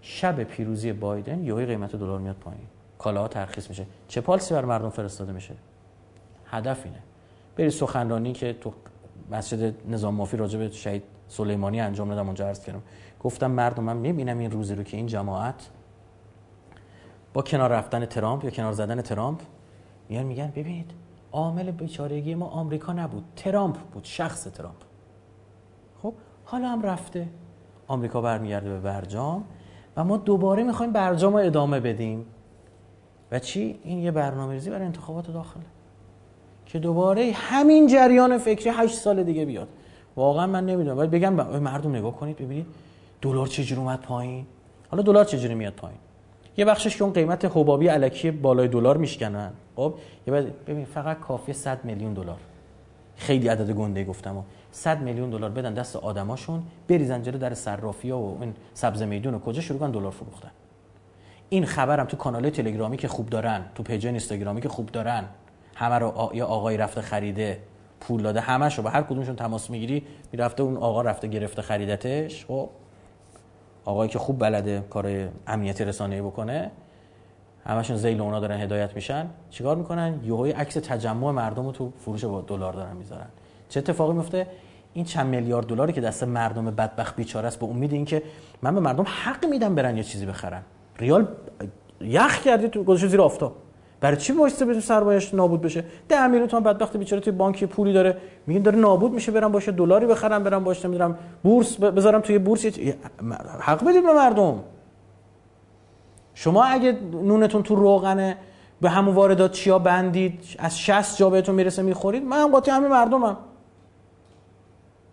[0.00, 2.66] شب پیروزی بایدن یهو قیمت دلار میاد پایین.
[3.02, 3.86] کالاها ترخیص میشه.
[4.08, 5.54] چه پالسی بر مردم فرستاده میشه؟
[6.46, 6.98] هدف اینه.
[7.56, 8.72] بری سخنرانی که تو
[9.30, 12.82] مسجد نظام مافی راجع به شهید سلیمانی انجام دادم اونجا عرض کردم.
[13.20, 15.68] گفتم مردم من می‌بینم این روزی رو که این جماعت
[17.34, 19.40] با کنار رفتن ترامپ یا کنار زدن ترامپ
[20.08, 20.90] میان میگن ببینید
[21.32, 23.24] عامل بیچارگی ما آمریکا نبود.
[23.36, 24.76] ترامپ بود شخص ترامپ.
[26.02, 27.28] خب حالا هم رفته.
[27.86, 29.44] آمریکا برمیگرده به برجام
[29.96, 32.26] و ما دوباره می‌خوایم برجام رو ادامه بدیم.
[33.32, 35.62] و چی؟ این یه برنامه ریزی برای انتخابات داخله.
[36.66, 39.68] که دوباره همین جریان فکری 8 سال دیگه بیاد.
[40.16, 40.98] واقعا من نمی‌دونم.
[40.98, 42.66] ولی بگم مردم نگاه کنید ببینید
[43.22, 44.46] دلار چجوری اومد پایین.
[44.90, 45.98] حالا دلار چجوری میاد پایین؟
[46.56, 49.52] یه بخشش که اون قیمت حبابی الکی بالای دلار میشکنن.
[49.76, 49.94] خب؟
[50.26, 52.38] یه بعد ببین فقط کافی 100 میلیون دلار.
[53.16, 58.38] خیلی عدد گنده گفتم 100 میلیون دلار بدن دست آدماشون بریزن جلو در صرافی‌ها و
[58.40, 60.50] این سبز میدون و کجا شروع کنن دلار فروختن.
[61.52, 65.24] این خبرم تو کانال تلگرامی که خوب دارن تو پیج اینستاگرامی که خوب دارن
[65.74, 66.34] همه رو آ...
[66.34, 67.58] یا آقای رفته خریده
[68.00, 72.68] پول داده همشو با هر کدومشون تماس می‌گیری می‌رفته اون آقا رفته گرفته خریدتش خب؟
[73.84, 76.70] آقایی که خوب بلده کار امنیتی رسانه‌ای بکنه
[77.66, 79.26] همشون زیل اونا دارن هدایت میشن.
[79.50, 83.28] چیکار می‌کنن؟ یهوی عکس تجمع مردم رو تو فروش با دلار دارن می‌ذارن.
[83.68, 84.46] چه اتفاقی میفته
[84.94, 88.22] این چند میلیارد دلاری که دست مردم بدبخت بیچاره است به امید اینکه
[88.62, 90.62] من به مردم حق میدم برن یه چیزی بخرن.
[90.98, 91.26] ریال
[92.00, 93.52] یخ کردی تو گذاشته زیر آفتاب.
[94.00, 97.92] برای چی وایسته به سرمایه‌اش نابود بشه؟ 10 میلیون تومان بدبخت بیچاره توی بانکی پولی
[97.92, 98.16] داره.
[98.46, 102.66] میگن داره نابود میشه برم باشه دلاری بخرم برم باشه نمی‌دونم بورس بذارم توی بورس.
[103.60, 104.60] حق بدید به مردم.
[106.34, 108.36] شما اگه نونتون تو روغنه
[108.80, 112.90] به همون واردات چیا بندید از 60 جا بهتون می‌رسه می‌خورید من هم قاطی همین
[112.90, 113.36] مردمم.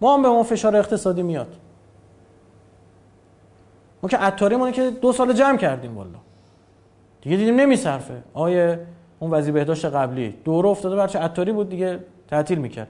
[0.01, 1.55] ما هم به ما فشار اقتصادی میاد.
[4.03, 6.19] ما که عطاریمونه که دو سال جمع کردیم والا.
[7.21, 8.23] دیگه دیدیم نمیصرفه.
[8.33, 8.79] آیه
[9.19, 10.35] اون وزیر بهداشت قبلی.
[10.45, 12.87] دوره افتاده برچه عطاری بود دیگه؟ تعطیل می‌کرد.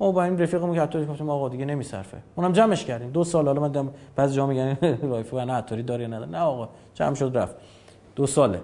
[0.00, 2.16] ما با این رفیقمون که عطاری گفتیم آقا دیگه نمیصرفه.
[2.36, 3.10] اونم جمعش کردیم.
[3.10, 7.14] دو سال حالا من بعضی جا میگن وایفای نه عطاری داره نه نه آقا جمع
[7.14, 7.56] شد رفت.
[8.16, 8.60] دو ساله.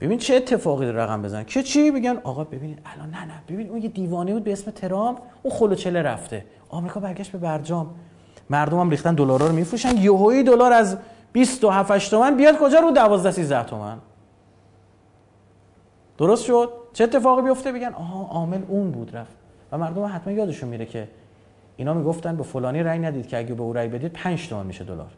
[0.00, 3.42] ببین چه اتفاقی در رقم بزن که چی بگن آقا ببینید الان نه نه.
[3.48, 5.18] ببین اون یه دیوانه بود به اسم ترامپ.
[5.42, 6.44] اون خلوچله رفته.
[6.68, 7.94] آمریکا برگشت به برجام.
[8.50, 9.96] مردم هم ریختن دلارا رو میفروشن.
[9.96, 10.98] یهویی دلار از
[11.32, 13.98] 27 تومن بیاد کجا رو 12 13 تومن؟
[16.18, 19.36] درست شد؟ چه اتفاقی بیفته بگن؟ آها عامل اون بود رفت.
[19.72, 21.08] و مردم حتما یادشون میره که
[21.76, 24.84] اینا می‌گفتن به فلانی رأی ندید که اگه به او رأی بدید 5 تومن میشه
[24.84, 25.10] دلار.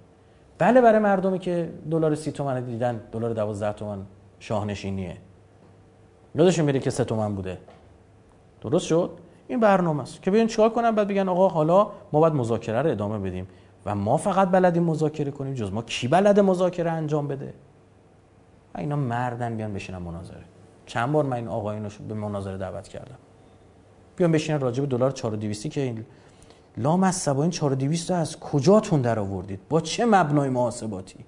[0.59, 3.99] بله برای مردمی که دلار 30 تومن دیدن دلار 12 تومن
[4.39, 5.17] شاهنشینیه.
[6.35, 7.59] یادشون میره که 3 تومن بوده.
[8.61, 9.11] درست شد؟
[9.49, 12.91] این برنامه است که بیان چیکار کنن؟ بعد بگن آقا حالا ما باید مذاکره رو
[12.91, 13.49] ادامه بدیم
[13.87, 15.83] و ما فقط بلدیم مذاکره کنیم جز ما.
[15.83, 17.55] کی بلد مذاکره انجام بده؟
[18.75, 20.45] و اینا مردن بیان بشینن مناظره.
[20.87, 23.19] چند بار من این آقایون رو به مناظره دعوت کردم.
[24.17, 26.05] بیان بشینن راجع به دلار 4200 که این
[26.77, 31.25] لام از این 4200 از کجاتون در آوردید؟ با چه مبنای محاسباتی؟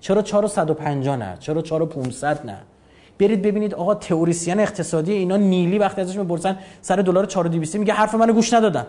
[0.00, 2.58] چرا 4150 نه؟ چرا 4500 نه؟
[3.18, 8.14] برید ببینید آقا تئوریسین اقتصادی اینا نیلی وقتی ازش می‌پرسن سر دلار 4200 میگه حرف
[8.14, 8.86] منو گوش ندادن.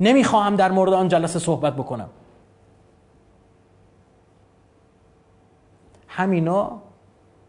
[0.00, 2.08] نمی‌خواهم در مورد آن جلسه صحبت بکنم.
[6.08, 6.82] همینا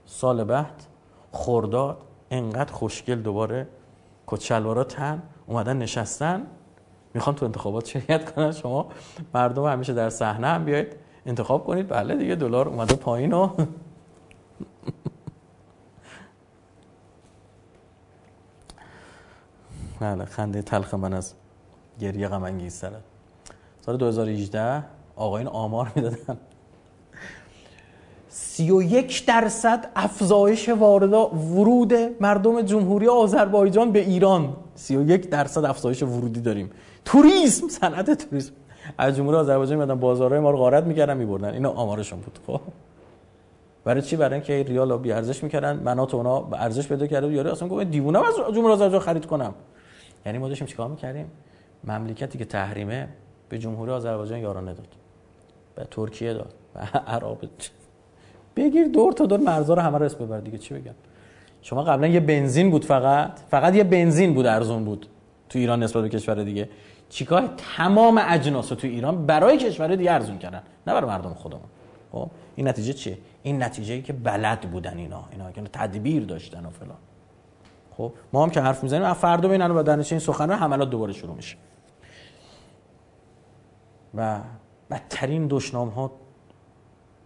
[0.05, 0.83] سال بعد
[1.31, 1.97] خورداد
[2.31, 3.67] انقدر خوشگل دوباره
[4.25, 6.47] کچلوارا تن اومدن نشستن.
[7.13, 8.51] می‌خوان تو انتخابات شرکت کنن.
[8.51, 8.87] شما
[9.33, 11.87] مردم همیشه در صحنه هم بیاید انتخاب کنید.
[11.87, 13.49] بله دیگه دلار اومده پایین و
[20.01, 21.33] بله خنده تلخ من از
[21.99, 22.83] گریه غم انگیز
[23.85, 24.83] سال 2018
[25.15, 26.37] آقایون آمار می‌دادن.
[28.29, 34.53] 31 درصد افزایش وارد ورود مردم جمهوری آذربایجان به ایران.
[34.75, 36.71] 31 درصد افزایش ورودی داریم.
[37.05, 38.53] توریسم صنعت توریسم.
[38.97, 41.53] از جمهوری آذربایجان میادن بازارهای ما رو غارت می‌کردن میبردن.
[41.53, 42.39] اینا آمارشون بود.
[42.47, 42.61] خب.
[43.83, 45.79] برای چی؟ برای اینکه ریال بی ارزش می‌کردن.
[45.79, 49.53] منات اونا ارزش پیدا کرده یاری اصلا گفت دیوونه از جمهوری آذربایجان خرید کنم.
[50.25, 51.31] یعنی ما داشتیم چیکار می‌کردیم؟
[51.83, 53.07] مملکتی که تحریمه
[53.49, 54.87] به جمهوری آذربایجان یارانه داد.
[55.75, 56.53] به ترکیه داد.
[56.73, 57.37] به عراق
[58.55, 60.57] بگیر دور تا دور مرزا رو همه رو اسم ببر دیگه.
[60.57, 60.93] چی بگم؟
[61.61, 63.39] شما قبلا یه بنزین بود فقط.
[63.49, 65.07] فقط یه بنزین بود ارزون بود.
[65.49, 66.69] تو ایران نسبت به کشور دیگه.
[67.09, 71.65] چیکار تمام اجناس تو ایران برای کشور دیگه ارزون کردن؟ نه برای مردم خودمون.
[72.11, 75.23] خب این نتیجه چیه؟ این نتیجه ای که بلد بودن اینا.
[75.31, 76.97] اینا که تدبیر داشتن و فلان.
[78.01, 81.35] خب ما هم که حرف می‌زنیم فردا به اینا با این سخن حملات دوباره شروع
[81.35, 81.57] میشه.
[84.15, 84.39] و
[84.91, 86.11] بدترین دشنام ها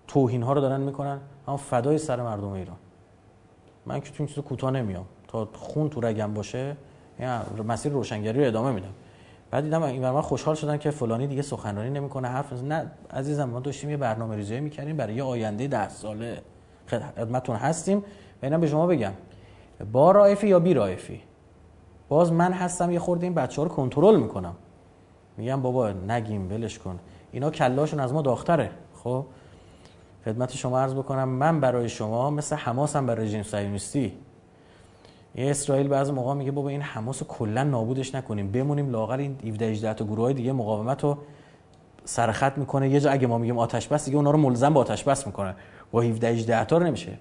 [0.08, 2.76] توهین ها رو دارن می‌کنن اما فدای سر مردم ایران.
[3.86, 5.06] من که تو این چیز کوتاه نمیام.
[5.28, 6.78] تا خون تو رگم باشه
[7.68, 8.94] مسیر روشنگری رو ادامه میدم.
[9.52, 13.60] بعد دیدم این من خوشحال شدن که فلانی دیگه سخنرانی نمی‌کنه حرف نه عزیزم ما
[13.60, 16.42] داشتیم یه برنامه ریزی می‌کردیم برای یه آینده ده ساله.
[16.90, 18.04] خدمتتون هستیم.
[18.44, 19.12] و به شما بگم.
[19.92, 21.22] با رایفی یا بی رایفی؟
[22.10, 24.56] باز من هستم یه خورده این بچه ها رو کنترل می‌کنم.
[25.38, 27.00] میگم بابا نگیم ولش کن.
[27.32, 28.72] اینا کلاشون از ما داختره
[29.04, 29.26] خب؟
[30.26, 34.14] خدمت شما عرض بکنم من برای شما مثل حماس هم برای رژیم صهیونیستی.
[35.36, 38.52] یه اسرائیل بعضی موقع میگه بابا این حماس رو کلا نابودش نکنیم.
[38.52, 41.18] بمونیم لاغر این 17 18 تا گروه دیگه مقاومت رو
[42.06, 42.90] سرخط می‌کنه.
[42.90, 45.56] یه جا اگه ما میگیم آتش بس دیگه اونا رو ملزم به آتش بس می‌کنه
[45.92, 47.18] با 17 18 تا رو نمیشه.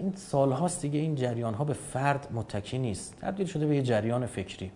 [0.00, 3.16] این سال هاست دیگه این جریان ها به فرد متکی نیست.
[3.20, 4.70] تبدیل شده به یه جریان فکری.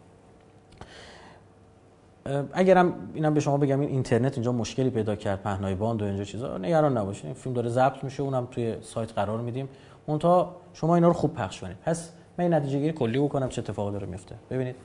[2.53, 6.25] اگرم اینم به شما بگم این اینترنت اینجا مشکلی پیدا کرد پهنای باند و اینجا
[6.25, 6.59] چیزا.
[6.59, 9.69] نگران نباشید این فیلم داره ضبط میشه اونم توی سایت قرار میدیم.
[10.07, 13.93] اونتا شما اینا رو خوب پخش کنید پس من نتیجه گیری کلی بکنم چه اتفاقی
[13.93, 14.35] داره میفته.
[14.51, 14.77] ببینید.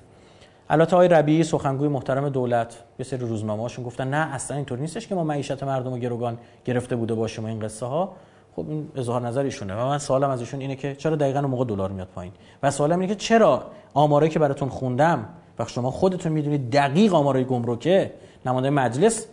[0.70, 5.16] البته آقای ربیعی سخنگوی محترم دولت یه سری روزنامه‌هاشون گفتن نه اصلا اینطور نیستش که
[5.16, 8.16] ما معیشت مردم رو گروگان گرفته بوده باشیم این قصه ها
[8.60, 11.50] خب این اظهار نظر ایشونه و من سوالم از ایشون اینه که چرا دقیقاً اون
[11.50, 12.34] موقع دلار میاد پایین؟
[12.64, 13.64] و سوالم اینه که چرا
[13.94, 15.30] آماره که براتون خوندم
[15.60, 18.14] وقت شما خودتون می‌دونید دقیق آمارای گمرکه
[18.46, 19.26] نماینده مجلس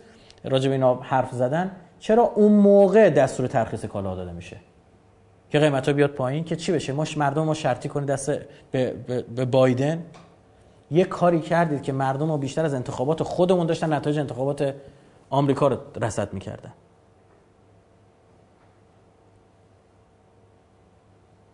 [0.43, 4.57] راجع به اینا حرف زدن چرا اون موقع دستور ترخیص کالا داده میشه؟
[5.49, 8.31] که قیمت ها بیاد پایین که چی بشه؟ ما مردم ما شرطی کنید دست
[8.71, 8.93] به,
[9.35, 10.03] به, بایدن؟
[10.91, 14.73] یه کاری کردید که مردم رو بیشتر از انتخابات خودمون داشتن نتایج انتخابات
[15.29, 16.73] آمریکا رو رصد می‌کردن.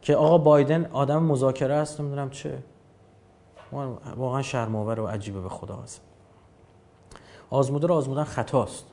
[0.04, 2.64] که آقا بایدن آدم مذاکره است نمی‌دونم چه.
[4.16, 6.02] واقعا شرماور و عجیبه به خدا هست.
[7.50, 8.86] آزموده رو آزمودن خطاست.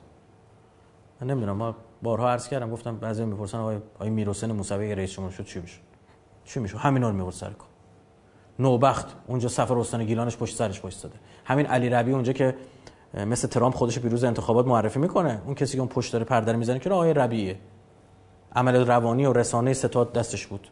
[1.21, 5.31] من نمی‌دونم ما بارها عرض کردم گفتم بعضی می‌پرسن آقای آقای میرحسین موسوی رئیس جمهور
[5.31, 5.79] شد چی میشه؟
[6.45, 7.65] چی میشه؟ همینا رو میورد سر کن
[8.59, 11.15] نوبخت اونجا سفر استان گیلانش پشت سرش داده
[11.45, 12.55] همین علی ربی اونجا که
[13.13, 15.41] مثل ترامپ خودش پیروز انتخابات معرفی می‌کنه.
[15.45, 17.59] اون کسی که اون پشت داره پرده می‌زنه که آقای ربیعه
[18.55, 20.67] عمل روانی و رسانه ستاد دستش بود.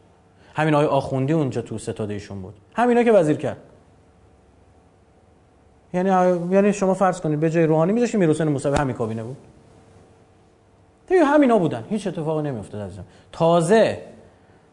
[0.60, 2.54] همین آقای آخوندی اونجا تو ستاد ایشون بود.
[2.74, 3.56] همینا که وزیر کرد.
[5.92, 6.08] یعنی
[6.54, 9.36] یعنی شما فرض کنید به جای روحانی میذاشی میرحسین موسوی همین کابینه بود.
[11.06, 11.84] دیگه همینا بودن.
[11.90, 14.02] هیچ اتفاقی نمیافتاد عزیزم تازه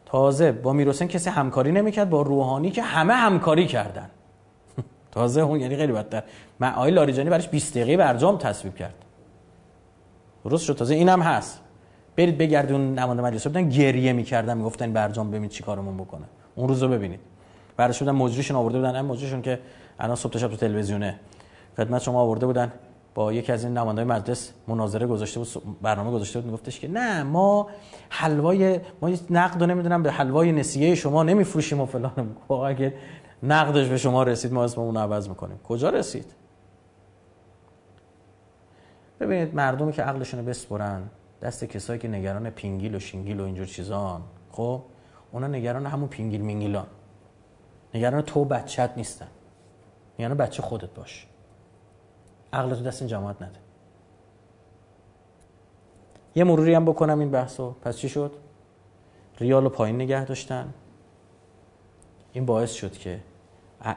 [0.05, 4.09] تازه با میروسن کسی همکاری نمی‌کرد با روحانی که همه همکاری کردن.
[5.11, 6.23] تازه اون یعنی خیلی بدتر.
[6.61, 8.95] آقای لاریجانی براش 20 دقیقه برجام تصویب کرد.
[10.43, 11.61] درست شد؟ تازه اینم هست.
[12.17, 13.47] برید بگردید اون نماینده مجلس.
[13.47, 16.25] بودن گریه می‌کردن می‌گفتن برجام ببین چی کارمون بکنه.
[16.55, 17.19] اون روزو ببینید.
[17.77, 18.95] براش بودن مجریشون آورده بودن.
[18.95, 19.59] هم مجریشون که
[19.99, 21.19] الان صبح شب تو تلویزیونه.
[21.77, 22.71] خدمت شما آورده بودن.
[23.15, 25.47] با یکی از این نمایندگان مجلس مناظره گذاشته بود
[25.81, 26.45] برنامه گذاشته بود.
[26.51, 27.67] میگفتش که نه ما
[28.09, 32.35] حلوای ما نقد نمی‌دونم به حلوای نسیه شما نمیفروشیم و فلان.
[32.47, 32.93] خب اگه
[33.43, 35.59] نقدش به شما رسید ما اسممون عوض می‌کنیم.
[35.67, 36.25] کجا رسید؟
[39.19, 41.03] ببینید مردمی که عقلشون رو بسپرن
[41.41, 44.21] دست کسایی که نگران پینگیل و شینگیل و اینجور چیزان.
[44.51, 44.81] خب
[45.31, 46.87] اونا نگران همون پینگیل مینگیلان.
[47.93, 49.27] نگران تو بچت نیستن.
[50.19, 51.27] یعنی بچه خودت باش.
[52.53, 53.59] عقل تو دست این جماعت نده.
[56.35, 57.71] یه مروری هم بکنم این بحثو.
[57.71, 58.31] پس چی شد؟
[59.39, 60.73] ریال رو پایین نگه داشتن.
[62.33, 63.19] این باعث شد که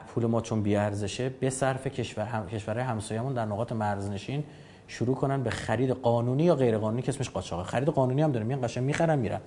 [0.07, 2.47] پول ما چون بی ارزشه به صرف کشور هم...
[2.47, 4.43] کشورهای همسایه‌مون در نقاط مرزنشین
[4.91, 7.63] شروع کنن به خرید قانونی یا غیر قانونی که اسمش قاچاقه.
[7.63, 9.39] خرید قانونی هم داره میان قشنگ می‌خرن میرن.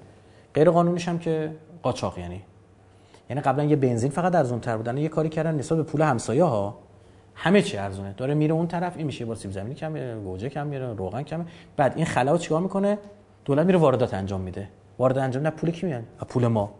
[0.54, 2.42] غیر قانونیش هم که قاچاق یعنی.
[3.30, 6.44] یعنی قبلا یه بنزین فقط ارزون تر بودن یه کاری کردن نسبت به پول همسایه
[6.44, 6.78] ها
[7.34, 8.14] همه چی ارزونه.
[8.16, 11.22] داره میره اون طرف این میشه با سیب زمینی کم میره گوجه کم میره روغن
[11.22, 11.46] کم
[11.76, 12.98] بعد این خلاو چیکار می‌کنه؟
[13.44, 14.68] دولت میره واردات انجام میده.
[14.98, 16.70] وارد انجام نه پول کی میاد پول ما.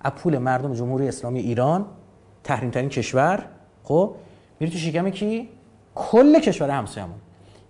[0.00, 1.86] از پول مردم جمهوری اسلامی ایران
[2.44, 3.44] تحریم ترین کشور.
[3.82, 4.14] خب
[4.60, 5.48] میره تو شکم کی؟
[5.94, 7.18] کل کشور همسایه‌مون.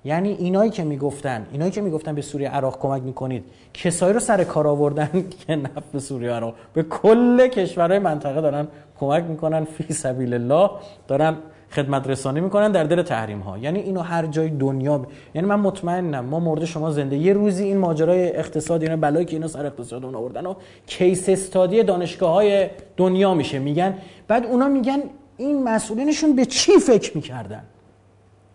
[0.04, 4.44] یعنی اینایی که می‌گفتن اینایی که می‌گفتن به سوریه عراق کمک می‌کنید کسایی رو سر
[4.44, 5.08] کار آوردن
[5.46, 6.54] که نفت به سوریه عراق.
[6.74, 8.68] به کل کشورهای منطقه دارن
[9.00, 10.70] کمک می‌کنن فی سبیل الله
[11.08, 11.36] دارن
[11.70, 15.06] خدمت رسانی می‌کنن در دل تحریم ها یعنی اینو هر جای دنیا ب...
[15.34, 17.16] یعنی من مطمئنم ما مورد شما زنده.
[17.16, 20.54] یه روزی این ماجرای اقتصادی اینا بلایی که اینا سر اقتصاد اون آوردن و
[20.86, 23.98] کیس استادی دانشگاه های دنیا میشه میگن.
[24.28, 25.02] بعد اونا میگن
[25.36, 27.62] این مسئولینشون به چی فکر می‌کردن؟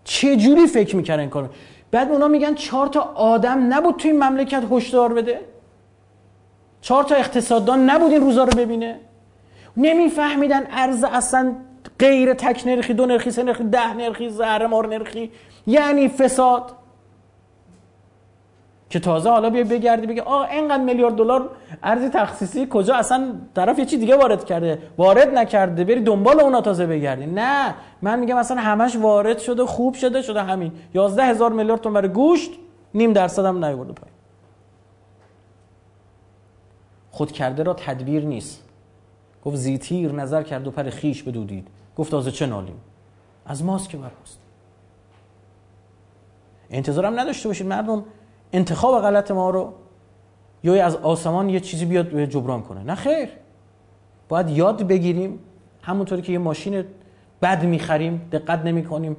[0.07, 1.47] چه جوری فکر می‌کردن این کارو؟
[1.91, 5.39] بعد اونا میگن چهار تا آدم نبود تو این مملکت هشدار بده.
[6.81, 8.99] چهار تا اقتصاددان نبود این روزا رو ببینه.
[9.77, 11.55] نمیفهمیدن ارز اصلا
[11.99, 15.31] غیر تک نرخی دو نرخی سه نرخی ده نرخی زهر مار نرخی
[15.67, 16.71] یعنی فساد.
[18.89, 21.49] که تازه حالا بیا بگردی بگه آقا اینقدر میلیارد دلار
[21.83, 24.81] ارز تخصیصی کجا؟ اصلا طرف یه چی دیگه وارد کرده.
[24.97, 25.83] وارد نکرده.
[25.83, 27.25] بری دنبال اونا تازه بگردی.
[27.25, 27.75] نه.
[28.01, 30.71] من میگم اصلا همش وارد شده خوب شده شده همین.
[30.93, 32.51] 11 هزار میلیارد تومن برای گوشت
[32.93, 34.15] نیم درصد هم نیورده پایین.
[37.11, 38.63] خود کرده را تدبیر نیست.
[39.45, 41.67] گفت زیتیر نظر کرد و پر خیش بدودید.
[41.97, 42.79] گفت تازه چه نالیم؟
[43.45, 43.97] از ماست که
[46.69, 48.03] انتظارم نداشته باشید مردم
[48.53, 49.73] انتخاب غلط ما رو
[50.63, 52.83] یا از آسمان یه چیزی بیاد جبران کنه.
[52.83, 53.29] نه خیر.
[54.29, 55.39] باید یاد بگیریم.
[55.81, 56.83] همونطوری که یه ماشین
[57.41, 59.17] بد می‌خریم دقت نمی کنیم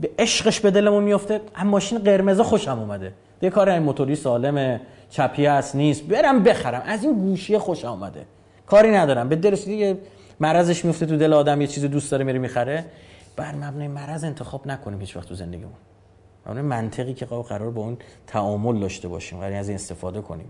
[0.00, 3.12] به عشقش به دلمون میفته هم ماشین قرمز خوشم اومده.
[3.42, 6.02] یه کار این موتوری سالمه چپی است نیست.
[6.02, 6.82] برم بخرم.
[6.86, 8.26] از این گوشی خوش اومده.
[8.66, 9.28] کاری ندارم.
[9.28, 9.98] به درستی دیگه
[10.40, 12.84] مرضش میفته تو دل آدم یه چیزی دوست داره میره می‌خره.
[13.36, 15.72] بر مبنای مرض انتخاب نکنیم هیچ وقت تو زندگیمون.
[16.46, 20.48] مبنای منطقی که قرار با اون تعامل داشته باشیم قرار از این استفاده کنیم.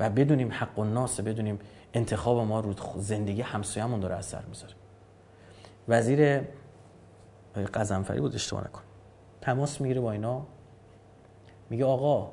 [0.00, 1.58] و بدونیم حق و ناس بدونیم
[1.94, 4.74] انتخاب ما رو زندگی همسایه‌مون داره اثر می‌ذاره.
[5.88, 6.40] وزیر
[7.74, 8.82] قزنفری بود اشتباه نکن.
[9.40, 10.42] تماس می‌گیره با اینا.
[11.70, 12.30] میگه آقا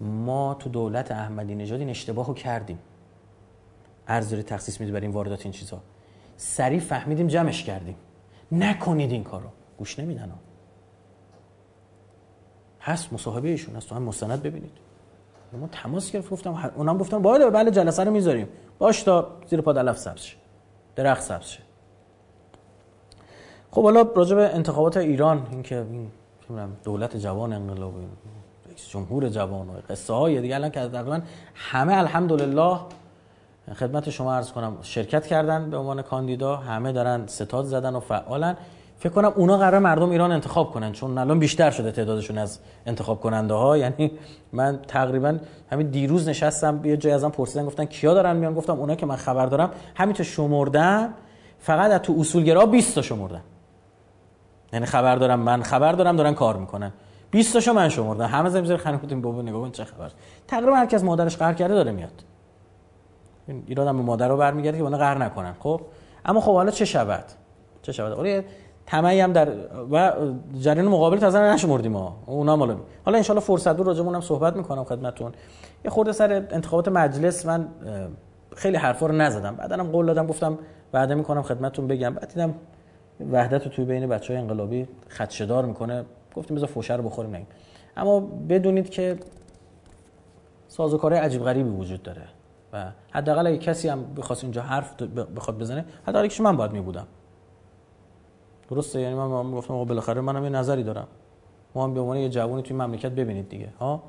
[0.00, 2.78] ما تو دولت احمدی نژاد این اشتباهو کردیم.
[4.08, 5.80] ارز داره تخصیص میده برای این واردات این چیزها
[6.36, 7.96] سریع فهمیدیم جمعش کردیم.
[8.52, 9.48] نکنید این کارو.
[9.78, 10.32] گوش نمیدن
[12.80, 13.88] هست مصاحبه ایشون هست.
[13.88, 14.72] تو هم مستند ببینید.
[15.52, 18.48] ما تماس گرفت گفتم اونم گفتن باید بله جلسه رو می‌ذاریم.
[18.78, 20.36] باش تا زیر پا دلف سبز شه.
[20.96, 21.60] درخت سبز شه.
[23.70, 26.10] خب حالا راجع به انتخابات ایران اینکه این
[26.84, 27.94] دولت جوان انقلاب
[28.92, 31.20] جمهور جوان و قصه های دیگه الان که تقریبا
[31.54, 32.80] همه الحمدلله
[33.74, 38.56] خدمت شما عرض کنم شرکت کردن به عنوان کاندیدا همه دارن ستاد زدن و فعالن.
[39.00, 43.20] فکر کنم اونا قرار مردم ایران انتخاب کنن چون الان بیشتر شده تعدادشون از انتخاب
[43.20, 44.10] کننده ها یعنی
[44.52, 45.38] من تقریبا
[45.72, 49.16] همین دیروز نشستم یه جای ازم پرسیدن گفتن کیا دارن میان؟ گفتم اونا که من
[49.16, 51.14] خبر دارم همین تا شمردم
[51.58, 53.40] فقط از تو اصولگرا 20 تا شمردن.
[54.72, 56.92] یعنی خبر دارم من خبر دارم دارن کار می‌کنن.
[57.30, 58.26] 20 تاشو من شمردم.
[58.26, 60.10] همه زمین زیر خنده بابا نگاه کن چه خبر.
[60.48, 62.24] تقریبا هر کس مادرش قهر کرده داره میاد.
[63.66, 65.54] ایرادم به مادر رو برمیگرده که اونا قهر نکنن.
[65.58, 65.80] خب؟
[66.24, 67.24] اما خب حالا چه شود؟
[67.82, 68.44] چه شود؟ آره
[68.90, 69.48] طمعی هم در
[69.90, 70.12] و
[70.60, 74.84] جریان مقابل تازه نشمردیم ما اونا مال حالا ان فرصت رو راجمون هم صحبت می‌کنم
[74.84, 75.32] خدمتتون.
[75.84, 77.68] یه خورده سر انتخابات مجلس من
[78.56, 79.56] خیلی حرفا رو نزدم.
[79.56, 80.58] بعدنم قول دادم گفتم
[80.92, 82.14] وعده می‌کنم خدمتتون بگم.
[82.14, 82.54] بعد دیدم
[83.32, 86.04] وحدت رو توی بین بچه های انقلابی خدشدار می‌کنه.
[86.36, 87.46] گفتیم بذار فوشه رو بخوریم نگیم.
[87.96, 89.16] اما بدونید که
[90.68, 92.22] سازوکارهای عجیب غریبی وجود داره.
[92.72, 95.02] و حداقل اگه کسی هم بخواست اینجا حرف
[95.36, 97.06] بخواد بزنه حداقل من باید میبودم.
[98.70, 101.08] درسته؟ یعنی من می‌گفتم آقا بالاخره منم یه نظری دارم.
[101.74, 104.02] ما هم به عنوان یه جوونی توی مملکت ببینید دیگه ها؟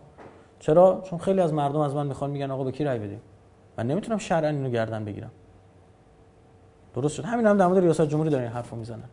[0.60, 3.22] چرا؟ چون خیلی از مردم از من می‌خوان میگن آقا به کی رأی بدیم؟
[3.78, 5.32] من نمی‌تونم شرعا اینو گردن بگیرم.
[6.96, 7.24] درست شد.
[7.26, 9.10] همین هم در مورد ریاست جمهوری دارن حرفو می‌زنن.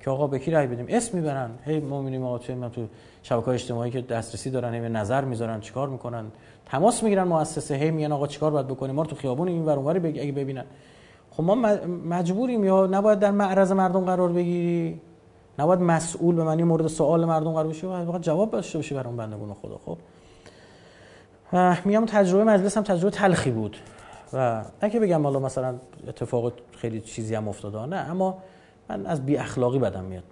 [0.00, 1.50] که آقا به کی رأی بدیم؟ اسم می‌برن.
[1.64, 2.86] هی ما می‌بینیم آقا توی من تو
[3.22, 6.24] شبکه‌های اجتماعی که دسترسی دارن هی نظر می‌ذارن چیکار می‌کنن.
[6.66, 10.20] تماس می‌گیرن مؤسسه هی میگن آقا چیکار باید بکنیم؟ ما تو خیابون این ور اونوری
[10.20, 10.64] اگه ببینن.
[11.36, 11.54] خب ما
[12.08, 15.00] مجبوریم یا نباید در معرض مردم قرار بگیری؟
[15.58, 19.16] نباید مسئول به معنی مورد سوال مردم قرار بشی؟ و جواب داشته باشی برای اون
[19.16, 19.80] بندگان خدا.
[19.84, 19.98] خب.
[21.84, 23.76] میگم تجربه مجلس هم تجربه تلخی بود.
[24.32, 25.74] و نه که بگم حالا مثلا
[26.08, 27.86] اتفاق خیلی چیزی هم افتاده.
[27.86, 28.38] نه اما
[28.88, 30.24] من از بی اخلاقی بدم میاد.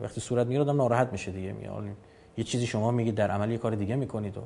[0.00, 1.52] وقتی صورت می‌گیره آدم ناراحت میشه دیگه.
[1.52, 1.84] میاد
[2.36, 4.40] یه چیزی شما میگید در عمل یه کار دیگه می‌کنید و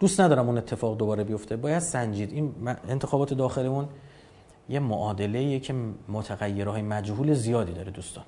[0.00, 1.56] دوست ندارم اون اتفاق دوباره بیفته.
[1.56, 2.32] باید سنجید.
[2.32, 2.52] این
[2.88, 3.88] انتخابات داخلمون
[4.68, 5.74] یه معادله که
[6.08, 8.24] متغیرهای مجهول زیادی داره دوستان.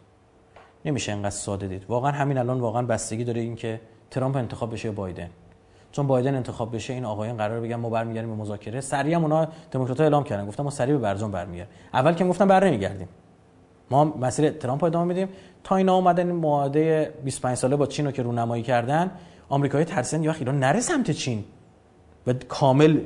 [0.85, 1.85] نمیشه انقدر ساده دید.
[1.89, 3.81] واقعا همین الان واقعا بستگی داره این که
[4.11, 5.31] ترامپ انتخاب بشه بایدن.
[5.93, 8.81] چون بایدن انتخاب بشه این آقایان قرار بگن ما برمیگردیم به مذاکره.
[8.81, 10.47] سریع هم اونا دموکرات‌ها اعلام کردن.
[10.47, 11.75] گفتم ما سریع به برجام برمیگردیم.
[11.95, 13.09] اول که گفتم بر نمیگردیم.
[13.91, 15.29] ما مسیر ترامپ ادامه میدیم.
[15.65, 19.11] تا اینا اومدن این معاهده 25 ساله با چین رو که رونمایی کردن
[19.49, 21.45] آمریکایی ترسن یا ایران نره سمت چین
[22.27, 23.01] و کامل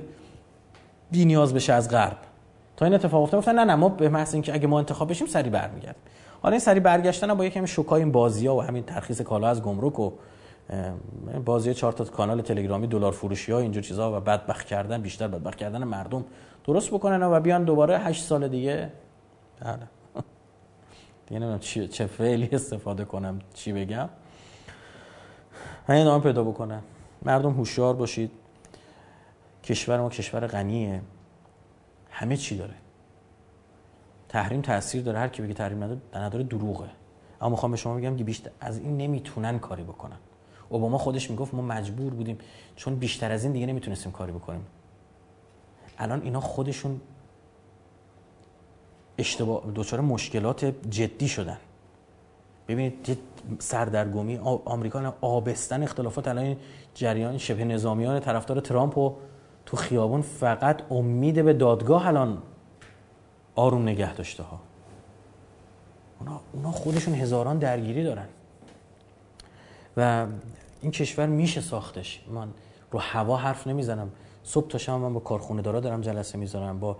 [1.10, 2.16] بی نیاز بشه از غرب.
[2.76, 5.26] تا این اتفاق افتاد گفتن نه نه ما به محض اینکه اگه ما انتخاب بشیم
[5.26, 6.02] سری برمیگردیم.
[6.42, 9.62] حالا این سری برگشتن با یکم شوکای این بازی ها و همین ترخیص کالا از
[9.62, 10.12] گمرک و
[11.44, 15.56] بازی چهار تا کانال تلگرامی دلار فروشی ها اینجور چیزا و بدبخت کردن بیشتر بدبخت
[15.58, 16.24] کردن مردم
[16.64, 18.92] درست بکنن و بیان دوباره 8 سال دیگه.
[19.60, 19.78] بله.
[21.26, 24.08] دیگه نمی‌دونم چه فعلی استفاده کنم چی بگم.
[25.88, 26.82] من نام پیدا بکنم.
[27.22, 28.30] مردم هوشیار باشید.
[29.64, 31.02] کشور ما کشور غنیه.
[32.10, 32.74] همه چی داره.
[34.28, 35.18] تحریم تاثیر داره.
[35.18, 36.88] هر کی بگه تحریم نداره نداره دروغه.
[37.40, 40.16] اما می‌خوام به شما بگم که بیشتر از این نمی‌تونن کاری بکنن.
[40.68, 42.38] اوباما خودش می‌گفت ما مجبور بودیم.
[42.76, 44.66] چون بیشتر از این دیگه نمی‌تونستیم کاری بکنیم.
[45.98, 47.00] الان اینا خودشون
[49.18, 51.58] اشتباه دچار مشکلات جدی شدن.
[52.68, 53.18] ببینید
[53.59, 56.56] سردرگمی آمریکا آبستن اختلافات الان
[56.94, 59.14] جریان شبه نظامیان طرفدار ترامپ و
[59.66, 62.43] تو خیابون فقط امید به دادگاه الان
[63.55, 64.60] آروم نگه داشته ها.
[66.20, 68.26] اونا, اونا خودشون هزاران درگیری دارن.
[69.97, 70.26] و
[70.80, 72.24] این کشور میشه ساختش.
[72.30, 72.48] من
[72.90, 74.10] رو هوا حرف نمی‌زنم.
[74.43, 76.97] صبح تا شب من با کارخونه دارا دارم جلسه می‌ذارم با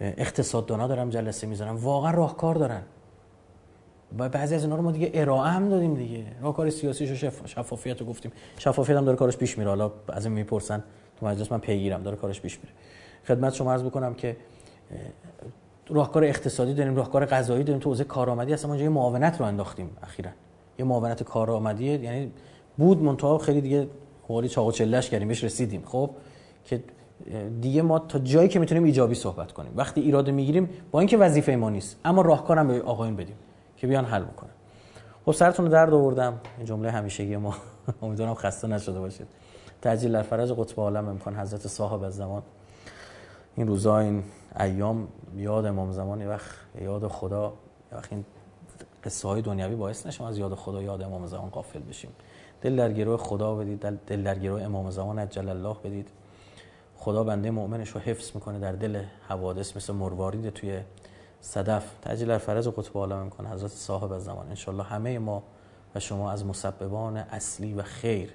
[0.00, 1.76] اقتصاددانا دارم جلسه می‌ذارم.
[1.76, 2.82] واقعا راهکار دارن.
[4.18, 6.24] با بعضی از اینا رو ما دیگه ارائه هم دادیم دیگه.
[6.42, 7.46] راهکار سیاسیش و شف...
[7.46, 8.32] شفافیت رو گفتیم.
[8.58, 9.70] شفافیت هم داره کارش پیش میره.
[9.70, 10.84] حالا از این می‌پرسن
[11.20, 12.70] تو مجلس من پیگیرم داره کارش پیش میره.
[13.28, 14.36] خدمت شما عرض بکنم که
[15.88, 17.80] راهکار اقتصادی داریم راهکار غذایی داریم.
[17.80, 20.30] تو کارآمدی اصلا ما یه معاونت رو انداختیم اخیرا.
[20.78, 22.32] یه معاونت کارآمدی یعنی
[22.78, 23.86] بود منتها خیلی دیگه
[24.28, 25.82] قولی چاق و چلش کردیم بهش رسیدیم.
[25.86, 26.10] خب؟
[26.64, 26.82] که
[27.60, 29.72] دیگه ما تا جایی که می‌تونیم ایجابی صحبت کنیم.
[29.76, 33.36] وقتی ایراد می‌گیریم با اینکه وظیفه ما نیست اما راهکارم به آقایون بدیم.
[33.80, 34.50] که بیان حل بکنن.
[35.24, 36.40] خب سرتون رو درد آوردم.
[36.56, 37.54] این جمله همیشگی ما.
[38.02, 39.26] امیدوارم خسته نشده باشید.
[39.82, 42.42] تعجیل در فرج قطب عالم امکان حضرت صاحب از زمان.
[43.56, 44.24] این روزا این
[44.60, 46.28] ایام یاد امام زمان.
[46.28, 46.50] وقت
[46.80, 47.52] یاد خدا.
[47.92, 48.24] وقت این
[49.04, 52.10] قصه های دنیوی باعث نشم از یاد خدا یاد امام زمان قافل بشیم.
[52.62, 53.80] دل در گروه خدا بدید.
[53.80, 56.08] دل در گروه امام زمان اجل الله بدید.
[56.96, 60.80] خدا بنده مؤمنش رو حفظ می‌کنه در دل حوادث مثل مروارید توی
[61.40, 61.84] صدف.
[62.02, 63.50] تعجیل فرج قطب عالم می‌کنه.
[63.50, 64.48] حضرت صاحب از زمان.
[64.48, 65.42] انشالله همه ما
[65.94, 68.34] و شما از مسببان اصلی و خیر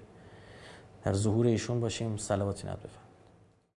[1.03, 2.17] در ظهور ایشون باشیم.
[2.17, 2.77] صلواتی ند